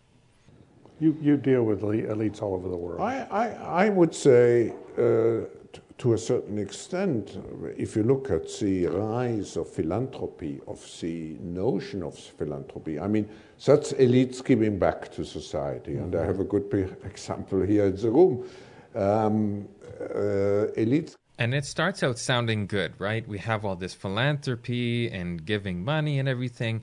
You, 1.00 1.16
you 1.20 1.36
deal 1.36 1.62
with 1.62 1.82
elites 1.82 2.42
all 2.42 2.54
over 2.54 2.68
the 2.68 2.76
world. 2.76 3.00
I, 3.00 3.26
I, 3.30 3.46
I 3.86 3.88
would 3.88 4.14
say, 4.14 4.72
uh, 4.96 5.46
t- 5.72 5.80
to 5.98 6.14
a 6.14 6.18
certain 6.18 6.58
extent, 6.58 7.38
if 7.76 7.94
you 7.94 8.02
look 8.02 8.30
at 8.30 8.50
the 8.58 8.86
rise 8.86 9.56
of 9.56 9.68
philanthropy, 9.68 10.60
of 10.66 10.84
the 11.00 11.36
notion 11.40 12.02
of 12.02 12.18
philanthropy, 12.18 12.98
I 12.98 13.06
mean, 13.06 13.28
that's 13.64 13.92
elites 13.92 14.44
giving 14.44 14.78
back 14.78 15.12
to 15.12 15.24
society. 15.24 15.92
Mm-hmm. 15.92 16.04
And 16.04 16.16
I 16.16 16.24
have 16.24 16.40
a 16.40 16.44
good 16.44 16.96
example 17.04 17.62
here 17.62 17.86
in 17.86 17.96
the 17.96 18.10
room. 18.10 18.48
Um, 18.94 19.68
uh, 20.00 20.72
elites. 20.76 21.14
And 21.38 21.54
it 21.54 21.64
starts 21.64 22.02
out 22.02 22.18
sounding 22.18 22.66
good, 22.66 22.94
right? 22.98 23.26
We 23.26 23.38
have 23.38 23.64
all 23.64 23.76
this 23.76 23.94
philanthropy 23.94 25.08
and 25.10 25.44
giving 25.44 25.84
money 25.84 26.18
and 26.18 26.28
everything. 26.28 26.82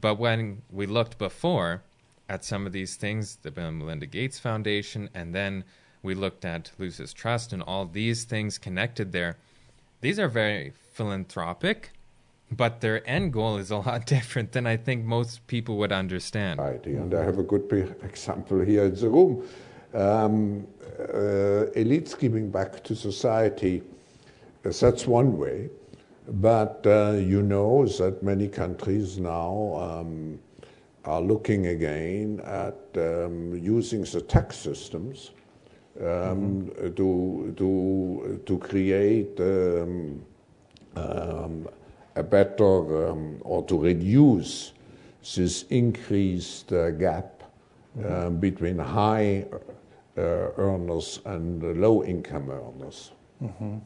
But 0.00 0.18
when 0.18 0.62
we 0.70 0.86
looked 0.86 1.18
before, 1.18 1.82
at 2.28 2.44
some 2.44 2.66
of 2.66 2.72
these 2.72 2.96
things, 2.96 3.36
the 3.42 3.50
Bill 3.50 3.68
and 3.68 3.78
Melinda 3.78 4.06
Gates 4.06 4.38
Foundation, 4.38 5.10
and 5.14 5.34
then 5.34 5.64
we 6.02 6.14
looked 6.14 6.44
at 6.44 6.70
Lucis 6.78 7.12
Trust 7.12 7.52
and 7.52 7.62
all 7.62 7.86
these 7.86 8.24
things 8.24 8.58
connected 8.58 9.12
there. 9.12 9.36
These 10.00 10.18
are 10.18 10.28
very 10.28 10.72
philanthropic, 10.92 11.92
but 12.50 12.80
their 12.80 13.06
end 13.08 13.32
goal 13.32 13.56
is 13.56 13.70
a 13.70 13.78
lot 13.78 14.06
different 14.16 14.52
than 14.52 14.66
I 14.66 14.76
think 14.76 15.04
most 15.04 15.46
people 15.46 15.76
would 15.78 15.92
understand. 15.92 16.60
Right, 16.60 16.84
and 16.86 17.14
I 17.14 17.24
have 17.24 17.38
a 17.38 17.42
good 17.42 17.96
example 18.02 18.60
here 18.60 18.84
in 18.84 18.94
the 18.94 19.08
room. 19.08 19.48
Um, 19.94 20.66
uh, 20.98 21.70
elites 21.76 22.18
giving 22.18 22.50
back 22.50 22.82
to 22.84 22.96
society, 22.96 23.82
uh, 24.64 24.70
that's 24.70 25.06
one 25.06 25.38
way. 25.38 25.70
But 26.26 26.82
uh, 26.86 27.12
you 27.12 27.42
know 27.42 27.86
that 27.86 28.22
many 28.22 28.48
countries 28.48 29.18
now 29.18 29.74
um, 29.78 30.38
are 31.04 31.20
looking 31.20 31.66
again 31.66 32.40
at 32.44 32.78
um, 32.96 33.54
using 33.56 34.02
the 34.04 34.20
tax 34.20 34.56
systems 34.56 35.30
um, 36.00 36.04
mm-hmm. 36.04 36.94
to, 36.94 37.54
to, 37.56 38.40
to 38.46 38.58
create 38.58 39.38
um, 39.40 40.24
um 40.96 41.68
a 42.16 42.22
better 42.22 43.08
um, 43.08 43.38
or 43.40 43.64
to 43.64 43.76
reduce 43.76 44.72
this 45.34 45.64
increased 45.70 46.72
uh, 46.72 46.90
gap 46.92 47.42
mm-hmm. 47.98 48.26
Um, 48.26 48.36
between 48.38 48.78
high 48.78 49.46
uh, 50.16 50.20
earners 50.56 51.20
and 51.24 51.80
low 51.80 52.04
income 52.04 52.50
earners. 52.50 53.10
Mm-hmm. 53.42 53.78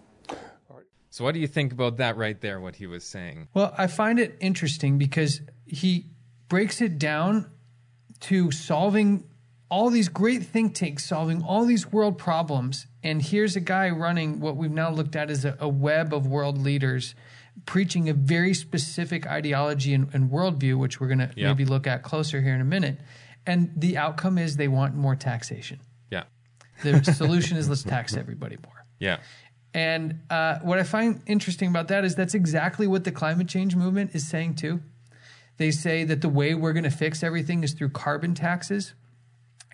So, 1.10 1.24
what 1.24 1.34
do 1.34 1.40
you 1.40 1.46
think 1.46 1.72
about 1.72 1.96
that 1.96 2.16
right 2.16 2.38
there, 2.40 2.60
what 2.60 2.76
he 2.76 2.86
was 2.86 3.02
saying? 3.02 3.48
Well, 3.54 3.74
I 3.76 3.86
find 3.86 4.18
it 4.18 4.36
interesting 4.40 4.98
because 4.98 5.40
he 5.66 6.06
breaks 6.48 6.80
it 6.80 6.98
down 6.98 7.50
to 8.20 8.50
solving 8.50 9.24
all 9.70 9.90
these 9.90 10.08
great 10.08 10.44
think 10.44 10.74
tanks 10.74 11.04
solving 11.04 11.42
all 11.42 11.64
these 11.64 11.92
world 11.92 12.16
problems. 12.18 12.86
And 13.02 13.20
here's 13.20 13.54
a 13.54 13.60
guy 13.60 13.90
running 13.90 14.40
what 14.40 14.56
we've 14.56 14.70
now 14.70 14.90
looked 14.90 15.14
at 15.14 15.30
as 15.30 15.44
a, 15.44 15.56
a 15.60 15.68
web 15.68 16.14
of 16.14 16.26
world 16.26 16.58
leaders 16.58 17.14
preaching 17.66 18.08
a 18.08 18.14
very 18.14 18.54
specific 18.54 19.26
ideology 19.26 19.92
and, 19.92 20.08
and 20.14 20.30
worldview, 20.30 20.78
which 20.78 21.00
we're 21.00 21.08
going 21.08 21.18
to 21.18 21.30
maybe 21.36 21.64
look 21.64 21.86
at 21.86 22.02
closer 22.02 22.40
here 22.40 22.54
in 22.54 22.60
a 22.60 22.64
minute. 22.64 22.98
And 23.46 23.72
the 23.76 23.96
outcome 23.96 24.38
is 24.38 24.56
they 24.56 24.68
want 24.68 24.94
more 24.94 25.16
taxation. 25.16 25.80
Yeah. 26.10 26.24
The 26.82 27.02
solution 27.14 27.56
is 27.56 27.68
let's 27.68 27.82
tax 27.82 28.16
everybody 28.16 28.56
more. 28.64 28.84
Yeah. 28.98 29.18
And 29.74 30.20
uh, 30.30 30.58
what 30.60 30.78
I 30.78 30.82
find 30.82 31.22
interesting 31.26 31.68
about 31.68 31.88
that 31.88 32.04
is 32.04 32.14
that's 32.14 32.34
exactly 32.34 32.86
what 32.86 33.04
the 33.04 33.12
climate 33.12 33.48
change 33.48 33.76
movement 33.76 34.14
is 34.14 34.26
saying 34.26 34.54
too. 34.54 34.80
They 35.58 35.70
say 35.70 36.04
that 36.04 36.22
the 36.22 36.28
way 36.28 36.54
we're 36.54 36.72
going 36.72 36.84
to 36.84 36.90
fix 36.90 37.22
everything 37.22 37.62
is 37.62 37.72
through 37.74 37.90
carbon 37.90 38.34
taxes 38.34 38.94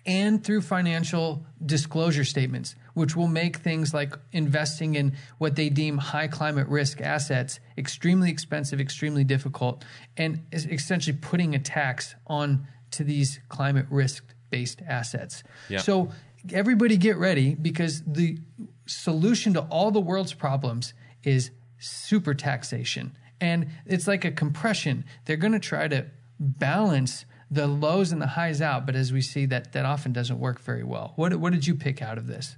and 0.05 0.43
through 0.43 0.61
financial 0.61 1.45
disclosure 1.65 2.23
statements, 2.23 2.75
which 2.93 3.15
will 3.15 3.27
make 3.27 3.57
things 3.57 3.93
like 3.93 4.13
investing 4.31 4.95
in 4.95 5.15
what 5.37 5.55
they 5.55 5.69
deem 5.69 5.97
high 5.97 6.27
climate 6.27 6.67
risk 6.67 7.01
assets 7.01 7.59
extremely 7.77 8.29
expensive, 8.29 8.79
extremely 8.79 9.23
difficult, 9.23 9.83
and 10.17 10.43
essentially 10.51 11.17
putting 11.19 11.55
a 11.55 11.59
tax 11.59 12.15
on 12.27 12.67
to 12.91 13.03
these 13.03 13.39
climate 13.49 13.85
risk 13.89 14.23
based 14.49 14.81
assets. 14.87 15.43
Yeah. 15.69 15.79
So 15.79 16.11
everybody 16.53 16.97
get 16.97 17.17
ready 17.17 17.55
because 17.55 18.03
the 18.03 18.37
solution 18.85 19.53
to 19.53 19.61
all 19.61 19.89
the 19.89 19.99
world's 19.99 20.33
problems 20.33 20.93
is 21.23 21.49
super 21.79 22.33
taxation 22.33 23.17
and 23.45 23.67
it's 23.85 24.07
like 24.07 24.25
a 24.25 24.31
compression. 24.31 25.05
They're 25.25 25.37
going 25.37 25.53
to 25.53 25.59
try 25.59 25.87
to 25.87 26.07
balance 26.39 27.25
the 27.49 27.67
lows 27.67 28.11
and 28.11 28.21
the 28.21 28.27
highs 28.27 28.61
out, 28.61 28.85
but 28.85 28.95
as 28.95 29.13
we 29.13 29.21
see, 29.21 29.45
that 29.45 29.71
that 29.73 29.85
often 29.85 30.11
doesn't 30.11 30.39
work 30.39 30.59
very 30.59 30.83
well. 30.83 31.13
What 31.15 31.35
what 31.35 31.53
did 31.53 31.67
you 31.67 31.75
pick 31.75 32.01
out 32.01 32.17
of 32.17 32.27
this? 32.27 32.57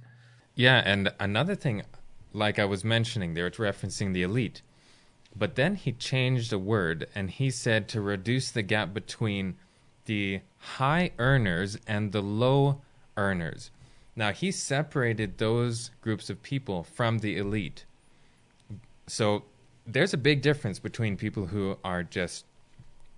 Yeah, 0.54 0.82
and 0.84 1.12
another 1.20 1.54
thing, 1.54 1.82
like 2.32 2.58
I 2.58 2.64
was 2.64 2.84
mentioning 2.84 3.34
there, 3.34 3.46
it's 3.46 3.58
referencing 3.58 4.12
the 4.12 4.22
elite. 4.22 4.62
But 5.36 5.54
then 5.54 5.76
he 5.76 5.92
changed 5.92 6.52
a 6.52 6.58
word 6.58 7.06
and 7.14 7.30
he 7.30 7.50
said 7.50 7.88
to 7.88 8.00
reduce 8.00 8.50
the 8.50 8.62
gap 8.62 8.92
between 8.92 9.56
the 10.06 10.40
high 10.56 11.12
earners 11.18 11.78
and 11.86 12.10
the 12.10 12.22
low 12.22 12.80
earners. 13.16 13.70
Now, 14.16 14.32
he 14.32 14.50
separated 14.50 15.38
those 15.38 15.92
groups 16.00 16.28
of 16.28 16.42
people 16.42 16.82
from 16.82 17.18
the 17.18 17.36
elite. 17.36 17.84
So 19.06 19.44
there's 19.88 20.12
a 20.12 20.18
big 20.18 20.42
difference 20.42 20.78
between 20.78 21.16
people 21.16 21.46
who 21.46 21.78
are 21.82 22.02
just, 22.02 22.44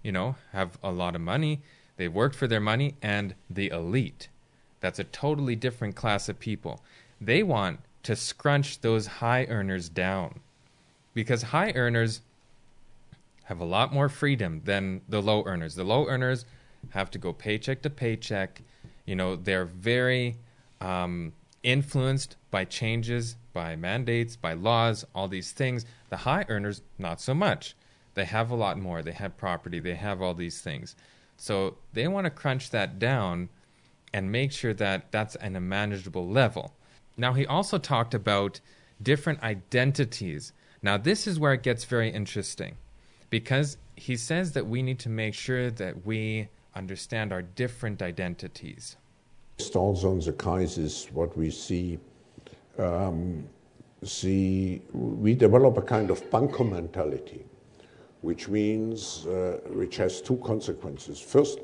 you 0.02 0.12
know, 0.12 0.36
have 0.52 0.78
a 0.82 0.92
lot 0.92 1.14
of 1.16 1.20
money, 1.20 1.60
they've 1.96 2.12
worked 2.12 2.36
for 2.36 2.46
their 2.46 2.60
money, 2.60 2.94
and 3.02 3.34
the 3.50 3.68
elite. 3.68 4.28
That's 4.80 4.98
a 4.98 5.04
totally 5.04 5.56
different 5.56 5.96
class 5.96 6.28
of 6.28 6.38
people. 6.38 6.82
They 7.20 7.42
want 7.42 7.80
to 8.04 8.16
scrunch 8.16 8.80
those 8.80 9.06
high 9.06 9.44
earners 9.46 9.88
down 9.88 10.40
because 11.12 11.42
high 11.42 11.72
earners 11.74 12.20
have 13.44 13.60
a 13.60 13.64
lot 13.64 13.92
more 13.92 14.08
freedom 14.08 14.62
than 14.64 15.00
the 15.08 15.20
low 15.20 15.42
earners. 15.44 15.74
The 15.74 15.84
low 15.84 16.06
earners 16.06 16.44
have 16.90 17.10
to 17.10 17.18
go 17.18 17.32
paycheck 17.32 17.82
to 17.82 17.90
paycheck. 17.90 18.62
You 19.04 19.16
know, 19.16 19.34
they're 19.34 19.64
very 19.64 20.36
um, 20.80 21.32
influenced 21.62 22.36
by 22.50 22.64
changes, 22.64 23.36
by 23.52 23.76
mandates, 23.76 24.36
by 24.36 24.52
laws, 24.52 25.04
all 25.14 25.28
these 25.28 25.52
things. 25.52 25.84
The 26.08 26.18
high 26.18 26.44
earners, 26.48 26.82
not 26.98 27.20
so 27.20 27.34
much. 27.34 27.76
They 28.14 28.24
have 28.24 28.50
a 28.50 28.56
lot 28.56 28.78
more. 28.78 29.02
They 29.02 29.12
have 29.12 29.36
property. 29.36 29.80
They 29.80 29.94
have 29.94 30.20
all 30.20 30.34
these 30.34 30.60
things. 30.60 30.96
So 31.36 31.78
they 31.92 32.08
want 32.08 32.24
to 32.26 32.30
crunch 32.30 32.70
that 32.70 32.98
down 32.98 33.48
and 34.12 34.32
make 34.32 34.52
sure 34.52 34.74
that 34.74 35.12
that's 35.12 35.36
at 35.40 35.54
a 35.54 35.60
manageable 35.60 36.28
level. 36.28 36.74
Now, 37.16 37.32
he 37.34 37.46
also 37.46 37.78
talked 37.78 38.14
about 38.14 38.60
different 39.02 39.42
identities. 39.42 40.52
Now, 40.82 40.96
this 40.96 41.26
is 41.26 41.38
where 41.38 41.52
it 41.52 41.62
gets 41.62 41.84
very 41.84 42.10
interesting 42.10 42.76
because 43.28 43.76
he 43.96 44.16
says 44.16 44.52
that 44.52 44.66
we 44.66 44.82
need 44.82 44.98
to 45.00 45.08
make 45.08 45.34
sure 45.34 45.70
that 45.70 46.04
we 46.04 46.48
understand 46.74 47.32
our 47.32 47.42
different 47.42 48.02
identities. 48.02 48.96
Also 49.76 50.12
in 50.12 50.20
the 50.20 50.32
crisis, 50.32 51.08
what 51.12 51.36
we 51.36 51.50
see, 51.50 51.98
um, 52.78 53.44
see, 54.02 54.82
we 54.92 55.34
develop 55.34 55.76
a 55.76 55.82
kind 55.82 56.10
of 56.10 56.30
bunker 56.30 56.64
mentality, 56.64 57.44
which 58.22 58.48
means, 58.48 59.26
uh, 59.26 59.58
which 59.70 59.96
has 59.96 60.20
two 60.20 60.36
consequences. 60.36 61.20
First, 61.20 61.58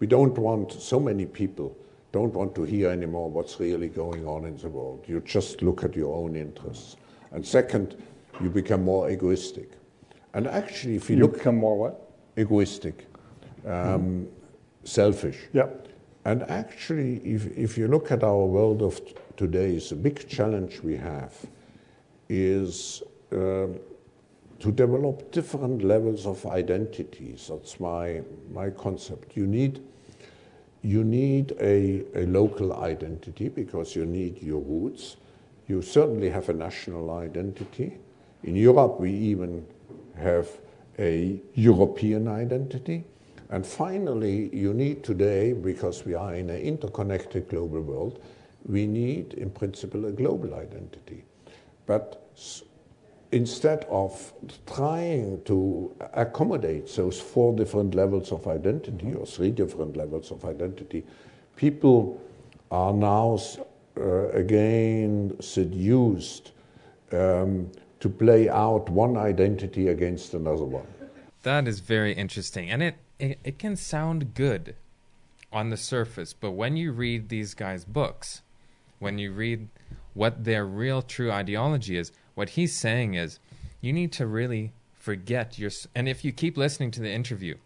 we 0.00 0.06
don't 0.06 0.36
want 0.38 0.72
so 0.72 0.98
many 0.98 1.26
people 1.26 1.76
don't 2.12 2.34
want 2.34 2.54
to 2.54 2.62
hear 2.64 2.90
anymore 2.90 3.30
what's 3.30 3.58
really 3.58 3.88
going 3.88 4.26
on 4.26 4.44
in 4.44 4.56
the 4.58 4.68
world. 4.68 5.02
You 5.08 5.20
just 5.20 5.62
look 5.62 5.82
at 5.82 5.96
your 5.96 6.14
own 6.14 6.36
interests. 6.36 6.96
And 7.32 7.44
second, 7.44 7.96
you 8.40 8.50
become 8.50 8.84
more 8.84 9.10
egoistic. 9.10 9.70
And 10.34 10.46
actually, 10.46 10.96
if 10.96 11.08
you, 11.08 11.16
You 11.16 11.22
look 11.22 11.34
become 11.38 11.56
more 11.56 11.78
what? 11.78 12.10
egoistic, 12.36 13.06
um, 13.66 14.28
selfish. 14.84 15.38
Yeah. 15.52 15.68
And 16.24 16.42
actually, 16.44 17.16
if, 17.18 17.46
if 17.56 17.76
you 17.76 17.88
look 17.88 18.12
at 18.12 18.22
our 18.22 18.44
world 18.44 18.82
of 18.82 19.00
today, 19.36 19.78
the 19.78 19.96
big 19.96 20.28
challenge 20.28 20.80
we 20.80 20.96
have 20.96 21.34
is 22.28 23.02
um, 23.32 23.80
to 24.60 24.70
develop 24.70 25.32
different 25.32 25.82
levels 25.82 26.26
of 26.26 26.46
identities. 26.46 27.48
That's 27.50 27.80
my, 27.80 28.22
my 28.52 28.70
concept. 28.70 29.36
You 29.36 29.46
need, 29.46 29.82
you 30.82 31.02
need 31.02 31.56
a, 31.60 32.04
a 32.14 32.26
local 32.26 32.72
identity 32.74 33.48
because 33.48 33.96
you 33.96 34.06
need 34.06 34.40
your 34.40 34.60
roots. 34.60 35.16
You 35.66 35.82
certainly 35.82 36.30
have 36.30 36.48
a 36.48 36.52
national 36.52 37.10
identity. 37.10 37.98
In 38.44 38.54
Europe, 38.54 39.00
we 39.00 39.12
even 39.12 39.66
have 40.16 40.48
a 40.98 41.40
European 41.54 42.28
identity. 42.28 43.04
And 43.52 43.66
finally, 43.66 44.48
you 44.56 44.72
need 44.72 45.04
today, 45.04 45.52
because 45.52 46.06
we 46.06 46.14
are 46.14 46.34
in 46.34 46.48
an 46.48 46.56
interconnected 46.56 47.50
global 47.50 47.82
world, 47.82 48.18
we 48.64 48.86
need, 48.86 49.34
in 49.34 49.50
principle, 49.50 50.06
a 50.06 50.10
global 50.10 50.54
identity. 50.54 51.24
But 51.84 52.26
instead 53.30 53.84
of 53.90 54.32
trying 54.66 55.42
to 55.44 55.94
accommodate 56.14 56.96
those 56.96 57.20
four 57.20 57.54
different 57.54 57.94
levels 57.94 58.32
of 58.32 58.46
identity 58.46 59.12
or 59.12 59.26
three 59.26 59.50
different 59.50 59.98
levels 59.98 60.30
of 60.30 60.46
identity, 60.46 61.04
people 61.54 62.18
are 62.70 62.94
now 62.94 63.38
uh, 63.98 64.28
again 64.30 65.36
seduced 65.40 66.52
um, 67.12 67.70
to 68.00 68.08
play 68.08 68.48
out 68.48 68.88
one 68.88 69.18
identity 69.18 69.88
against 69.88 70.32
another 70.32 70.64
one. 70.64 70.86
That 71.42 71.68
is 71.68 71.80
very 71.80 72.14
interesting. 72.14 72.70
And 72.70 72.82
it, 72.82 72.94
it, 73.22 73.38
it 73.44 73.58
can 73.58 73.76
sound 73.76 74.34
good 74.34 74.74
on 75.52 75.70
the 75.70 75.76
surface, 75.76 76.32
but 76.32 76.50
when 76.50 76.76
you 76.76 76.90
read 76.90 77.28
these 77.28 77.54
guys' 77.54 77.84
books, 77.84 78.42
when 78.98 79.18
you 79.18 79.32
read 79.32 79.68
what 80.12 80.44
their 80.44 80.66
real 80.66 81.02
true 81.02 81.30
ideology 81.30 81.96
is, 81.96 82.10
what 82.34 82.50
he's 82.50 82.74
saying 82.74 83.14
is 83.14 83.38
you 83.80 83.92
need 83.92 84.10
to 84.12 84.26
really 84.26 84.72
forget 84.94 85.56
your. 85.56 85.70
And 85.94 86.08
if 86.08 86.24
you 86.24 86.32
keep 86.32 86.56
listening 86.56 86.90
to 86.92 87.00
the 87.00 87.10
interview, 87.10 87.56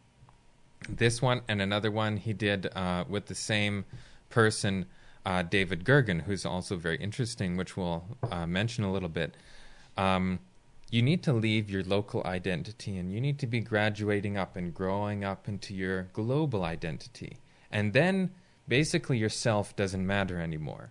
this 0.88 1.22
one 1.22 1.40
and 1.48 1.62
another 1.62 1.90
one 1.90 2.18
he 2.18 2.34
did 2.34 2.68
uh, 2.76 3.04
with 3.08 3.26
the 3.26 3.34
same 3.34 3.86
person, 4.28 4.84
uh, 5.24 5.42
David 5.42 5.84
Gergen, 5.84 6.22
who's 6.22 6.44
also 6.44 6.76
very 6.76 6.98
interesting, 6.98 7.56
which 7.56 7.78
we'll 7.78 8.04
uh, 8.30 8.46
mention 8.46 8.84
a 8.84 8.92
little 8.92 9.08
bit. 9.08 9.34
Um, 9.96 10.40
you 10.90 11.02
need 11.02 11.22
to 11.24 11.32
leave 11.32 11.68
your 11.68 11.82
local 11.82 12.22
identity 12.24 12.96
and 12.96 13.12
you 13.12 13.20
need 13.20 13.38
to 13.40 13.46
be 13.46 13.60
graduating 13.60 14.36
up 14.36 14.56
and 14.56 14.72
growing 14.72 15.24
up 15.24 15.48
into 15.48 15.74
your 15.74 16.02
global 16.12 16.62
identity. 16.62 17.38
And 17.70 17.92
then 17.92 18.30
basically 18.68 19.18
yourself 19.18 19.74
doesn't 19.74 20.06
matter 20.06 20.40
anymore, 20.40 20.90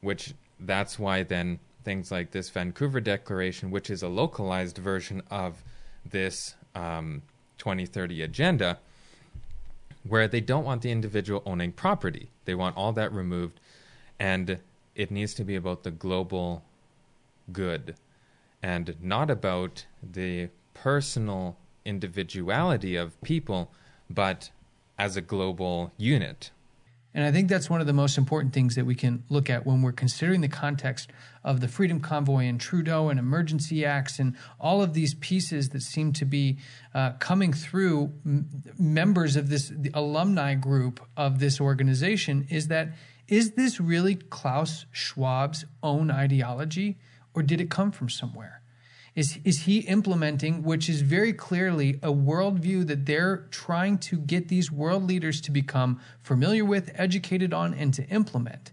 which 0.00 0.34
that's 0.58 0.98
why 0.98 1.22
then 1.22 1.60
things 1.84 2.10
like 2.10 2.32
this 2.32 2.50
Vancouver 2.50 3.00
Declaration, 3.00 3.70
which 3.70 3.90
is 3.90 4.02
a 4.02 4.08
localized 4.08 4.78
version 4.78 5.22
of 5.30 5.62
this 6.04 6.56
um, 6.74 7.22
2030 7.58 8.22
agenda, 8.22 8.78
where 10.08 10.26
they 10.26 10.40
don't 10.40 10.64
want 10.64 10.82
the 10.82 10.90
individual 10.90 11.42
owning 11.46 11.72
property. 11.72 12.28
They 12.44 12.54
want 12.54 12.76
all 12.76 12.92
that 12.92 13.12
removed, 13.12 13.60
and 14.18 14.58
it 14.96 15.10
needs 15.10 15.34
to 15.34 15.44
be 15.44 15.54
about 15.54 15.84
the 15.84 15.90
global 15.90 16.64
good 17.52 17.94
and 18.62 18.94
not 19.00 19.30
about 19.30 19.86
the 20.02 20.48
personal 20.74 21.56
individuality 21.84 22.96
of 22.96 23.20
people, 23.22 23.72
but 24.10 24.50
as 24.98 25.16
a 25.16 25.20
global 25.20 25.92
unit. 25.96 26.50
And 27.16 27.24
I 27.24 27.32
think 27.32 27.48
that's 27.48 27.70
one 27.70 27.80
of 27.80 27.86
the 27.86 27.94
most 27.94 28.18
important 28.18 28.52
things 28.52 28.74
that 28.74 28.84
we 28.84 28.94
can 28.94 29.24
look 29.30 29.48
at 29.48 29.64
when 29.64 29.80
we're 29.80 29.90
considering 29.90 30.42
the 30.42 30.48
context 30.48 31.10
of 31.42 31.60
the 31.60 31.68
Freedom 31.68 31.98
Convoy 31.98 32.44
and 32.44 32.60
Trudeau 32.60 33.08
and 33.08 33.18
emergency 33.18 33.86
acts 33.86 34.18
and 34.18 34.36
all 34.60 34.82
of 34.82 34.92
these 34.92 35.14
pieces 35.14 35.70
that 35.70 35.80
seem 35.80 36.12
to 36.12 36.26
be 36.26 36.58
uh, 36.94 37.12
coming 37.12 37.54
through 37.54 38.12
m- 38.26 38.46
members 38.78 39.34
of 39.34 39.48
this 39.48 39.72
alumni 39.94 40.54
group 40.54 41.00
of 41.16 41.38
this 41.38 41.58
organization. 41.58 42.46
Is 42.50 42.68
that 42.68 42.88
is 43.28 43.52
this 43.52 43.80
really 43.80 44.16
Klaus 44.16 44.84
Schwab's 44.92 45.64
own 45.82 46.10
ideology, 46.10 46.98
or 47.36 47.42
did 47.44 47.60
it 47.60 47.70
come 47.70 47.92
from 47.92 48.08
somewhere? 48.08 48.62
is 49.16 49.38
is 49.44 49.62
he 49.62 49.78
implementing, 49.80 50.62
which 50.62 50.88
is 50.88 51.00
very 51.00 51.32
clearly 51.32 51.94
a 52.02 52.12
worldview 52.12 52.86
that 52.86 53.06
they're 53.06 53.48
trying 53.50 53.98
to 53.98 54.18
get 54.18 54.48
these 54.48 54.70
world 54.70 55.04
leaders 55.04 55.40
to 55.40 55.50
become 55.50 55.98
familiar 56.22 56.64
with, 56.64 56.92
educated 56.94 57.52
on, 57.52 57.72
and 57.72 57.94
to 57.94 58.06
implement, 58.08 58.70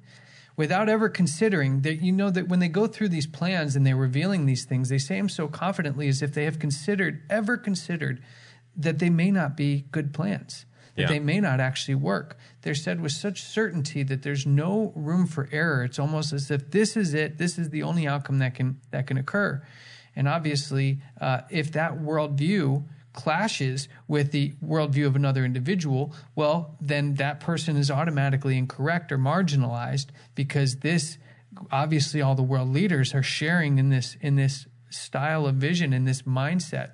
without 0.57 0.89
ever 0.89 1.07
considering 1.07 1.81
that 1.81 2.01
you 2.01 2.11
know 2.11 2.29
that 2.29 2.49
when 2.49 2.59
they 2.59 2.67
go 2.67 2.85
through 2.85 3.07
these 3.07 3.25
plans 3.25 3.75
and 3.75 3.87
they're 3.87 3.95
revealing 3.95 4.45
these 4.45 4.65
things, 4.65 4.89
they 4.89 4.97
say 4.97 5.15
them 5.15 5.29
so 5.29 5.47
confidently 5.47 6.09
as 6.09 6.21
if 6.21 6.33
they 6.33 6.43
have 6.43 6.59
considered, 6.59 7.23
ever 7.29 7.55
considered, 7.55 8.21
that 8.75 8.99
they 8.99 9.09
may 9.09 9.31
not 9.31 9.55
be 9.55 9.85
good 9.91 10.13
plans. 10.13 10.65
That 10.95 11.01
Yeah. 11.03 11.07
they 11.07 11.19
may 11.19 11.39
not 11.39 11.59
actually 11.59 11.95
work. 11.95 12.37
They're 12.61 12.75
said 12.75 13.01
with 13.01 13.13
such 13.13 13.41
certainty 13.41 14.03
that 14.03 14.21
there's 14.21 14.45
no 14.45 14.93
room 14.95 15.25
for 15.25 15.49
error. 15.51 15.83
It's 15.83 15.97
almost 15.97 16.33
as 16.33 16.51
if 16.51 16.69
this 16.71 16.95
is 16.95 17.13
it. 17.13 17.37
This 17.39 17.57
is 17.57 17.69
the 17.71 17.81
only 17.83 18.07
outcome 18.07 18.39
that 18.39 18.53
can 18.53 18.79
that 18.91 19.07
can 19.07 19.17
occur. 19.17 19.63
And 20.15 20.27
obviously, 20.27 20.99
uh, 21.19 21.41
if 21.49 21.71
that 21.71 21.99
worldview 21.99 22.83
clashes 23.13 23.87
with 24.07 24.31
the 24.31 24.53
worldview 24.63 25.05
of 25.07 25.15
another 25.15 25.45
individual, 25.45 26.13
well, 26.35 26.75
then 26.81 27.15
that 27.15 27.39
person 27.39 27.75
is 27.77 27.89
automatically 27.91 28.57
incorrect 28.57 29.11
or 29.11 29.17
marginalized 29.17 30.07
because 30.35 30.77
this, 30.77 31.17
obviously, 31.71 32.21
all 32.21 32.35
the 32.35 32.43
world 32.43 32.69
leaders 32.69 33.13
are 33.15 33.23
sharing 33.23 33.77
in 33.79 33.89
this 33.89 34.15
in 34.21 34.35
this 34.35 34.67
style 34.89 35.47
of 35.47 35.55
vision 35.55 35.91
in 35.93 36.05
this 36.05 36.21
mindset. 36.23 36.91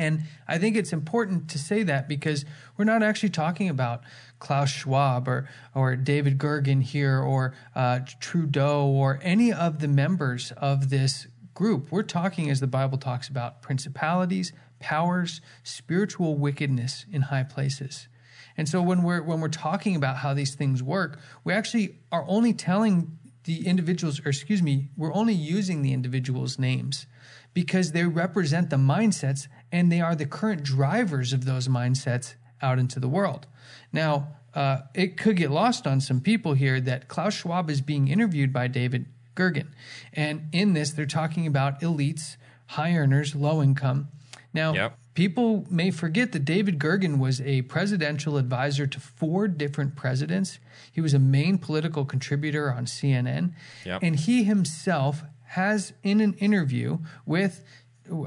And 0.00 0.22
I 0.48 0.56
think 0.56 0.76
it's 0.76 0.94
important 0.94 1.50
to 1.50 1.58
say 1.58 1.82
that 1.82 2.08
because 2.08 2.46
we're 2.78 2.86
not 2.86 3.02
actually 3.02 3.28
talking 3.28 3.68
about 3.68 4.02
Klaus 4.38 4.70
Schwab 4.70 5.28
or, 5.28 5.46
or 5.74 5.94
David 5.94 6.38
Gergen 6.38 6.82
here 6.82 7.18
or 7.18 7.54
uh, 7.76 8.00
Trudeau 8.18 8.86
or 8.86 9.20
any 9.20 9.52
of 9.52 9.80
the 9.80 9.88
members 9.88 10.52
of 10.56 10.88
this 10.88 11.26
group. 11.52 11.92
We're 11.92 12.02
talking, 12.02 12.48
as 12.48 12.60
the 12.60 12.66
Bible 12.66 12.96
talks 12.96 13.28
about, 13.28 13.60
principalities, 13.60 14.54
powers, 14.78 15.42
spiritual 15.64 16.38
wickedness 16.38 17.04
in 17.12 17.20
high 17.20 17.42
places. 17.42 18.08
And 18.56 18.66
so 18.66 18.80
when 18.80 19.02
we're 19.02 19.22
when 19.22 19.40
we're 19.40 19.48
talking 19.48 19.96
about 19.96 20.16
how 20.16 20.32
these 20.32 20.54
things 20.54 20.82
work, 20.82 21.20
we 21.44 21.52
actually 21.52 21.98
are 22.10 22.24
only 22.26 22.54
telling 22.54 23.18
the 23.44 23.66
individuals, 23.66 24.18
or 24.24 24.30
excuse 24.30 24.62
me, 24.62 24.88
we're 24.96 25.12
only 25.12 25.34
using 25.34 25.82
the 25.82 25.92
individuals' 25.92 26.58
names 26.58 27.06
because 27.54 27.92
they 27.92 28.04
represent 28.04 28.70
the 28.70 28.76
mindsets 28.76 29.48
and 29.72 29.90
they 29.90 30.00
are 30.00 30.14
the 30.14 30.26
current 30.26 30.62
drivers 30.62 31.32
of 31.32 31.44
those 31.44 31.68
mindsets 31.68 32.34
out 32.62 32.78
into 32.78 33.00
the 33.00 33.08
world. 33.08 33.46
Now, 33.92 34.28
uh, 34.54 34.78
it 34.94 35.16
could 35.16 35.36
get 35.36 35.50
lost 35.50 35.86
on 35.86 36.00
some 36.00 36.20
people 36.20 36.54
here 36.54 36.80
that 36.80 37.08
Klaus 37.08 37.34
Schwab 37.34 37.70
is 37.70 37.80
being 37.80 38.08
interviewed 38.08 38.52
by 38.52 38.66
David 38.66 39.06
Gergen. 39.36 39.68
And 40.12 40.48
in 40.52 40.72
this, 40.74 40.90
they're 40.90 41.06
talking 41.06 41.46
about 41.46 41.80
elites, 41.80 42.36
high 42.66 42.94
earners, 42.94 43.34
low 43.34 43.62
income. 43.62 44.08
Now, 44.52 44.74
Yep. 44.74 44.98
people 45.14 45.66
may 45.70 45.90
forget 45.92 46.32
that 46.32 46.44
David 46.44 46.78
Gergen 46.78 47.18
was 47.18 47.40
a 47.40 47.62
presidential 47.62 48.36
advisor 48.36 48.86
to 48.88 48.98
four 49.00 49.46
different 49.46 49.94
presidents. 49.94 50.58
He 50.90 51.00
was 51.00 51.14
a 51.14 51.20
main 51.20 51.58
political 51.58 52.04
contributor 52.04 52.72
on 52.72 52.86
CNN. 52.86 53.52
Yep. 53.84 54.00
And 54.02 54.16
he 54.16 54.42
himself 54.44 55.22
has, 55.50 55.92
in 56.04 56.20
an 56.20 56.34
interview 56.34 56.98
with, 57.26 57.64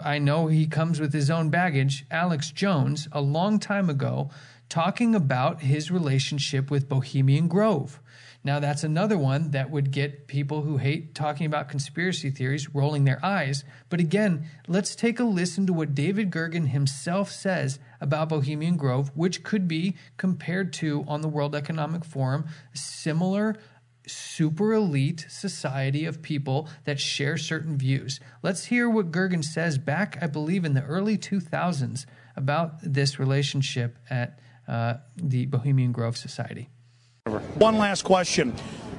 I 0.03 0.19
know 0.19 0.47
he 0.47 0.67
comes 0.67 0.99
with 0.99 1.13
his 1.13 1.30
own 1.30 1.49
baggage, 1.49 2.05
Alex 2.11 2.51
Jones, 2.51 3.07
a 3.13 3.21
long 3.21 3.59
time 3.59 3.89
ago, 3.89 4.30
talking 4.67 5.15
about 5.15 5.61
his 5.61 5.89
relationship 5.89 6.69
with 6.69 6.89
Bohemian 6.89 7.47
Grove. 7.47 8.01
Now, 8.43 8.59
that's 8.59 8.84
another 8.84 9.17
one 9.17 9.51
that 9.51 9.71
would 9.71 9.91
get 9.91 10.28
people 10.28 10.63
who 10.63 10.76
hate 10.76 11.15
talking 11.15 11.45
about 11.45 11.69
conspiracy 11.69 12.30
theories 12.30 12.76
rolling 12.76 13.05
their 13.05 13.24
eyes. 13.24 13.63
But 13.88 14.01
again, 14.01 14.45
let's 14.67 14.93
take 14.93 15.17
a 15.17 15.24
listen 15.24 15.65
to 15.67 15.74
what 15.74 15.95
David 15.95 16.30
Gergen 16.30 16.67
himself 16.67 17.32
says 17.32 17.80
about 18.01 18.28
Bohemian 18.28 18.76
Grove, 18.76 19.11
which 19.15 19.43
could 19.43 19.65
be 19.65 19.95
compared 20.17 20.74
to, 20.74 21.05
on 21.07 21.21
the 21.21 21.30
World 21.30 21.55
Economic 21.55 22.03
Forum, 22.03 22.47
similar 22.74 23.55
super 24.08 24.74
elite 24.74 25.26
society 25.30 26.06
of 26.06 26.22
people 26.22 26.68
that 26.86 26.99
share 26.99 27.38
certain 27.38 27.78
views. 27.78 28.20
Let's 28.41 28.66
hear 28.66 28.89
what 28.89 29.12
Gergen 29.12 29.43
says 29.43 29.78
back, 29.78 30.18
I 30.22 30.28
believe, 30.28 30.66
in 30.66 30.74
the 30.74 30.84
early 30.84 31.18
2000s 31.18 32.06
about 32.36 32.76
this 32.82 33.20
relationship 33.20 33.97
at 34.10 34.39
uh, 34.68 34.95
the 35.16 35.45
Bohemian 35.45 35.91
Grove 35.91 36.18
Society. 36.18 36.70
One 37.56 37.78
last 37.78 38.04
question. 38.04 38.54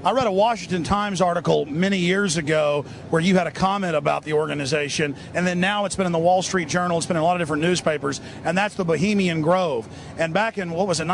I 0.05 0.13
read 0.13 0.27
a 0.27 0.33
Washington 0.33 0.85
Times 0.85 1.23
article 1.23 1.65
many 1.65 1.99
years 1.99 2.37
ago 2.37 2.85
where 3.09 3.23
you 3.23 3.37
had 3.37 3.47
a 3.47 3.51
comment 3.51 3.97
about 3.97 4.23
the 4.23 4.35
organization, 4.35 5.17
and 5.33 5.47
then 5.47 5.61
now 5.61 5.87
it's 5.87 5.97
been 5.97 6.05
in 6.05 6.13
the 6.13 6.19
Wall 6.19 6.43
Street 6.43 6.69
Journal, 6.69 6.99
it's 6.99 7.07
been 7.07 7.17
in 7.17 7.23
a 7.23 7.25
lot 7.25 7.37
of 7.37 7.41
different 7.41 7.63
newspapers, 7.63 8.21
and 8.45 8.57
that's 8.57 8.75
the 8.75 8.85
Bohemian 8.85 9.41
Grove. 9.41 9.89
And 10.19 10.35
back 10.35 10.59
in, 10.59 10.73
what 10.73 10.87
was 10.87 11.01
it, 11.01 11.07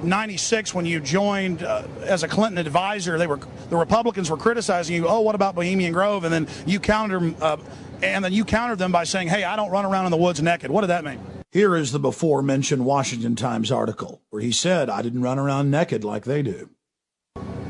1996, 0.00 0.74
when 0.74 0.86
you 0.86 0.98
joined 0.98 1.62
uh, 1.62 1.82
as 2.02 2.22
a 2.22 2.28
Clinton 2.28 2.58
advisor, 2.58 3.18
they 3.18 3.26
were 3.26 3.38
the 3.68 3.76
Republicans 3.76 4.30
were 4.30 4.36
criticizing 4.36 4.96
you. 4.96 5.06
Oh, 5.06 5.20
what 5.20 5.34
about 5.34 5.54
Bohemian 5.54 5.92
Grove? 5.92 6.24
And 6.24 6.32
then 6.32 6.48
you 6.66 6.80
countered, 6.80 7.40
uh, 7.42 7.58
and 8.02 8.24
then 8.24 8.32
you 8.32 8.44
countered 8.44 8.78
them 8.78 8.92
by 8.92 9.04
saying, 9.04 9.28
"Hey, 9.28 9.44
I 9.44 9.56
don't 9.56 9.70
run 9.70 9.84
around 9.84 10.06
in 10.06 10.10
the 10.10 10.16
woods 10.16 10.40
naked." 10.40 10.70
What 10.70 10.80
did 10.80 10.88
that 10.88 11.04
mean? 11.04 11.20
Here 11.52 11.76
is 11.76 11.92
the 11.92 11.98
before 11.98 12.42
mentioned 12.42 12.84
Washington 12.84 13.36
Times 13.36 13.70
article 13.70 14.22
where 14.30 14.40
he 14.40 14.52
said, 14.52 14.88
"I 14.88 15.02
didn't 15.02 15.22
run 15.22 15.38
around 15.38 15.70
naked 15.70 16.02
like 16.02 16.24
they 16.24 16.42
do." 16.42 16.70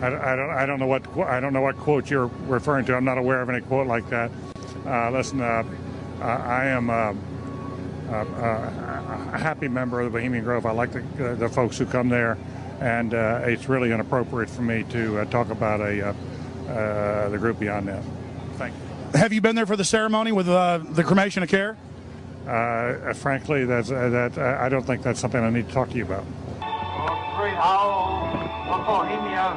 I, 0.01 0.07
I 0.07 0.37
don't, 0.37 0.51
I 0.51 0.66
don't 0.66 0.78
know 0.78 0.87
what 0.87 1.07
I 1.18 1.41
don't 1.41 1.53
know 1.53 1.61
what 1.61 1.76
quote 1.76 2.09
you're 2.09 2.31
referring 2.47 2.87
to. 2.87 2.95
I'm 2.95 3.05
not 3.05 3.18
aware 3.18 3.43
of 3.43 3.51
any 3.51 3.61
quote 3.61 3.87
like 3.87 4.09
that. 4.11 4.31
Uh, 4.87 5.11
listen, 5.11 5.41
uh, 5.41 5.64
I 6.20 6.66
am 6.66 6.91
uh, 6.91 7.14
a 8.11 9.38
happy 9.38 9.68
member 9.68 10.00
of 10.00 10.12
the 10.12 10.18
Bohemian 10.18 10.44
Grove. 10.44 10.66
I 10.66 10.72
like 10.72 10.92
the, 10.92 11.32
uh, 11.32 11.34
the 11.34 11.48
folks 11.48 11.78
who 11.78 11.86
come 11.86 12.08
there, 12.08 12.36
and 12.80 13.14
uh, 13.14 13.40
it's 13.44 13.68
really 13.68 13.92
inappropriate 13.92 14.50
for 14.50 14.62
me 14.62 14.84
to 14.90 15.20
uh, 15.20 15.24
talk 15.26 15.50
about 15.50 15.80
a 15.80 16.08
uh, 16.08 16.14
uh, 16.70 17.28
the 17.28 17.38
group 17.38 17.58
beyond 17.58 17.88
that. 17.88 18.02
Thank 18.54 18.74
you. 18.74 19.18
Have 19.18 19.32
you 19.32 19.40
been 19.40 19.56
there 19.56 19.66
for 19.66 19.76
the 19.76 19.84
ceremony 19.84 20.30
with 20.30 20.48
uh, 20.48 20.78
the 20.78 21.02
cremation 21.02 21.42
of 21.42 21.48
care? 21.48 21.76
Uh, 22.46 23.12
frankly, 23.14 23.64
that's, 23.64 23.90
uh, 23.90 24.08
that 24.08 24.38
uh, 24.38 24.58
I 24.61 24.68
don't 24.68 24.84
think 24.84 25.02
that's 25.02 25.18
something 25.20 25.42
I 25.42 25.50
need 25.50 25.66
to 25.68 25.74
talk 25.74 25.90
to 25.90 25.96
you 25.96 26.04
about. 26.04 26.24
Great 27.36 27.56
owl 27.56 28.26
of 28.70 28.86
Bohemia, 28.86 29.54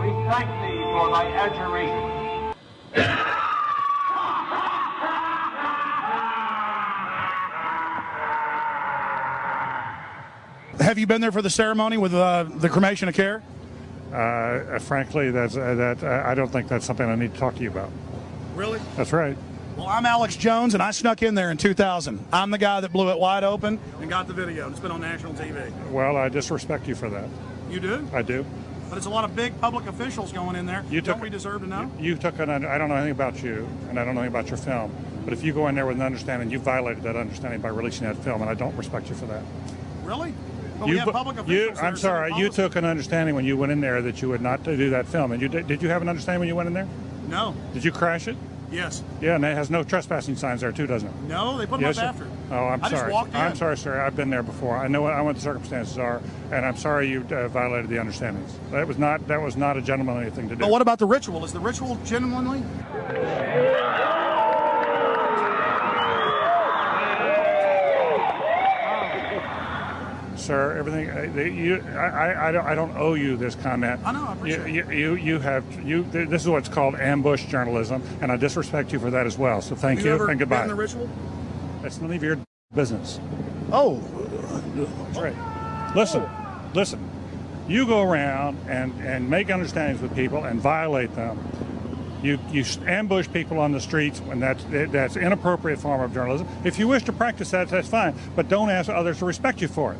we 0.00 0.08
thank 0.30 0.48
thee 0.62 0.82
for 0.92 1.10
thy 1.10 1.24
adjuration. 2.94 3.46
Have 10.80 10.98
you 10.98 11.06
been 11.06 11.20
there 11.20 11.32
for 11.32 11.42
the 11.42 11.50
ceremony 11.50 11.98
with 11.98 12.14
uh, 12.14 12.44
the 12.44 12.70
cremation 12.70 13.08
of 13.08 13.14
care? 13.14 13.42
Uh, 14.14 14.78
frankly, 14.78 15.30
that's, 15.30 15.54
uh, 15.54 15.74
that 15.74 16.02
uh, 16.02 16.22
I 16.26 16.34
don't 16.34 16.50
think 16.50 16.68
that's 16.68 16.86
something 16.86 17.06
I 17.06 17.14
need 17.16 17.34
to 17.34 17.38
talk 17.38 17.56
to 17.56 17.62
you 17.62 17.70
about. 17.70 17.90
Really? 18.54 18.80
That's 18.96 19.12
right. 19.12 19.36
Well, 19.76 19.86
I'm 19.86 20.06
Alex 20.06 20.36
Jones, 20.36 20.72
and 20.74 20.82
I 20.82 20.90
snuck 20.90 21.22
in 21.22 21.34
there 21.34 21.50
in 21.50 21.58
2000. 21.58 22.24
I'm 22.32 22.50
the 22.50 22.58
guy 22.58 22.80
that 22.80 22.92
blew 22.92 23.10
it 23.10 23.18
wide 23.18 23.44
open 23.44 23.78
and 24.00 24.08
got 24.08 24.26
the 24.26 24.32
video. 24.32 24.70
It's 24.70 24.80
been 24.80 24.90
on 24.90 25.02
national 25.02 25.34
TV. 25.34 25.70
Well, 25.90 26.16
I 26.16 26.28
disrespect 26.28 26.88
you 26.88 26.94
for 26.94 27.10
that. 27.10 27.28
You 27.70 27.78
do? 27.78 28.08
I 28.12 28.22
do. 28.22 28.44
But 28.88 28.96
it's 28.96 29.06
a 29.06 29.10
lot 29.10 29.24
of 29.24 29.36
big 29.36 29.58
public 29.60 29.86
officials 29.86 30.32
going 30.32 30.56
in 30.56 30.66
there. 30.66 30.84
You 30.90 31.00
don't 31.02 31.20
we 31.20 31.30
deserve 31.30 31.60
to 31.60 31.68
know? 31.68 31.90
You 31.98 32.16
took 32.16 32.38
an. 32.40 32.50
I 32.50 32.78
don't 32.78 32.88
know 32.88 32.96
anything 32.96 33.12
about 33.12 33.42
you, 33.42 33.68
and 33.88 34.00
I 34.00 34.04
don't 34.04 34.14
know 34.14 34.22
anything 34.22 34.40
about 34.40 34.48
your 34.48 34.56
film. 34.56 34.92
But 35.24 35.34
if 35.34 35.44
you 35.44 35.52
go 35.52 35.68
in 35.68 35.74
there 35.74 35.86
with 35.86 35.96
an 35.96 36.02
understanding, 36.02 36.50
you 36.50 36.58
violated 36.58 37.04
that 37.04 37.16
understanding 37.16 37.60
by 37.60 37.68
releasing 37.68 38.06
that 38.06 38.16
film, 38.16 38.40
and 38.40 38.50
I 38.50 38.54
don't 38.54 38.74
respect 38.76 39.08
you 39.08 39.14
for 39.14 39.26
that. 39.26 39.44
Really? 40.02 40.34
But 40.80 40.86
you, 40.86 40.92
we 40.94 40.98
have 40.98 41.08
public 41.12 41.38
officials. 41.38 41.78
that 41.78 41.84
I'm 41.84 41.96
sorry. 41.96 42.32
You 42.36 42.48
took 42.48 42.74
an 42.76 42.84
understanding 42.84 43.34
when 43.34 43.44
you 43.44 43.56
went 43.56 43.70
in 43.70 43.80
there 43.80 44.00
that 44.02 44.22
you 44.22 44.28
would 44.30 44.40
not 44.40 44.62
do 44.64 44.90
that 44.90 45.06
film, 45.06 45.32
and 45.32 45.40
you 45.42 45.48
did. 45.48 45.66
Did 45.66 45.82
you 45.82 45.88
have 45.90 46.02
an 46.02 46.08
understanding 46.08 46.40
when 46.40 46.48
you 46.48 46.56
went 46.56 46.68
in 46.68 46.72
there? 46.72 46.88
No. 47.28 47.54
Did 47.74 47.84
you 47.84 47.92
crash 47.92 48.26
it? 48.28 48.36
Yes. 48.72 49.02
Yeah, 49.20 49.34
and 49.34 49.44
it 49.44 49.56
has 49.56 49.68
no 49.68 49.82
trespassing 49.82 50.36
signs 50.36 50.60
there 50.60 50.70
too, 50.70 50.86
doesn't 50.86 51.08
it? 51.08 51.14
No, 51.22 51.58
they 51.58 51.66
put 51.66 51.80
them 51.80 51.88
Yes, 51.88 51.98
up 51.98 52.14
after. 52.14 52.26
Oh, 52.52 52.66
I'm 52.66 52.82
I 52.84 52.88
just 52.88 53.00
sorry. 53.00 53.12
walked 53.12 53.30
in. 53.34 53.36
I'm 53.40 53.56
sorry, 53.56 53.76
sir. 53.76 54.00
I've 54.00 54.14
been 54.14 54.30
there 54.30 54.44
before. 54.44 54.76
I 54.76 54.86
know. 54.86 55.02
what 55.02 55.12
I 55.12 55.20
what 55.22 55.34
the 55.34 55.40
circumstances 55.40 55.98
are, 55.98 56.22
and 56.52 56.64
I'm 56.64 56.76
sorry 56.76 57.08
you 57.10 57.26
uh, 57.32 57.48
violated 57.48 57.90
the 57.90 57.98
understandings. 57.98 58.56
That 58.70 58.86
was 58.86 58.96
not. 58.96 59.26
That 59.26 59.42
was 59.42 59.56
not 59.56 59.76
a 59.76 59.82
gentlemanly 59.82 60.30
thing 60.30 60.48
to 60.48 60.54
do. 60.54 60.60
But 60.60 60.70
what 60.70 60.82
about 60.82 60.98
the 61.00 61.06
ritual? 61.06 61.44
Is 61.44 61.52
the 61.52 61.60
ritual 61.60 61.98
genuinely? 62.04 62.62
Sir. 70.40 70.76
Everything 70.76 71.10
uh, 71.10 71.42
you, 71.42 71.82
I, 71.94 72.06
I, 72.06 72.48
I 72.48 72.52
don't, 72.52 72.66
I 72.66 72.74
don't 72.74 72.96
owe 72.96 73.14
you 73.14 73.36
this 73.36 73.54
comment. 73.54 74.00
I 74.04 74.12
know, 74.12 74.24
I 74.24 74.32
appreciate 74.32 74.68
you, 74.68 74.84
you, 74.90 74.90
you, 74.90 75.14
you 75.14 75.38
have 75.40 75.64
you. 75.86 76.02
This 76.04 76.42
is 76.42 76.48
what's 76.48 76.68
called 76.68 76.94
ambush 76.96 77.46
journalism, 77.46 78.02
and 78.20 78.32
I 78.32 78.36
disrespect 78.36 78.92
you 78.92 78.98
for 78.98 79.10
that 79.10 79.26
as 79.26 79.38
well. 79.38 79.60
So 79.60 79.74
thank 79.74 80.00
Have 80.00 80.06
you, 80.06 80.12
and 80.12 80.26
been 80.26 80.38
goodbye. 80.38 80.62
in 80.62 80.68
the 80.68 80.74
ritual? 80.74 81.08
That's 81.82 82.00
none 82.00 82.12
of 82.12 82.22
your 82.22 82.38
business. 82.74 83.20
Oh, 83.72 83.96
That's 84.74 85.18
right. 85.18 85.94
Listen, 85.96 86.28
listen. 86.74 87.10
You 87.68 87.86
go 87.86 88.02
around 88.02 88.58
and, 88.68 88.92
and 89.00 89.30
make 89.30 89.48
understandings 89.50 90.00
with 90.02 90.14
people 90.14 90.44
and 90.44 90.60
violate 90.60 91.14
them. 91.14 91.38
You 92.22 92.38
you 92.50 92.64
ambush 92.86 93.28
people 93.32 93.58
on 93.58 93.72
the 93.72 93.80
streets, 93.80 94.20
and 94.28 94.42
that's 94.42 94.62
that's 94.68 95.16
inappropriate 95.16 95.78
form 95.78 96.02
of 96.02 96.12
journalism. 96.12 96.46
If 96.64 96.78
you 96.78 96.86
wish 96.86 97.04
to 97.04 97.12
practice 97.12 97.50
that, 97.52 97.68
that's 97.68 97.88
fine, 97.88 98.14
but 98.36 98.48
don't 98.48 98.68
ask 98.68 98.90
others 98.90 99.20
to 99.20 99.24
respect 99.24 99.62
you 99.62 99.68
for 99.68 99.92
it. 99.94 99.98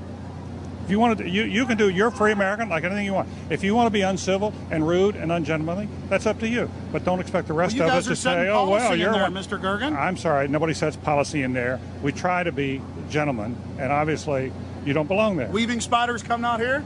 If 0.91 0.95
you 0.95 0.99
want 0.99 1.19
to, 1.19 1.29
you, 1.29 1.45
you 1.45 1.67
can 1.67 1.79
do. 1.79 1.89
You're 1.89 2.11
free 2.11 2.33
American, 2.33 2.69
like 2.69 2.83
anything 2.83 3.05
you 3.05 3.13
want. 3.13 3.29
If 3.49 3.63
you 3.63 3.77
want 3.77 3.87
to 3.87 3.93
be 3.93 4.01
uncivil 4.01 4.53
and 4.73 4.89
rude 4.89 5.15
and 5.15 5.31
ungentlemanly, 5.31 5.89
that's 6.09 6.27
up 6.27 6.41
to 6.41 6.49
you. 6.49 6.69
But 6.91 7.05
don't 7.05 7.21
expect 7.21 7.47
the 7.47 7.53
rest 7.53 7.79
Well, 7.79 7.89
of 7.89 7.95
us 7.95 8.07
to 8.07 8.17
say, 8.17 8.49
"Oh 8.49 8.69
well, 8.69 8.93
in 8.93 8.99
you're 8.99 9.13
there, 9.13 9.23
one." 9.23 9.33
Mr. 9.33 9.57
Gergen. 9.57 9.97
I'm 9.97 10.17
sorry, 10.17 10.49
nobody 10.49 10.75
sets 10.75 10.97
policy 10.97 11.45
in 11.45 11.53
there. 11.53 11.79
We 12.03 12.11
try 12.11 12.43
to 12.43 12.51
be 12.51 12.83
gentlemen, 13.09 13.57
and 13.79 13.93
obviously, 13.93 14.53
you 14.85 14.93
don't 14.93 15.07
belong 15.07 15.37
there. 15.37 15.49
Weaving 15.51 15.81
spiders 15.81 16.25
come 16.25 16.45
out 16.45 16.59
here? 16.59 16.83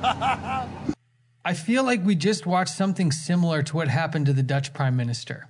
I 0.04 1.54
feel 1.54 1.82
like 1.82 2.04
we 2.04 2.14
just 2.14 2.46
watched 2.46 2.76
something 2.76 3.10
similar 3.10 3.64
to 3.64 3.74
what 3.74 3.88
happened 3.88 4.26
to 4.26 4.32
the 4.32 4.44
Dutch 4.44 4.72
prime 4.72 4.96
minister. 4.96 5.48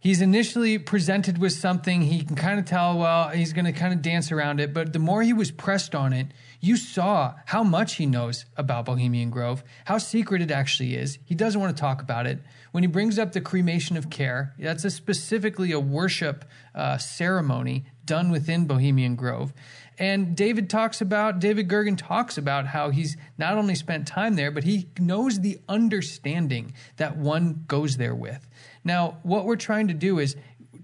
He's 0.00 0.22
initially 0.22 0.78
presented 0.78 1.36
with 1.36 1.52
something, 1.52 2.00
he 2.00 2.24
can 2.24 2.36
kind 2.36 2.58
of 2.58 2.64
tell, 2.64 2.96
well, 2.96 3.28
he's 3.28 3.52
going 3.52 3.66
to 3.66 3.72
kind 3.72 3.92
of 3.92 4.00
dance 4.00 4.32
around 4.32 4.60
it. 4.60 4.72
But 4.72 4.94
the 4.94 4.98
more 4.98 5.22
he 5.22 5.34
was 5.34 5.50
pressed 5.50 5.94
on 5.94 6.14
it, 6.14 6.28
you 6.60 6.76
saw 6.76 7.34
how 7.46 7.62
much 7.62 7.94
he 7.94 8.06
knows 8.06 8.46
about 8.56 8.84
Bohemian 8.84 9.30
Grove, 9.30 9.62
how 9.84 9.98
secret 9.98 10.42
it 10.42 10.50
actually 10.50 10.94
is. 10.94 11.18
He 11.24 11.34
doesn't 11.34 11.60
want 11.60 11.76
to 11.76 11.80
talk 11.80 12.02
about 12.02 12.26
it. 12.26 12.40
When 12.72 12.82
he 12.82 12.88
brings 12.88 13.18
up 13.18 13.32
the 13.32 13.40
cremation 13.40 13.96
of 13.96 14.10
care, 14.10 14.54
that's 14.58 14.84
a 14.84 14.90
specifically 14.90 15.72
a 15.72 15.80
worship 15.80 16.44
uh, 16.74 16.98
ceremony 16.98 17.86
done 18.04 18.30
within 18.30 18.66
Bohemian 18.66 19.16
Grove. 19.16 19.52
And 19.98 20.36
David 20.36 20.68
talks 20.68 21.00
about, 21.00 21.38
David 21.38 21.68
Gergen 21.68 21.96
talks 21.96 22.36
about 22.36 22.66
how 22.66 22.90
he's 22.90 23.16
not 23.38 23.56
only 23.56 23.74
spent 23.74 24.06
time 24.06 24.36
there, 24.36 24.50
but 24.50 24.64
he 24.64 24.88
knows 24.98 25.40
the 25.40 25.58
understanding 25.68 26.74
that 26.96 27.16
one 27.16 27.64
goes 27.66 27.96
there 27.96 28.14
with. 28.14 28.46
Now, 28.84 29.18
what 29.22 29.46
we're 29.46 29.56
trying 29.56 29.88
to 29.88 29.94
do 29.94 30.18
is 30.18 30.36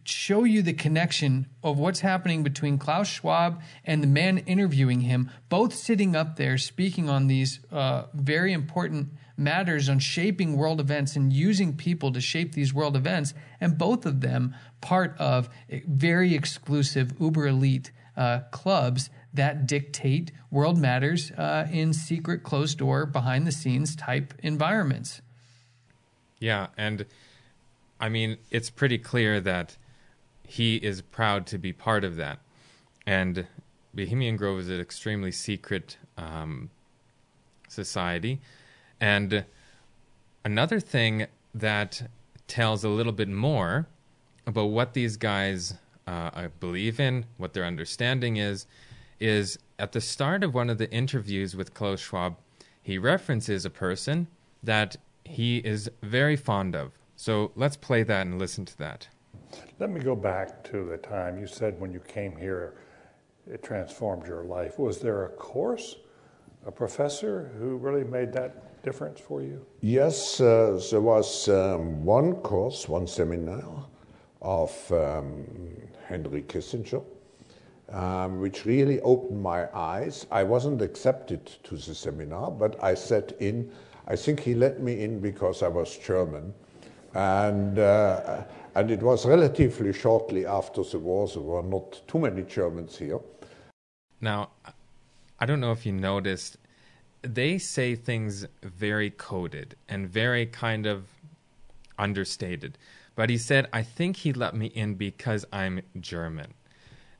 show 0.04 0.44
you 0.44 0.62
the 0.62 0.72
connection 0.72 1.46
of 1.62 1.78
what's 1.78 2.00
happening 2.00 2.42
between 2.42 2.78
Klaus 2.78 3.08
Schwab 3.08 3.62
and 3.84 4.02
the 4.02 4.06
man 4.06 4.38
interviewing 4.38 5.02
him, 5.02 5.30
both 5.48 5.74
sitting 5.74 6.16
up 6.16 6.36
there 6.36 6.58
speaking 6.58 7.08
on 7.08 7.26
these 7.26 7.60
uh, 7.70 8.04
very 8.14 8.52
important 8.52 9.08
matters 9.36 9.88
on 9.88 9.98
shaping 9.98 10.56
world 10.56 10.80
events 10.80 11.16
and 11.16 11.32
using 11.32 11.76
people 11.76 12.12
to 12.12 12.20
shape 12.20 12.52
these 12.52 12.74
world 12.74 12.96
events, 12.96 13.34
and 13.60 13.78
both 13.78 14.04
of 14.06 14.20
them 14.20 14.54
part 14.80 15.16
of 15.18 15.48
very 15.86 16.34
exclusive, 16.34 17.14
uber 17.20 17.46
elite 17.46 17.90
uh, 18.16 18.40
clubs 18.50 19.10
that 19.32 19.66
dictate 19.66 20.30
world 20.50 20.78
matters 20.78 21.30
uh, 21.32 21.66
in 21.72 21.92
secret, 21.92 22.42
closed 22.42 22.78
door, 22.78 23.06
behind 23.06 23.46
the 23.46 23.52
scenes 23.52 23.96
type 23.96 24.34
environments. 24.40 25.22
Yeah, 26.38 26.66
and 26.76 27.06
I 28.00 28.08
mean, 28.08 28.36
it's 28.50 28.68
pretty 28.68 28.98
clear 28.98 29.40
that 29.40 29.76
he 30.52 30.76
is 30.76 31.00
proud 31.00 31.46
to 31.46 31.56
be 31.56 31.72
part 31.72 32.04
of 32.04 32.16
that. 32.16 32.38
And 33.06 33.46
Bohemian 33.94 34.36
Grove 34.36 34.60
is 34.60 34.68
an 34.68 34.80
extremely 34.80 35.32
secret 35.32 35.96
um, 36.18 36.68
society. 37.68 38.38
And 39.00 39.46
another 40.44 40.78
thing 40.78 41.26
that 41.54 42.02
tells 42.48 42.84
a 42.84 42.90
little 42.90 43.12
bit 43.12 43.30
more 43.30 43.86
about 44.46 44.66
what 44.66 44.92
these 44.92 45.16
guys 45.16 45.72
uh, 46.06 46.48
believe 46.60 47.00
in, 47.00 47.24
what 47.38 47.54
their 47.54 47.64
understanding 47.64 48.36
is, 48.36 48.66
is 49.20 49.58
at 49.78 49.92
the 49.92 50.02
start 50.02 50.44
of 50.44 50.52
one 50.52 50.68
of 50.68 50.76
the 50.76 50.90
interviews 50.92 51.56
with 51.56 51.72
Klaus 51.72 52.00
Schwab, 52.00 52.36
he 52.82 52.98
references 52.98 53.64
a 53.64 53.70
person 53.70 54.26
that 54.62 54.96
he 55.24 55.58
is 55.58 55.90
very 56.02 56.36
fond 56.36 56.76
of. 56.76 56.92
So 57.16 57.52
let's 57.56 57.78
play 57.78 58.02
that 58.02 58.26
and 58.26 58.38
listen 58.38 58.66
to 58.66 58.76
that. 58.76 59.08
Let 59.78 59.90
me 59.90 60.00
go 60.00 60.14
back 60.14 60.62
to 60.64 60.84
the 60.84 60.96
time 60.98 61.38
you 61.38 61.46
said 61.46 61.80
when 61.80 61.92
you 61.92 62.00
came 62.00 62.36
here, 62.36 62.74
it 63.50 63.62
transformed 63.62 64.26
your 64.26 64.44
life. 64.44 64.78
Was 64.78 65.00
there 65.00 65.24
a 65.24 65.28
course, 65.30 65.96
a 66.66 66.70
professor 66.70 67.50
who 67.58 67.76
really 67.76 68.04
made 68.04 68.32
that 68.32 68.82
difference 68.82 69.20
for 69.20 69.42
you? 69.42 69.64
Yes, 69.80 70.40
uh, 70.40 70.80
there 70.90 71.00
was 71.00 71.48
um, 71.48 72.04
one 72.04 72.34
course, 72.34 72.88
one 72.88 73.06
seminar 73.06 73.86
of 74.40 74.92
um, 74.92 75.44
Henry 76.06 76.42
Kissinger, 76.42 77.02
um, 77.90 78.40
which 78.40 78.64
really 78.64 79.00
opened 79.00 79.42
my 79.42 79.68
eyes. 79.76 80.26
I 80.30 80.42
wasn't 80.44 80.82
accepted 80.82 81.46
to 81.64 81.76
the 81.76 81.94
seminar, 81.94 82.50
but 82.50 82.82
I 82.82 82.94
sat 82.94 83.32
in. 83.40 83.70
I 84.06 84.16
think 84.16 84.40
he 84.40 84.54
let 84.54 84.80
me 84.80 85.02
in 85.02 85.20
because 85.20 85.62
I 85.62 85.68
was 85.68 85.96
German. 85.96 86.54
And, 87.14 87.78
uh, 87.78 88.44
and 88.74 88.90
it 88.90 89.02
was 89.02 89.26
relatively 89.26 89.92
shortly 89.92 90.46
after 90.46 90.82
the 90.82 90.98
war. 90.98 91.28
There 91.28 91.42
were 91.42 91.62
not 91.62 92.02
too 92.06 92.18
many 92.18 92.42
Germans 92.42 92.96
here. 92.96 93.20
Now, 94.20 94.50
I 95.38 95.46
don't 95.46 95.60
know 95.60 95.72
if 95.72 95.84
you 95.84 95.92
noticed, 95.92 96.56
they 97.22 97.58
say 97.58 97.94
things 97.94 98.46
very 98.62 99.10
coded 99.10 99.76
and 99.88 100.08
very 100.08 100.46
kind 100.46 100.86
of 100.86 101.04
understated. 101.98 102.78
But 103.14 103.28
he 103.28 103.38
said, 103.38 103.68
I 103.72 103.82
think 103.82 104.16
he 104.16 104.32
let 104.32 104.54
me 104.54 104.66
in 104.66 104.94
because 104.94 105.44
I'm 105.52 105.82
German. 106.00 106.54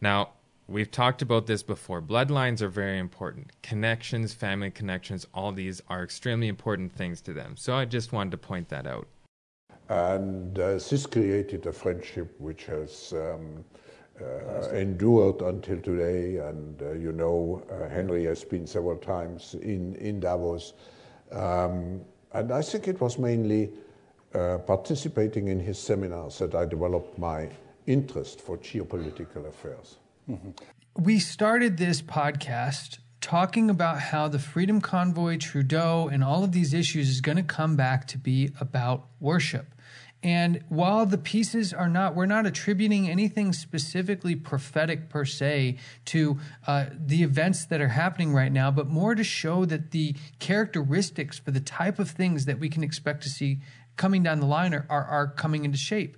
Now, 0.00 0.30
we've 0.66 0.90
talked 0.90 1.20
about 1.20 1.46
this 1.46 1.62
before. 1.62 2.00
Bloodlines 2.00 2.62
are 2.62 2.68
very 2.68 2.98
important. 2.98 3.50
Connections, 3.62 4.32
family 4.32 4.70
connections, 4.70 5.26
all 5.34 5.52
these 5.52 5.82
are 5.88 6.02
extremely 6.02 6.48
important 6.48 6.92
things 6.92 7.20
to 7.22 7.32
them. 7.32 7.56
So 7.56 7.74
I 7.74 7.84
just 7.84 8.12
wanted 8.12 8.30
to 8.30 8.38
point 8.38 8.70
that 8.70 8.86
out. 8.86 9.06
And 9.92 10.58
uh, 10.58 10.72
this 10.74 11.04
created 11.04 11.66
a 11.66 11.72
friendship 11.72 12.34
which 12.40 12.64
has 12.64 13.12
um, 13.12 13.62
uh, 14.18 14.68
endured 14.70 15.42
until 15.42 15.80
today. 15.80 16.38
And 16.38 16.80
uh, 16.80 16.92
you 16.92 17.12
know, 17.12 17.62
uh, 17.70 17.90
Henry 17.90 18.24
has 18.24 18.42
been 18.42 18.66
several 18.66 18.96
times 18.96 19.54
in, 19.60 19.94
in 19.96 20.20
Davos. 20.20 20.72
Um, 21.30 22.00
and 22.32 22.52
I 22.52 22.62
think 22.62 22.88
it 22.88 23.00
was 23.02 23.18
mainly 23.18 23.70
uh, 24.34 24.58
participating 24.66 25.48
in 25.48 25.60
his 25.60 25.78
seminars 25.78 26.38
that 26.38 26.54
I 26.54 26.64
developed 26.64 27.18
my 27.18 27.50
interest 27.86 28.40
for 28.40 28.56
geopolitical 28.56 29.46
affairs. 29.46 29.98
Mm-hmm. 30.30 30.50
We 30.96 31.18
started 31.18 31.76
this 31.76 32.00
podcast 32.00 32.98
talking 33.20 33.68
about 33.68 34.00
how 34.00 34.28
the 34.28 34.38
Freedom 34.38 34.80
Convoy, 34.80 35.36
Trudeau, 35.36 36.08
and 36.10 36.24
all 36.24 36.44
of 36.44 36.52
these 36.52 36.72
issues 36.72 37.10
is 37.10 37.20
going 37.20 37.36
to 37.36 37.42
come 37.42 37.76
back 37.76 38.06
to 38.08 38.18
be 38.18 38.52
about 38.58 39.06
worship. 39.20 39.71
And 40.22 40.62
while 40.68 41.04
the 41.04 41.18
pieces 41.18 41.72
are 41.72 41.88
not, 41.88 42.14
we're 42.14 42.26
not 42.26 42.46
attributing 42.46 43.10
anything 43.10 43.52
specifically 43.52 44.36
prophetic 44.36 45.08
per 45.08 45.24
se 45.24 45.78
to 46.06 46.38
uh, 46.66 46.86
the 46.96 47.24
events 47.24 47.66
that 47.66 47.80
are 47.80 47.88
happening 47.88 48.32
right 48.32 48.52
now, 48.52 48.70
but 48.70 48.86
more 48.86 49.16
to 49.16 49.24
show 49.24 49.64
that 49.64 49.90
the 49.90 50.14
characteristics 50.38 51.40
for 51.40 51.50
the 51.50 51.60
type 51.60 51.98
of 51.98 52.08
things 52.08 52.44
that 52.44 52.60
we 52.60 52.68
can 52.68 52.84
expect 52.84 53.24
to 53.24 53.28
see 53.28 53.58
coming 53.96 54.22
down 54.22 54.38
the 54.38 54.46
line 54.46 54.72
are, 54.74 54.86
are, 54.88 55.04
are 55.04 55.26
coming 55.28 55.64
into 55.64 55.78
shape. 55.78 56.16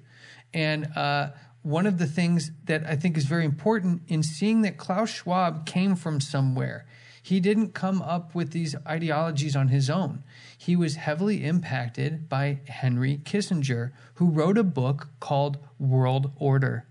And 0.52 0.86
uh, 0.94 1.30
one 1.62 1.86
of 1.86 1.96
the 1.96 2.06
things 2.06 2.50
that 2.64 2.84
I 2.84 2.96
think 2.96 3.16
is 3.16 3.24
very 3.24 3.46
important 3.46 4.02
in 4.06 4.22
seeing 4.22 4.62
that 4.62 4.76
Klaus 4.76 5.10
Schwab 5.10 5.64
came 5.64 5.96
from 5.96 6.20
somewhere. 6.20 6.86
He 7.24 7.40
didn't 7.40 7.72
come 7.72 8.02
up 8.02 8.34
with 8.34 8.50
these 8.50 8.76
ideologies 8.86 9.56
on 9.56 9.68
his 9.68 9.88
own. 9.88 10.24
He 10.58 10.76
was 10.76 10.96
heavily 10.96 11.42
impacted 11.42 12.28
by 12.28 12.60
Henry 12.66 13.16
Kissinger, 13.24 13.92
who 14.16 14.28
wrote 14.28 14.58
a 14.58 14.62
book 14.62 15.08
called 15.20 15.56
World 15.78 16.32
Order. 16.36 16.86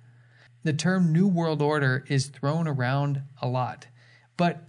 The 0.64 0.74
term 0.74 1.14
New 1.14 1.28
World 1.28 1.62
Order 1.62 2.04
is 2.08 2.30
thrown 2.30 2.68
around 2.68 3.22
a 3.44 3.48
lot, 3.48 3.86
but 4.36 4.64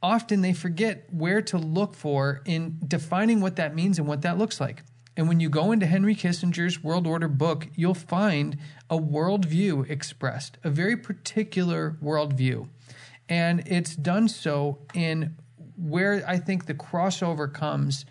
often 0.00 0.42
they 0.42 0.52
forget 0.52 1.12
where 1.12 1.42
to 1.42 1.58
look 1.58 1.96
for 1.96 2.40
in 2.44 2.78
defining 2.86 3.40
what 3.40 3.56
that 3.56 3.74
means 3.74 3.98
and 3.98 4.06
what 4.06 4.22
that 4.22 4.38
looks 4.38 4.60
like. 4.60 4.84
And 5.16 5.26
when 5.26 5.40
you 5.40 5.48
go 5.48 5.72
into 5.72 5.86
Henry 5.86 6.14
Kissinger's 6.14 6.84
World 6.84 7.08
Order 7.08 7.26
book, 7.26 7.66
you'll 7.74 7.94
find 7.94 8.58
a 8.88 8.96
worldview 8.96 9.90
expressed, 9.90 10.58
a 10.62 10.70
very 10.70 10.96
particular 10.96 11.98
worldview. 12.00 12.68
And 13.30 13.62
it's 13.66 13.94
done 13.94 14.28
so 14.28 14.80
in 14.92 15.36
where 15.76 16.22
I 16.26 16.36
think 16.36 16.66
the 16.66 16.74
crossover 16.74 17.50
comes 17.50 18.04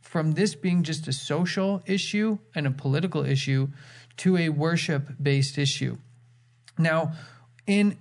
from 0.00 0.32
this 0.32 0.54
being 0.54 0.82
just 0.82 1.08
a 1.08 1.12
social 1.12 1.82
issue 1.86 2.38
and 2.54 2.66
a 2.66 2.70
political 2.70 3.24
issue 3.24 3.68
to 4.18 4.36
a 4.36 4.48
worship 4.50 5.14
based 5.22 5.56
issue. 5.56 5.96
Now, 6.76 7.12
in 7.66 7.98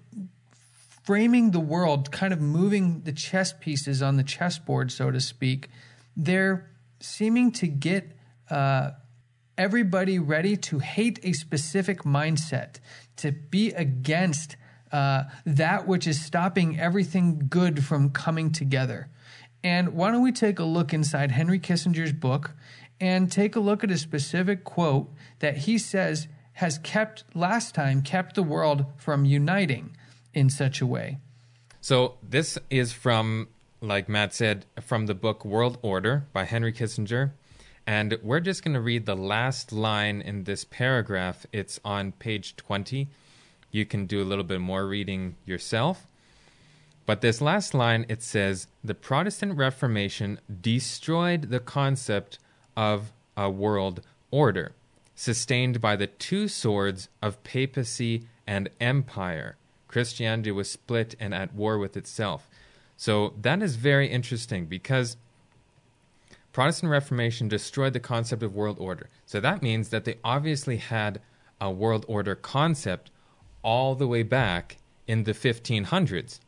framing 1.03 1.51
the 1.51 1.59
world, 1.59 2.11
kind 2.11 2.33
of 2.33 2.41
moving 2.41 3.01
the 3.01 3.11
chess 3.11 3.53
pieces 3.53 4.01
on 4.01 4.17
the 4.17 4.23
chessboard, 4.23 4.91
so 4.91 5.11
to 5.11 5.21
speak, 5.21 5.69
they're 6.17 6.69
seeming 6.99 7.51
to 7.51 7.67
get 7.67 8.17
uh, 8.49 8.91
everybody 9.57 10.19
ready 10.19 10.57
to 10.57 10.79
hate 10.79 11.19
a 11.23 11.33
specific 11.33 12.03
mindset, 12.03 12.79
to 13.17 13.31
be 13.31 13.71
against 13.71 14.55
uh, 14.93 15.23
that 15.45 15.87
which 15.87 16.05
is 16.05 16.23
stopping 16.23 16.79
everything 16.79 17.47
good 17.49 17.83
from 17.83 18.11
coming 18.11 18.51
together. 18.51 19.09
And 19.63 19.95
why 19.95 20.11
don't 20.11 20.21
we 20.21 20.31
take 20.31 20.59
a 20.59 20.63
look 20.63 20.93
inside 20.93 21.31
Henry 21.31 21.59
Kissinger's 21.59 22.13
book 22.13 22.51
and 23.01 23.31
take 23.31 23.55
a 23.55 23.59
look 23.59 23.83
at 23.83 23.89
a 23.89 23.97
specific 23.97 24.63
quote 24.63 25.09
that 25.39 25.57
he 25.57 25.77
says 25.79 26.27
has 26.53 26.77
kept, 26.77 27.23
last 27.33 27.73
time, 27.73 28.03
kept 28.03 28.35
the 28.35 28.43
world 28.43 28.85
from 28.97 29.25
uniting 29.25 29.97
in 30.33 30.49
such 30.49 30.79
a 30.79 30.85
way. 30.85 31.17
So 31.81 32.15
this 32.21 32.59
is 32.69 32.93
from, 32.93 33.47
like 33.81 34.07
Matt 34.07 34.33
said, 34.35 34.67
from 34.79 35.07
the 35.07 35.15
book 35.15 35.43
World 35.43 35.79
Order 35.81 36.27
by 36.33 36.43
Henry 36.43 36.71
Kissinger. 36.71 37.31
And 37.87 38.17
we're 38.21 38.39
just 38.39 38.63
going 38.63 38.75
to 38.75 38.79
read 38.79 39.07
the 39.07 39.15
last 39.15 39.71
line 39.71 40.21
in 40.21 40.43
this 40.43 40.63
paragraph. 40.63 41.47
It's 41.51 41.79
on 41.83 42.11
page 42.11 42.55
20 42.55 43.09
you 43.73 43.85
can 43.85 44.05
do 44.05 44.21
a 44.21 44.23
little 44.23 44.43
bit 44.45 44.61
more 44.61 44.87
reading 44.87 45.35
yourself. 45.45 46.07
But 47.05 47.19
this 47.19 47.41
last 47.41 47.73
line, 47.73 48.05
it 48.07 48.21
says, 48.21 48.67
the 48.81 48.93
Protestant 48.93 49.57
Reformation 49.57 50.39
destroyed 50.61 51.49
the 51.49 51.59
concept 51.59 52.39
of 52.77 53.11
a 53.35 53.49
world 53.49 54.01
order, 54.31 54.73
sustained 55.15 55.81
by 55.81 55.97
the 55.97 56.07
two 56.07 56.47
swords 56.47 57.09
of 57.21 57.43
papacy 57.43 58.27
and 58.47 58.69
empire. 58.79 59.57
Christianity 59.87 60.51
was 60.51 60.69
split 60.69 61.15
and 61.19 61.33
at 61.33 61.53
war 61.53 61.77
with 61.77 61.97
itself. 61.97 62.47
So 62.95 63.33
that 63.41 63.61
is 63.61 63.75
very 63.75 64.07
interesting 64.07 64.67
because 64.67 65.17
Protestant 66.53 66.91
Reformation 66.91 67.47
destroyed 67.47 67.93
the 67.93 67.99
concept 67.99 68.43
of 68.43 68.55
world 68.55 68.77
order. 68.79 69.09
So 69.25 69.39
that 69.39 69.63
means 69.63 69.89
that 69.89 70.05
they 70.05 70.19
obviously 70.23 70.77
had 70.77 71.19
a 71.59 71.71
world 71.71 72.05
order 72.07 72.35
concept 72.35 73.09
all 73.63 73.95
the 73.95 74.07
way 74.07 74.23
back 74.23 74.77
in 75.07 75.23
the 75.23 75.33
1500s, 75.33 76.39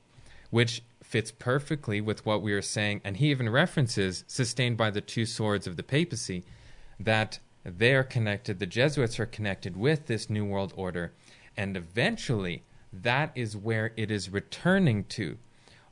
which 0.50 0.84
fits 1.02 1.32
perfectly 1.32 2.02
with 2.02 2.26
what 2.26 2.42
we 2.42 2.54
are 2.54 2.62
saying. 2.62 3.02
And 3.04 3.18
he 3.18 3.32
even 3.32 3.50
references, 3.50 4.24
sustained 4.28 4.78
by 4.78 4.92
the 4.92 5.02
two 5.02 5.26
swords 5.26 5.66
of 5.66 5.78
the 5.78 5.84
papacy, 5.84 6.44
that 7.00 7.40
they 7.64 7.96
are 7.96 8.04
connected, 8.04 8.60
the 8.60 8.66
Jesuits 8.66 9.20
are 9.20 9.26
connected 9.26 9.76
with 9.76 10.06
this 10.06 10.30
New 10.30 10.46
World 10.46 10.74
Order. 10.76 11.14
And 11.58 11.76
eventually, 11.76 12.64
that 12.94 13.32
is 13.36 13.58
where 13.58 13.92
it 13.98 14.12
is 14.12 14.30
returning 14.30 15.04
to. 15.06 15.38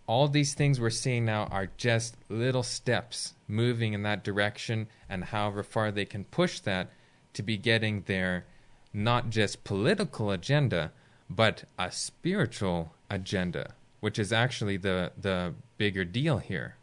All 0.06 0.28
these 0.28 0.54
things 0.54 0.80
we're 0.80 0.90
seeing 0.90 1.26
now 1.26 1.46
are 1.46 1.70
just 1.78 2.18
little 2.30 2.64
steps 2.64 3.34
moving 3.48 3.94
in 3.94 4.04
that 4.04 4.24
direction, 4.24 4.88
and 5.10 5.24
however 5.26 5.64
far 5.64 5.92
they 5.92 6.06
can 6.06 6.26
push 6.26 6.60
that 6.60 6.92
to 7.34 7.42
be 7.42 7.58
getting 7.58 8.02
their 8.02 8.46
not 8.94 9.30
just 9.30 9.64
political 9.64 10.30
agenda, 10.32 10.92
but 11.30 11.64
a 11.78 11.92
spiritual 11.92 12.94
agenda, 13.10 13.74
which 14.00 14.20
is 14.20 14.32
actually 14.32 14.78
the 14.78 15.12
the 15.20 15.54
bigger 15.78 16.06
deal 16.06 16.38
here. 16.38 16.76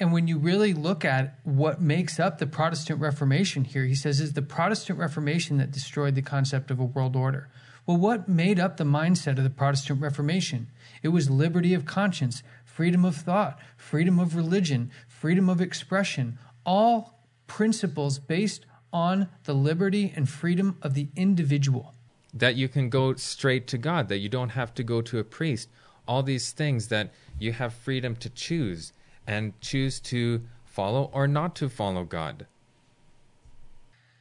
And 0.00 0.12
when 0.12 0.28
you 0.28 0.38
really 0.38 0.74
look 0.74 1.04
at 1.04 1.38
what 1.42 1.80
makes 1.80 2.20
up 2.20 2.38
the 2.38 2.46
Protestant 2.46 3.00
Reformation 3.00 3.64
here, 3.64 3.84
he 3.84 3.96
says 3.96 4.20
is 4.20 4.34
the 4.34 4.42
Protestant 4.42 4.98
Reformation 4.98 5.56
that 5.58 5.72
destroyed 5.72 6.14
the 6.14 6.22
concept 6.22 6.70
of 6.70 6.78
a 6.78 6.84
world 6.84 7.16
order. 7.16 7.48
Well, 7.84 7.96
what 7.96 8.28
made 8.28 8.60
up 8.60 8.76
the 8.76 8.84
mindset 8.84 9.38
of 9.38 9.44
the 9.44 9.50
Protestant 9.50 10.00
Reformation? 10.00 10.68
It 11.02 11.08
was 11.08 11.30
liberty 11.30 11.74
of 11.74 11.84
conscience, 11.84 12.42
freedom 12.64 13.04
of 13.04 13.16
thought, 13.16 13.58
freedom 13.76 14.20
of 14.20 14.36
religion, 14.36 14.92
freedom 15.08 15.48
of 15.48 15.60
expression, 15.60 16.38
all 16.64 17.18
principles 17.48 18.20
based 18.20 18.66
on 18.92 19.28
the 19.44 19.54
liberty 19.54 20.12
and 20.14 20.28
freedom 20.28 20.76
of 20.82 20.94
the 20.94 21.08
individual. 21.16 21.94
That 22.34 22.56
you 22.56 22.68
can 22.68 22.90
go 22.90 23.14
straight 23.14 23.66
to 23.68 23.78
God, 23.78 24.08
that 24.08 24.18
you 24.18 24.28
don't 24.28 24.50
have 24.50 24.74
to 24.74 24.82
go 24.82 25.00
to 25.02 25.18
a 25.18 25.24
priest. 25.24 25.68
All 26.06 26.22
these 26.22 26.52
things 26.52 26.88
that 26.88 27.12
you 27.38 27.52
have 27.52 27.72
freedom 27.72 28.16
to 28.16 28.30
choose 28.30 28.92
and 29.26 29.58
choose 29.60 30.00
to 30.00 30.42
follow 30.64 31.10
or 31.12 31.26
not 31.26 31.54
to 31.56 31.68
follow 31.68 32.04
God. 32.04 32.46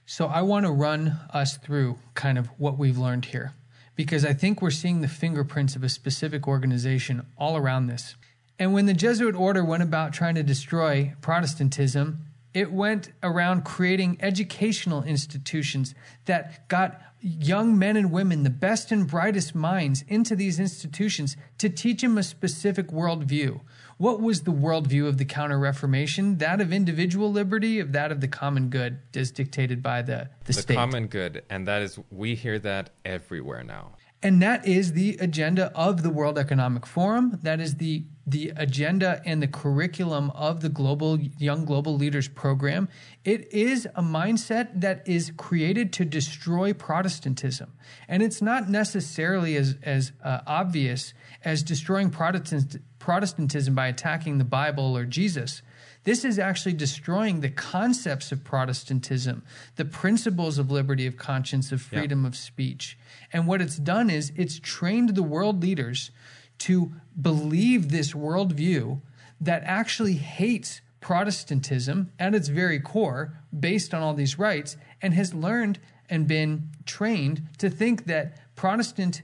So 0.05 0.28
I 0.28 0.41
want 0.41 0.66
to 0.66 0.72
run 0.72 1.20
us 1.34 1.58
through 1.58 1.99
kind 2.14 2.38
of 2.38 2.47
what 2.58 2.78
we've 2.78 2.97
learned 2.97 3.26
here 3.26 3.53
because 3.97 4.24
I 4.24 4.32
think 4.32 4.62
we're 4.62 4.72
seeing 4.72 5.01
the 5.01 5.08
fingerprints 5.08 5.76
of 5.76 5.84
a 5.84 5.89
specific 5.89 6.47
organization 6.47 7.26
all 7.38 7.58
around 7.58 7.88
this. 7.88 8.16
And 8.60 8.74
when 8.74 8.86
the 8.86 8.93
Jesuit 8.93 9.36
order 9.36 9.66
went 9.66 9.84
about 9.84 10.14
trying 10.14 10.36
to 10.36 10.43
destroy 10.43 11.14
Protestantism, 11.20 12.20
it 12.53 12.72
went 12.72 13.12
around 13.22 13.66
creating 13.66 14.18
educational 14.22 15.03
institutions 15.03 15.93
that 16.26 16.68
got 16.70 17.01
young 17.22 17.78
men 17.78 17.97
and 17.97 18.11
women, 18.11 18.43
the 18.43 18.49
best 18.49 18.91
and 18.91 19.07
brightest 19.07 19.55
minds, 19.55 20.03
into 20.07 20.36
these 20.36 20.59
institutions 20.59 21.36
to 21.57 21.70
teach 21.70 22.01
them 22.01 22.18
a 22.18 22.24
specific 22.24 22.88
worldview. 22.88 23.61
What 23.97 24.22
was 24.22 24.43
the 24.43 24.51
worldview 24.51 25.07
of 25.07 25.18
the 25.18 25.26
Counter 25.26 25.57
Reformation? 25.57 26.38
That 26.38 26.61
of 26.61 26.72
individual 26.72 27.32
liberty, 27.32 27.80
of 27.80 27.93
that 27.93 28.11
of 28.11 28.22
the 28.22 28.28
common 28.28 28.70
good, 28.70 28.99
as 29.15 29.32
dictated 29.32 29.82
by 29.82 30.03
the, 30.03 30.30
the, 30.45 30.53
The 30.53 30.61
state. 30.61 30.76
common 30.76 31.07
good, 31.07 31.43
and 31.49 31.68
that 31.68 31.82
is, 31.82 31.97
we 32.11 32.36
hear 32.36 32.59
that 32.59 32.91
everywhere 33.03 33.63
now. 33.63 33.93
And 34.24 34.41
that 34.41 34.68
is 34.68 34.93
the 34.93 35.15
agenda 35.20 35.72
of 35.76 36.01
the 36.01 36.09
World 36.09 36.39
Economic 36.39 36.86
Forum. 36.88 37.39
That 37.43 37.59
is 37.59 37.76
the 37.76 38.05
the 38.30 38.51
agenda 38.57 39.22
and 39.26 39.41
the 39.41 39.47
curriculum 39.47 40.32
of 40.32 40.59
the 40.59 40.68
Global 40.68 41.18
Young 41.18 41.63
Global 41.63 41.95
Leaders 41.95 42.28
program. 42.28 42.89
It 43.24 43.53
is 43.53 43.86
a 43.95 44.01
mindset 44.01 44.82
that 44.82 45.07
is 45.07 45.32
created 45.38 45.93
to 45.93 46.03
destroy 46.03 46.74
Protestantism, 46.74 47.74
and 48.07 48.22
it's 48.22 48.41
not 48.41 48.70
necessarily 48.70 49.55
as 49.55 49.76
as 49.84 50.11
uh, 50.24 50.41
obvious 50.47 51.13
as 51.45 51.63
destroying 51.63 52.09
Protestant, 52.09 52.82
Protestantism 53.08 53.74
by 53.74 53.88
attacking 53.88 54.38
the 54.38 54.43
Bible 54.43 54.97
or 54.97 55.05
Jesus. 55.05 55.62
This 56.03 56.26
is 56.26 56.38
actually 56.38 56.74
destroying 56.74 57.39
the 57.39 57.47
concepts 57.49 58.34
of 58.34 58.43
Protestantism, 58.43 59.43
the 59.78 59.86
principles 59.86 60.58
of 60.58 60.72
liberty 60.72 61.08
of 61.08 61.16
conscience, 61.16 61.72
of 61.72 61.82
freedom 61.82 62.26
of 62.26 62.36
speech. 62.36 62.97
And 63.32 63.47
what 63.47 63.62
it's 63.62 63.78
done 63.78 64.10
is 64.10 64.34
it's 64.36 64.60
trained 64.60 65.16
the 65.16 65.24
world 65.24 65.62
leaders 65.62 66.12
to 66.58 66.91
believe 67.22 67.91
this 67.91 68.12
worldview 68.12 68.99
that 69.39 69.64
actually 69.64 70.16
hates 70.16 70.82
Protestantism 70.99 72.12
at 72.20 72.36
its 72.36 72.49
very 72.49 72.82
core, 72.82 73.39
based 73.58 73.93
on 73.93 74.01
all 74.01 74.16
these 74.16 74.38
rights, 74.38 74.76
and 75.01 75.14
has 75.14 75.34
learned 75.34 75.80
and 76.10 76.28
been 76.28 76.72
trained 76.86 77.43
to 77.60 77.70
think 77.70 78.08
that 78.08 78.38
Protestant 78.58 79.22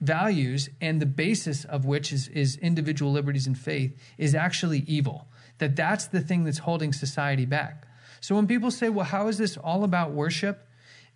values 0.00 0.68
and 0.80 1.00
the 1.00 1.06
basis 1.06 1.64
of 1.64 1.84
which 1.84 2.12
is, 2.12 2.28
is 2.28 2.56
individual 2.58 3.12
liberties 3.12 3.46
and 3.46 3.58
faith 3.58 3.96
is 4.18 4.34
actually 4.34 4.80
evil 4.86 5.28
that 5.58 5.74
that's 5.74 6.06
the 6.06 6.20
thing 6.20 6.44
that's 6.44 6.58
holding 6.58 6.92
society 6.92 7.46
back. 7.46 7.86
So 8.20 8.34
when 8.34 8.46
people 8.46 8.70
say 8.70 8.88
well 8.88 9.06
how 9.06 9.28
is 9.28 9.38
this 9.38 9.56
all 9.56 9.84
about 9.84 10.12
worship? 10.12 10.68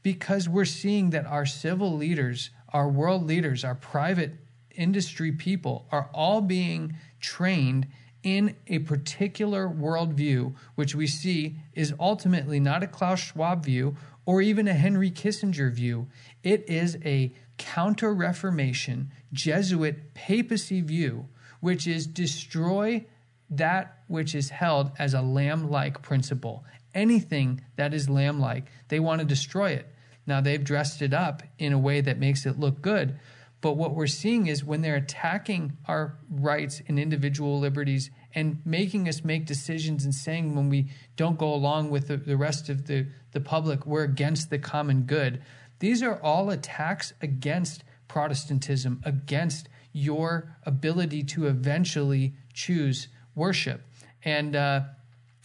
Because 0.03 0.49
we're 0.49 0.65
seeing 0.65 1.11
that 1.11 1.27
our 1.27 1.47
civil 1.47 1.95
leaders 1.95 2.51
our 2.73 2.89
world 2.89 3.27
leaders 3.27 3.65
our 3.65 3.75
private 3.75 4.33
industry 4.71 5.33
people 5.33 5.87
are 5.91 6.09
all 6.15 6.41
being 6.41 6.97
trained 7.21 7.87
in 8.23 8.55
a 8.67 8.79
particular 8.81 9.69
worldview 9.69 10.55
which 10.75 10.95
we 10.95 11.07
see 11.07 11.57
is 11.75 11.93
ultimately 11.99 12.61
not 12.61 12.83
a 12.83 12.87
klaus 12.87 13.19
schwab 13.19 13.65
view 13.65 13.97
or 14.27 14.41
even 14.41 14.69
a 14.69 14.73
henry 14.73 15.11
kissinger 15.11 15.73
view. 15.73 16.07
It 16.43 16.69
is 16.69 16.97
a 17.05 17.35
counter 17.61 18.15
Reformation 18.15 19.13
Jesuit 19.35 20.15
papacy 20.15 20.81
view, 20.81 21.29
which 21.61 21.87
is 21.87 22.07
destroy 22.07 23.05
that 23.51 23.99
which 24.09 24.35
is 24.35 24.49
held 24.49 24.91
as 24.99 25.13
a 25.13 25.21
lamb 25.21 25.71
like 25.71 26.01
principle. 26.01 26.65
Anything 26.95 27.61
that 27.77 27.93
is 27.93 28.09
lamb 28.09 28.41
like, 28.41 28.65
they 28.89 28.99
want 28.99 29.21
to 29.21 29.27
destroy 29.27 29.73
it. 29.73 29.95
Now, 30.27 30.41
they've 30.41 30.65
dressed 30.65 31.03
it 31.03 31.13
up 31.13 31.43
in 31.59 31.73
a 31.73 31.79
way 31.79 32.01
that 32.01 32.19
makes 32.19 32.47
it 32.47 32.59
look 32.59 32.81
good. 32.81 33.19
But 33.61 33.77
what 33.77 33.95
we're 33.95 34.07
seeing 34.07 34.47
is 34.47 34.65
when 34.65 34.81
they're 34.81 34.97
attacking 34.97 35.77
our 35.87 36.17
rights 36.31 36.81
and 36.89 36.99
individual 36.99 37.61
liberties 37.61 38.11
and 38.35 38.63
making 38.65 39.07
us 39.07 39.23
make 39.23 39.45
decisions 39.45 40.05
and 40.05 40.15
saying 40.15 40.55
when 40.55 40.71
we 40.71 40.91
don't 41.17 41.39
go 41.39 41.53
along 41.53 41.91
with 41.91 42.09
the, 42.09 42.17
the 42.17 42.39
rest 42.39 42.71
of 42.71 42.87
the, 42.87 43.07
the 43.33 43.41
public, 43.41 43.85
we're 43.85 44.05
against 44.05 44.49
the 44.49 44.59
common 44.59 45.03
good 45.03 45.43
these 45.81 46.03
are 46.03 46.21
all 46.23 46.51
attacks 46.51 47.13
against 47.21 47.85
Protestantism, 48.07 49.01
against 49.05 49.69
your 49.93 50.57
ability 50.65 51.23
to 51.25 51.47
eventually 51.47 52.35
choose 52.53 53.09
worship. 53.35 53.83
And 54.25 54.57
uh, 54.57 54.83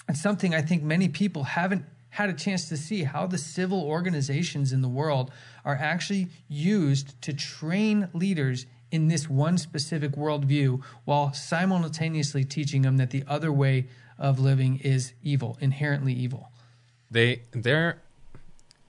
it's 0.10 0.22
something 0.22 0.54
I 0.54 0.62
think 0.62 0.84
many 0.84 1.08
people 1.08 1.44
haven't 1.44 1.86
had 2.10 2.30
a 2.30 2.34
chance 2.34 2.70
to 2.70 2.78
see 2.78 3.04
how 3.04 3.28
the 3.28 3.38
civil 3.38 3.82
organizations 3.84 4.72
in 4.72 4.82
the 4.82 4.88
world 4.88 5.32
are 5.64 5.76
actually 5.76 6.30
used 6.48 7.22
to 7.24 7.34
train 7.34 8.08
leaders 8.14 8.66
in 8.92 9.08
this 9.10 9.30
one 9.30 9.58
specific 9.58 10.12
worldview 10.14 10.82
while 11.04 11.34
simultaneously 11.34 12.44
teaching 12.44 12.84
them 12.84 12.98
that 12.98 13.10
the 13.10 13.24
other 13.28 13.52
way 13.52 13.88
of 14.18 14.40
living 14.40 14.80
is 14.80 15.14
evil, 15.24 15.58
inherently 15.60 16.14
evil. 16.14 16.52
They 17.12 17.42
their 17.52 18.02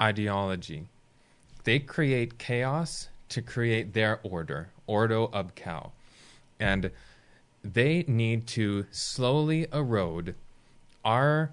ideology 0.00 0.86
they 1.66 1.80
create 1.80 2.38
chaos 2.38 3.08
to 3.28 3.42
create 3.42 3.92
their 3.92 4.20
order, 4.22 4.68
ordo 4.86 5.28
ab 5.34 5.52
chao. 5.56 5.90
And 6.60 6.92
they 7.64 8.04
need 8.06 8.46
to 8.48 8.86
slowly 8.92 9.66
erode 9.72 10.36
our 11.04 11.52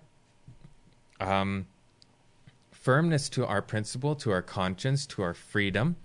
um, 1.19 1.65
firmness 2.71 3.27
to 3.29 3.43
our 3.47 3.63
principle, 3.63 4.13
to 4.17 4.31
our 4.31 4.43
conscience, 4.43 5.07
to 5.07 5.23
our 5.23 5.33
freedom 5.33 5.95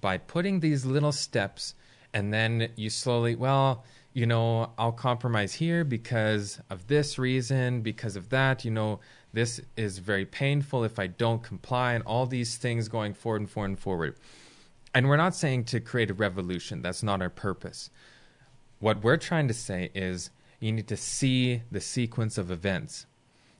by 0.00 0.16
putting 0.16 0.60
these 0.60 0.86
little 0.86 1.12
steps. 1.12 1.74
And 2.12 2.32
then 2.32 2.70
you 2.76 2.88
slowly, 2.88 3.34
well, 3.34 3.82
you 4.14 4.26
know, 4.26 4.70
I'll 4.78 4.92
compromise 4.92 5.54
here 5.54 5.84
because 5.84 6.60
of 6.70 6.86
this 6.86 7.18
reason, 7.18 7.82
because 7.82 8.14
of 8.14 8.28
that, 8.30 8.64
you 8.64 8.70
know, 8.70 9.00
this 9.32 9.60
is 9.76 9.98
very 9.98 10.24
painful 10.24 10.84
if 10.84 11.00
I 11.00 11.08
don't 11.08 11.42
comply, 11.42 11.94
and 11.94 12.04
all 12.04 12.24
these 12.24 12.56
things 12.56 12.88
going 12.88 13.12
forward 13.12 13.42
and 13.42 13.50
forward 13.50 13.70
and 13.70 13.78
forward. 13.78 14.16
And 14.94 15.08
we're 15.08 15.16
not 15.16 15.34
saying 15.34 15.64
to 15.64 15.80
create 15.80 16.12
a 16.12 16.14
revolution, 16.14 16.80
that's 16.80 17.02
not 17.02 17.20
our 17.20 17.28
purpose. 17.28 17.90
What 18.78 19.02
we're 19.02 19.16
trying 19.16 19.48
to 19.48 19.54
say 19.54 19.90
is 19.92 20.30
you 20.60 20.70
need 20.70 20.86
to 20.86 20.96
see 20.96 21.62
the 21.72 21.80
sequence 21.80 22.38
of 22.38 22.52
events, 22.52 23.06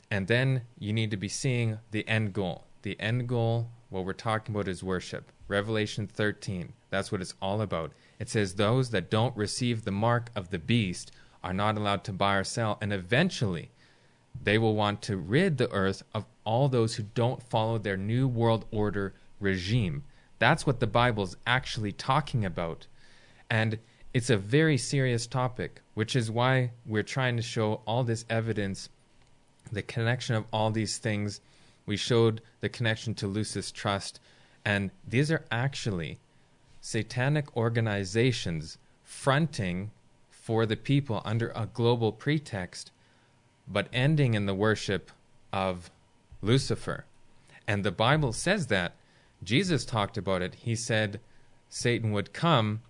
and 0.09 0.29
then 0.29 0.63
you 0.79 0.93
need 0.93 1.11
to 1.11 1.17
be 1.17 1.29
seeing 1.29 1.79
the 1.91 2.07
end 2.07 2.33
goal. 2.33 2.67
The 2.83 2.99
end 3.01 3.29
goal, 3.29 3.71
what 3.91 4.05
we're 4.05 4.13
talking 4.13 4.55
about, 4.55 4.69
is 4.69 4.85
worship. 4.85 5.33
Revelation 5.49 6.07
13, 6.07 6.73
that's 6.91 7.13
what 7.13 7.21
it's 7.21 7.35
all 7.43 7.61
about. 7.61 7.93
It 8.19 8.29
says, 8.29 8.55
Those 8.55 8.91
that 8.91 9.11
don't 9.11 9.37
receive 9.37 9.85
the 9.85 9.91
mark 9.91 10.31
of 10.35 10.51
the 10.51 10.59
beast 10.59 11.13
are 11.43 11.53
not 11.53 11.77
allowed 11.77 12.05
to 12.05 12.13
buy 12.13 12.37
or 12.37 12.45
sell, 12.45 12.79
and 12.81 12.93
eventually, 12.93 13.71
they 14.43 14.59
will 14.59 14.75
want 14.75 15.03
to 15.03 15.17
rid 15.17 15.59
the 15.59 15.71
earth 15.71 16.03
of 16.15 16.25
all 16.45 16.69
those 16.69 16.95
who 16.95 17.05
don't 17.15 17.43
follow 17.43 17.79
their 17.79 17.97
new 17.97 18.27
world 18.27 18.65
order 18.71 19.15
regime. 19.41 20.05
That's 20.39 20.67
what 20.67 20.81
the 20.81 20.87
Bible's 20.87 21.37
actually 21.47 21.93
talking 21.93 22.45
about. 22.45 22.87
And 23.51 23.79
it's 24.13 24.31
a 24.31 24.37
very 24.37 24.79
serious 24.79 25.27
topic, 25.27 25.81
which 25.95 26.17
is 26.17 26.31
why 26.31 26.73
we're 26.87 27.03
trying 27.03 27.37
to 27.37 27.43
show 27.43 27.81
all 27.87 28.05
this 28.05 28.25
evidence, 28.31 28.89
the 29.73 29.83
connection 29.83 30.37
of 30.37 30.45
all 30.53 30.71
these 30.71 30.99
things. 30.99 31.41
We 31.87 31.97
showed 31.97 32.41
the 32.61 32.69
connection 32.69 33.15
to 33.15 33.27
Lucis 33.27 33.71
Trust, 33.71 34.21
and 34.65 34.91
these 35.07 35.31
are 35.31 35.45
actually 35.51 36.19
satanic 36.81 37.57
organizations 37.57 38.79
fronting 39.03 39.91
for 40.31 40.67
the 40.67 40.77
people 40.77 41.23
under 41.25 41.53
a 41.55 41.69
global 41.73 42.13
pretext 42.13 42.91
but 43.67 43.89
ending 43.93 44.35
in 44.35 44.47
the 44.47 44.55
worship 44.55 45.11
of 45.53 45.91
Lucifer. 46.43 47.07
And 47.67 47.85
the 47.85 47.93
Bible 47.93 48.33
says 48.33 48.67
that. 48.69 48.95
Jesus 49.43 49.85
talked 49.85 50.17
about 50.17 50.43
it. 50.43 50.55
He 50.55 50.75
said 50.75 51.21
Satan 51.69 52.13
would 52.13 52.33
come 52.33 52.83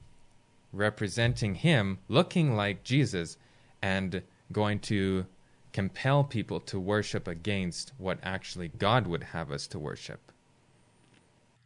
representing 0.73 1.55
him, 1.55 1.99
looking 2.09 2.57
like 2.57 2.85
Jesus, 2.85 3.37
and 3.81 4.23
going 4.53 4.81
to 4.81 5.27
compel 5.73 6.25
people 6.25 6.61
to 6.61 6.79
worship 6.79 7.27
against 7.27 7.93
what 7.99 8.19
actually 8.23 8.69
God 8.69 9.07
would 9.07 9.25
have 9.25 9.51
us 9.51 9.67
to 9.69 9.79
worship. 9.79 10.33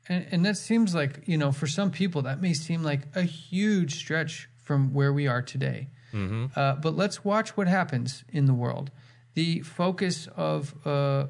And, 0.08 0.26
and 0.30 0.46
that 0.46 0.56
seems 0.56 0.94
like, 0.94 1.26
you 1.26 1.36
know, 1.36 1.52
for 1.52 1.66
some 1.66 1.90
people, 1.90 2.22
that 2.22 2.40
may 2.40 2.54
seem 2.54 2.82
like 2.82 3.00
a 3.14 3.22
huge 3.22 3.96
stretch 3.96 4.48
from 4.62 4.92
where 4.92 5.12
we 5.12 5.26
are 5.26 5.42
today. 5.42 5.88
Mm-hmm. 6.12 6.46
Uh, 6.56 6.74
but 6.76 6.96
let's 6.96 7.24
watch 7.24 7.56
what 7.56 7.68
happens 7.68 8.24
in 8.30 8.46
the 8.46 8.54
world. 8.54 8.90
The 9.34 9.60
focus 9.60 10.26
of 10.36 10.74
uh, 10.86 11.26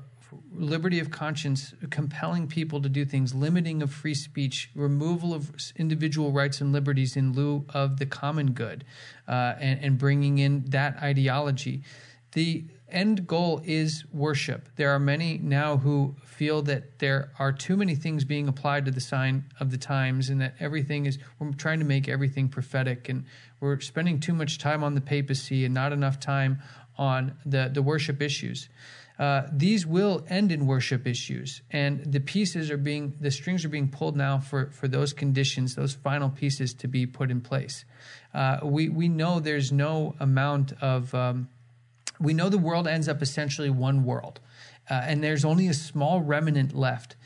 liberty 0.52 1.00
of 1.00 1.10
conscience, 1.10 1.74
compelling 1.90 2.46
people 2.46 2.80
to 2.82 2.88
do 2.88 3.04
things, 3.04 3.34
limiting 3.34 3.82
of 3.82 3.92
free 3.92 4.14
speech, 4.14 4.70
removal 4.74 5.34
of 5.34 5.50
individual 5.76 6.32
rights 6.32 6.60
and 6.60 6.72
liberties 6.72 7.16
in 7.16 7.32
lieu 7.32 7.64
of 7.74 7.98
the 7.98 8.06
common 8.06 8.52
good, 8.52 8.84
uh, 9.26 9.54
and, 9.58 9.80
and 9.82 9.98
bringing 9.98 10.38
in 10.38 10.64
that 10.68 10.96
ideology. 11.02 11.82
The 12.32 12.64
end 12.90 13.26
goal 13.26 13.60
is 13.64 14.04
worship. 14.12 14.68
There 14.76 14.90
are 14.90 14.98
many 14.98 15.38
now 15.38 15.76
who 15.76 16.16
feel 16.24 16.62
that 16.62 16.98
there 16.98 17.32
are 17.38 17.52
too 17.52 17.76
many 17.76 17.94
things 17.94 18.24
being 18.24 18.48
applied 18.48 18.84
to 18.86 18.90
the 18.90 19.00
sign 19.00 19.44
of 19.60 19.70
the 19.70 19.78
times 19.78 20.28
and 20.28 20.40
that 20.40 20.54
everything 20.60 21.06
is, 21.06 21.18
we're 21.38 21.52
trying 21.52 21.78
to 21.78 21.84
make 21.84 22.08
everything 22.08 22.48
prophetic 22.48 23.08
and 23.08 23.24
we're 23.60 23.80
spending 23.80 24.20
too 24.20 24.34
much 24.34 24.58
time 24.58 24.84
on 24.84 24.94
the 24.94 25.00
papacy 25.00 25.64
and 25.64 25.74
not 25.74 25.92
enough 25.92 26.20
time 26.20 26.60
on 26.96 27.36
the, 27.44 27.70
the 27.72 27.82
worship 27.82 28.22
issues. 28.22 28.68
Uh, 29.18 29.48
these 29.52 29.84
will 29.84 30.24
end 30.28 30.52
in 30.52 30.64
worship 30.64 31.04
issues, 31.04 31.60
and 31.72 32.04
the 32.04 32.20
pieces 32.20 32.70
are 32.70 32.76
being 32.76 33.12
the 33.20 33.32
strings 33.32 33.64
are 33.64 33.68
being 33.68 33.88
pulled 33.88 34.16
now 34.16 34.38
for 34.38 34.70
for 34.70 34.86
those 34.86 35.12
conditions, 35.12 35.74
those 35.74 35.92
final 35.92 36.30
pieces 36.30 36.72
to 36.72 36.86
be 36.86 37.04
put 37.04 37.28
in 37.28 37.40
place. 37.40 37.84
Uh, 38.32 38.60
we 38.62 38.88
we 38.88 39.08
know 39.08 39.40
there's 39.40 39.72
no 39.72 40.14
amount 40.20 40.72
of 40.80 41.12
um, 41.16 41.48
we 42.20 42.34
know 42.34 42.48
the 42.48 42.58
world 42.58 42.86
ends 42.86 43.08
up 43.08 43.22
essentially 43.22 43.70
one 43.70 44.04
world, 44.04 44.40
uh, 44.90 44.94
and 44.94 45.22
there's 45.22 45.44
only 45.44 45.68
a 45.68 45.74
small 45.74 46.20
remnant 46.20 46.74
left. 46.74 47.16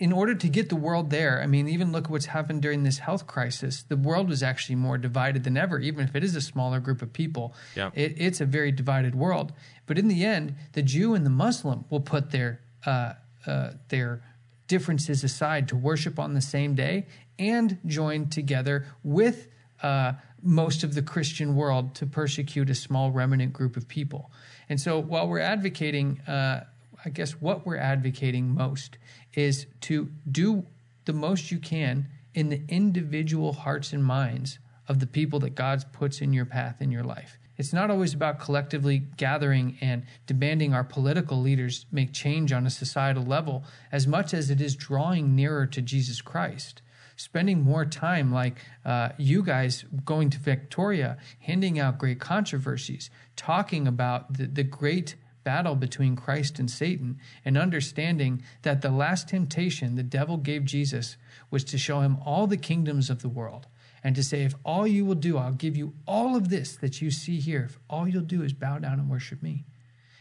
In 0.00 0.12
order 0.12 0.34
to 0.34 0.48
get 0.48 0.68
the 0.68 0.76
world 0.76 1.10
there, 1.10 1.40
I 1.40 1.46
mean, 1.46 1.68
even 1.68 1.92
look 1.92 2.06
at 2.06 2.10
what's 2.10 2.26
happened 2.26 2.62
during 2.62 2.82
this 2.82 2.98
health 2.98 3.26
crisis. 3.26 3.84
The 3.84 3.96
world 3.96 4.28
was 4.28 4.42
actually 4.42 4.74
more 4.74 4.98
divided 4.98 5.44
than 5.44 5.56
ever, 5.56 5.78
even 5.78 6.04
if 6.04 6.16
it 6.16 6.24
is 6.24 6.34
a 6.34 6.40
smaller 6.40 6.80
group 6.80 7.00
of 7.00 7.12
people. 7.12 7.54
Yeah. 7.76 7.90
It, 7.94 8.14
it's 8.18 8.40
a 8.40 8.44
very 8.44 8.72
divided 8.72 9.14
world. 9.14 9.52
But 9.86 9.98
in 9.98 10.08
the 10.08 10.24
end, 10.24 10.56
the 10.72 10.82
Jew 10.82 11.14
and 11.14 11.24
the 11.24 11.30
Muslim 11.30 11.84
will 11.90 12.00
put 12.00 12.32
their 12.32 12.60
uh, 12.84 13.14
uh, 13.46 13.70
their 13.88 14.22
differences 14.66 15.22
aside 15.22 15.68
to 15.68 15.76
worship 15.76 16.18
on 16.18 16.34
the 16.34 16.40
same 16.40 16.74
day 16.74 17.06
and 17.38 17.78
join 17.86 18.28
together 18.28 18.86
with 19.02 19.48
uh, 19.82 20.14
most 20.44 20.84
of 20.84 20.94
the 20.94 21.02
Christian 21.02 21.56
world 21.56 21.94
to 21.96 22.06
persecute 22.06 22.70
a 22.70 22.74
small 22.74 23.10
remnant 23.10 23.52
group 23.52 23.76
of 23.76 23.88
people. 23.88 24.30
And 24.68 24.80
so, 24.80 25.00
while 25.00 25.26
we're 25.26 25.40
advocating, 25.40 26.20
uh, 26.20 26.64
I 27.04 27.10
guess 27.10 27.32
what 27.32 27.66
we're 27.66 27.78
advocating 27.78 28.54
most 28.54 28.98
is 29.34 29.66
to 29.82 30.10
do 30.30 30.66
the 31.06 31.12
most 31.12 31.50
you 31.50 31.58
can 31.58 32.08
in 32.34 32.48
the 32.48 32.62
individual 32.68 33.52
hearts 33.52 33.92
and 33.92 34.04
minds 34.04 34.58
of 34.88 35.00
the 35.00 35.06
people 35.06 35.40
that 35.40 35.54
God 35.54 35.84
puts 35.92 36.20
in 36.20 36.32
your 36.32 36.44
path 36.44 36.80
in 36.80 36.90
your 36.90 37.04
life. 37.04 37.38
It's 37.56 37.72
not 37.72 37.90
always 37.90 38.12
about 38.12 38.40
collectively 38.40 38.98
gathering 39.16 39.78
and 39.80 40.04
demanding 40.26 40.74
our 40.74 40.82
political 40.82 41.40
leaders 41.40 41.86
make 41.92 42.12
change 42.12 42.52
on 42.52 42.66
a 42.66 42.70
societal 42.70 43.24
level 43.24 43.64
as 43.92 44.06
much 44.06 44.34
as 44.34 44.50
it 44.50 44.60
is 44.60 44.74
drawing 44.74 45.36
nearer 45.36 45.66
to 45.66 45.80
Jesus 45.80 46.20
Christ. 46.20 46.82
Spending 47.16 47.62
more 47.62 47.84
time, 47.84 48.32
like 48.32 48.58
uh, 48.84 49.10
you 49.18 49.42
guys 49.42 49.84
going 50.04 50.30
to 50.30 50.38
Victoria, 50.38 51.16
handing 51.40 51.78
out 51.78 51.98
great 51.98 52.18
controversies, 52.18 53.10
talking 53.36 53.86
about 53.86 54.34
the, 54.36 54.46
the 54.46 54.64
great 54.64 55.14
battle 55.44 55.76
between 55.76 56.16
Christ 56.16 56.58
and 56.58 56.70
Satan, 56.70 57.18
and 57.44 57.56
understanding 57.56 58.42
that 58.62 58.82
the 58.82 58.90
last 58.90 59.28
temptation 59.28 59.94
the 59.94 60.02
devil 60.02 60.38
gave 60.38 60.64
Jesus 60.64 61.16
was 61.50 61.62
to 61.64 61.78
show 61.78 62.00
him 62.00 62.16
all 62.24 62.46
the 62.46 62.56
kingdoms 62.56 63.10
of 63.10 63.22
the 63.22 63.28
world 63.28 63.66
and 64.02 64.14
to 64.16 64.22
say, 64.22 64.42
if 64.42 64.54
all 64.64 64.86
you 64.86 65.04
will 65.04 65.14
do, 65.14 65.38
I'll 65.38 65.52
give 65.52 65.76
you 65.76 65.94
all 66.06 66.36
of 66.36 66.50
this 66.50 66.76
that 66.76 67.00
you 67.00 67.10
see 67.10 67.40
here. 67.40 67.64
If 67.70 67.78
all 67.88 68.06
you'll 68.06 68.22
do 68.22 68.42
is 68.42 68.52
bow 68.52 68.78
down 68.78 69.00
and 69.00 69.08
worship 69.08 69.42
me. 69.42 69.64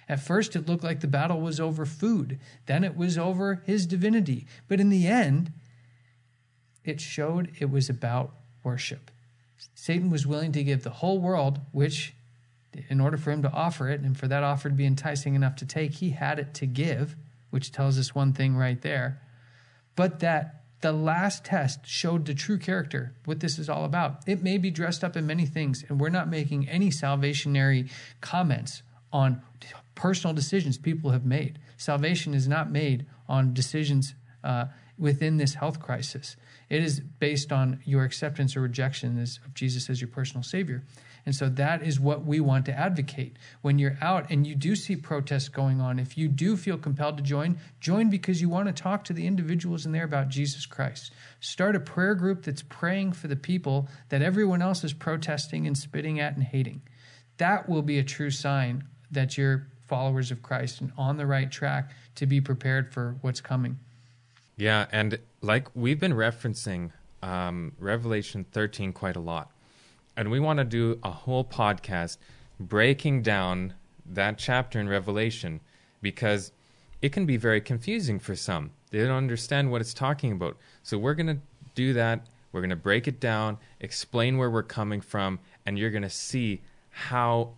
At 0.08 0.22
first, 0.22 0.56
it 0.56 0.68
looked 0.68 0.84
like 0.84 1.00
the 1.00 1.08
battle 1.08 1.42
was 1.42 1.60
over 1.60 1.86
food, 1.86 2.40
then 2.66 2.84
it 2.84 2.96
was 2.96 3.18
over 3.18 3.62
his 3.66 3.86
divinity. 3.86 4.48
But 4.68 4.80
in 4.80 4.90
the 4.90 5.08
end, 5.08 5.52
it 6.84 7.02
showed 7.02 7.52
it 7.60 7.70
was 7.70 7.90
about 7.90 8.34
worship. 8.64 9.12
Satan 9.76 10.10
was 10.10 10.28
willing 10.28 10.52
to 10.54 10.64
give 10.64 10.84
the 10.84 10.90
whole 10.90 11.20
world, 11.20 11.60
which, 11.72 12.14
in 12.90 13.00
order 13.00 13.18
for 13.18 13.32
him 13.32 13.42
to 13.44 13.52
offer 13.52 13.90
it, 13.90 14.02
and 14.02 14.18
for 14.18 14.28
that 14.28 14.44
offer 14.44 14.70
to 14.70 14.76
be 14.76 14.86
enticing 14.86 15.36
enough 15.36 15.56
to 15.58 15.66
take, 15.66 15.94
he 15.94 16.12
had 16.12 16.40
it 16.40 16.54
to 16.56 16.66
give, 16.66 17.16
which 17.50 17.72
tells 17.72 17.98
us 17.98 18.16
one 18.16 18.34
thing 18.34 18.56
right 18.56 18.82
there. 18.82 19.22
But 19.96 20.20
that 20.20 20.64
the 20.82 20.92
last 20.92 21.46
test 21.46 21.86
showed 21.86 22.26
the 22.26 22.34
true 22.34 22.58
character, 22.58 23.14
what 23.24 23.40
this 23.40 23.58
is 23.58 23.70
all 23.70 23.86
about. 23.86 24.28
It 24.28 24.44
may 24.44 24.58
be 24.58 24.70
dressed 24.70 25.04
up 25.04 25.16
in 25.16 25.26
many 25.26 25.46
things, 25.46 25.84
and 25.88 26.00
we're 26.00 26.10
not 26.10 26.30
making 26.30 26.68
any 26.68 26.92
salvationary 26.92 27.90
comments 28.20 28.84
on 29.14 29.42
personal 29.96 30.34
decisions 30.34 30.78
people 30.78 31.12
have 31.12 31.26
made. 31.26 31.60
Salvation 31.78 32.34
is 32.34 32.48
not 32.48 32.70
made 32.70 33.06
on 33.30 33.54
decisions 33.54 34.14
uh, 34.44 34.66
within 35.04 35.36
this 35.36 35.56
health 35.56 35.82
crisis. 35.82 36.38
It 36.70 36.82
is 36.82 37.02
based 37.02 37.52
on 37.52 37.82
your 37.84 38.06
acceptance 38.06 38.56
or 38.56 38.62
rejection 38.62 39.22
of 39.22 39.54
Jesus 39.54 39.90
as 39.90 40.00
your 40.00 40.08
personal 40.08 40.44
Savior. 40.44 40.82
And 41.26 41.36
so 41.36 41.50
that 41.50 41.84
is 41.84 42.00
what 42.00 42.26
we 42.26 42.40
want 42.40 42.66
to 42.68 42.72
advocate. 42.74 43.36
When 43.62 43.80
you're 43.80 43.98
out 44.00 44.32
and 44.32 44.48
you 44.48 44.56
do 44.56 44.78
see 44.78 44.96
protests 44.96 45.50
going 45.50 45.82
on, 45.82 46.00
if 46.00 46.18
you 46.18 46.30
do 46.30 46.56
feel 46.56 46.78
compelled 46.78 47.18
to 47.18 47.24
join, 47.24 47.58
join 47.82 48.10
because 48.10 48.42
you 48.42 48.48
want 48.48 48.68
to 48.68 48.82
talk 48.82 49.04
to 49.04 49.14
the 49.14 49.28
individuals 49.28 49.86
in 49.86 49.92
there 49.92 50.06
about 50.06 50.30
Jesus 50.30 50.66
Christ. 50.66 51.12
Start 51.42 51.76
a 51.76 51.82
prayer 51.82 52.16
group 52.16 52.42
that's 52.42 52.64
praying 52.64 53.12
for 53.12 53.28
the 53.28 53.36
people 53.36 53.90
that 54.08 54.22
everyone 54.22 54.62
else 54.62 54.86
is 54.86 54.94
protesting 54.94 55.68
and 55.68 55.78
spitting 55.78 56.22
at 56.22 56.36
and 56.36 56.46
hating. 56.46 56.82
That 57.40 57.68
will 57.68 57.82
be 57.82 58.00
a 58.00 58.06
true 58.06 58.32
sign 58.32 58.86
that 59.12 59.38
you're 59.38 59.68
followers 59.86 60.32
of 60.32 60.42
Christ 60.42 60.80
and 60.80 60.94
on 60.98 61.18
the 61.18 61.26
right 61.26 61.52
track 61.52 61.92
to 62.16 62.26
be 62.26 62.40
prepared 62.40 62.94
for 62.94 63.18
what's 63.20 63.42
coming. 63.42 63.80
Yeah, 64.56 64.88
and 64.92 65.20
like 65.42 65.68
we've 65.76 66.00
been 66.00 66.14
referencing 66.14 66.92
um, 67.24 67.74
Revelation 67.80 68.46
13 68.52 68.94
quite 68.94 69.16
a 69.16 69.20
lot. 69.20 69.52
And 70.16 70.30
we 70.30 70.40
want 70.40 70.60
to 70.60 70.66
do 70.66 71.00
a 71.04 71.10
whole 71.10 71.44
podcast 71.44 72.18
breaking 72.60 73.24
down 73.24 73.74
that 74.06 74.38
chapter 74.38 74.80
in 74.80 74.88
Revelation 74.88 75.60
because 76.02 76.52
it 77.02 77.12
can 77.12 77.26
be 77.26 77.38
very 77.38 77.62
confusing 77.62 78.20
for 78.20 78.36
some. 78.36 78.72
They 78.92 79.00
don't 79.00 79.12
understand 79.12 79.72
what 79.72 79.82
it's 79.82 79.94
talking 79.94 80.34
about. 80.34 80.58
So 80.84 80.98
we're 80.98 81.16
going 81.16 81.28
to 81.28 81.40
do 81.74 81.94
that. 81.94 82.28
We're 82.52 82.62
going 82.62 82.70
to 82.70 82.76
break 82.76 83.08
it 83.08 83.20
down, 83.20 83.58
explain 83.80 84.38
where 84.38 84.52
we're 84.52 84.62
coming 84.62 85.02
from, 85.02 85.40
and 85.66 85.80
you're 85.80 85.90
going 85.90 86.04
to 86.04 86.10
see 86.10 86.62
how 86.92 87.54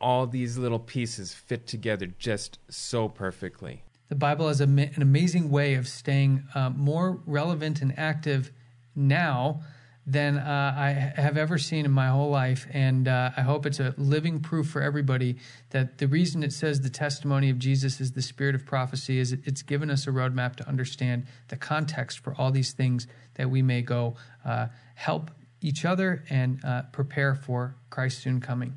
all 0.00 0.26
these 0.26 0.58
little 0.58 0.80
pieces 0.80 1.32
fit 1.32 1.66
together 1.68 2.06
just 2.18 2.58
so 2.68 3.08
perfectly. 3.08 3.84
The 4.10 4.16
Bible 4.16 4.48
has 4.48 4.60
a, 4.60 4.64
an 4.64 5.00
amazing 5.00 5.50
way 5.50 5.74
of 5.74 5.86
staying 5.86 6.44
uh, 6.54 6.70
more 6.70 7.22
relevant 7.26 7.80
and 7.80 7.96
active 7.96 8.50
now 8.94 9.62
than 10.04 10.36
uh, 10.36 10.74
I 10.76 11.20
have 11.20 11.36
ever 11.36 11.58
seen 11.58 11.84
in 11.84 11.92
my 11.92 12.08
whole 12.08 12.30
life. 12.30 12.66
And 12.72 13.06
uh, 13.06 13.30
I 13.36 13.42
hope 13.42 13.66
it's 13.66 13.78
a 13.78 13.94
living 13.96 14.40
proof 14.40 14.68
for 14.68 14.82
everybody 14.82 15.36
that 15.70 15.98
the 15.98 16.08
reason 16.08 16.42
it 16.42 16.52
says 16.52 16.80
the 16.80 16.90
testimony 16.90 17.50
of 17.50 17.60
Jesus 17.60 18.00
is 18.00 18.10
the 18.10 18.22
spirit 18.22 18.56
of 18.56 18.66
prophecy 18.66 19.20
is 19.20 19.32
it's 19.32 19.62
given 19.62 19.90
us 19.90 20.08
a 20.08 20.10
roadmap 20.10 20.56
to 20.56 20.68
understand 20.68 21.26
the 21.46 21.56
context 21.56 22.18
for 22.18 22.34
all 22.36 22.50
these 22.50 22.72
things 22.72 23.06
that 23.34 23.48
we 23.48 23.62
may 23.62 23.80
go 23.80 24.16
uh, 24.44 24.66
help 24.96 25.30
each 25.60 25.84
other 25.84 26.24
and 26.28 26.64
uh, 26.64 26.82
prepare 26.90 27.36
for 27.36 27.76
Christ's 27.90 28.24
soon 28.24 28.40
coming. 28.40 28.76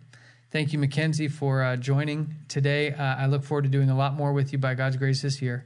Thank 0.53 0.71
you, 0.71 0.77
Mackenzie, 0.77 1.29
for 1.29 1.63
uh, 1.63 1.75
joining 1.77 2.35
today. 2.47 2.93
Uh, 2.93 3.15
I 3.15 3.25
look 3.25 3.43
forward 3.43 3.63
to 3.63 3.69
doing 3.71 3.89
a 3.89 3.97
lot 3.97 4.13
more 4.13 4.33
with 4.33 4.51
you 4.51 4.59
by 4.59 4.75
God's 4.75 4.95
grace 4.97 5.23
this 5.23 5.41
year. 5.41 5.65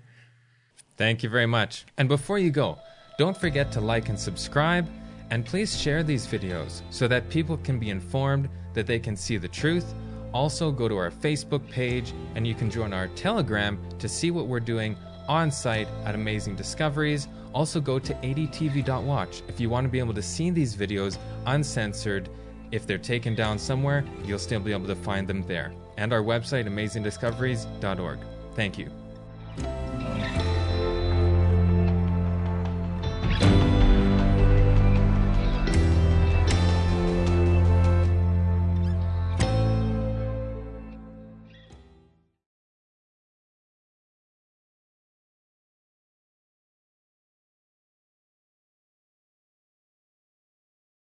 Thank 0.95 1.23
you 1.23 1.29
very 1.29 1.45
much. 1.45 1.85
And 1.97 2.07
before 2.07 2.39
you 2.39 2.51
go, 2.51 2.79
don't 3.17 3.35
forget 3.35 3.69
to 3.73 3.81
like 3.81 4.07
and 4.07 4.17
subscribe 4.17 4.87
and 5.29 5.45
please 5.45 5.77
share 5.77 6.03
these 6.03 6.25
videos 6.25 6.83
so 6.89 7.05
that 7.09 7.29
people 7.29 7.57
can 7.57 7.79
be 7.79 7.89
informed 7.89 8.47
that 8.75 8.87
they 8.87 8.97
can 8.97 9.17
see 9.17 9.35
the 9.35 9.49
truth. 9.49 9.93
Also, 10.33 10.71
go 10.71 10.87
to 10.87 10.95
our 10.95 11.11
Facebook 11.11 11.69
page 11.69 12.13
and 12.35 12.47
you 12.47 12.55
can 12.55 12.71
join 12.71 12.93
our 12.93 13.09
Telegram 13.09 13.77
to 13.99 14.07
see 14.07 14.31
what 14.31 14.47
we're 14.47 14.61
doing 14.61 14.95
on 15.27 15.51
site 15.51 15.89
at 16.05 16.15
Amazing 16.15 16.55
Discoveries. 16.55 17.27
Also, 17.53 17.81
go 17.81 17.99
to 17.99 18.13
adtv.watch 18.13 19.41
if 19.49 19.59
you 19.59 19.69
want 19.69 19.83
to 19.83 19.89
be 19.89 19.99
able 19.99 20.13
to 20.13 20.21
see 20.21 20.49
these 20.49 20.77
videos 20.77 21.17
uncensored. 21.45 22.29
If 22.71 22.85
they're 22.85 22.97
taken 22.97 23.35
down 23.35 23.57
somewhere, 23.59 24.03
you'll 24.25 24.39
still 24.39 24.59
be 24.59 24.71
able 24.71 24.87
to 24.87 24.95
find 24.95 25.27
them 25.27 25.45
there. 25.47 25.73
And 25.97 26.13
our 26.13 26.21
website, 26.21 26.67
amazingdiscoveries.org. 26.67 28.19
Thank 28.55 28.77
you. 28.77 28.89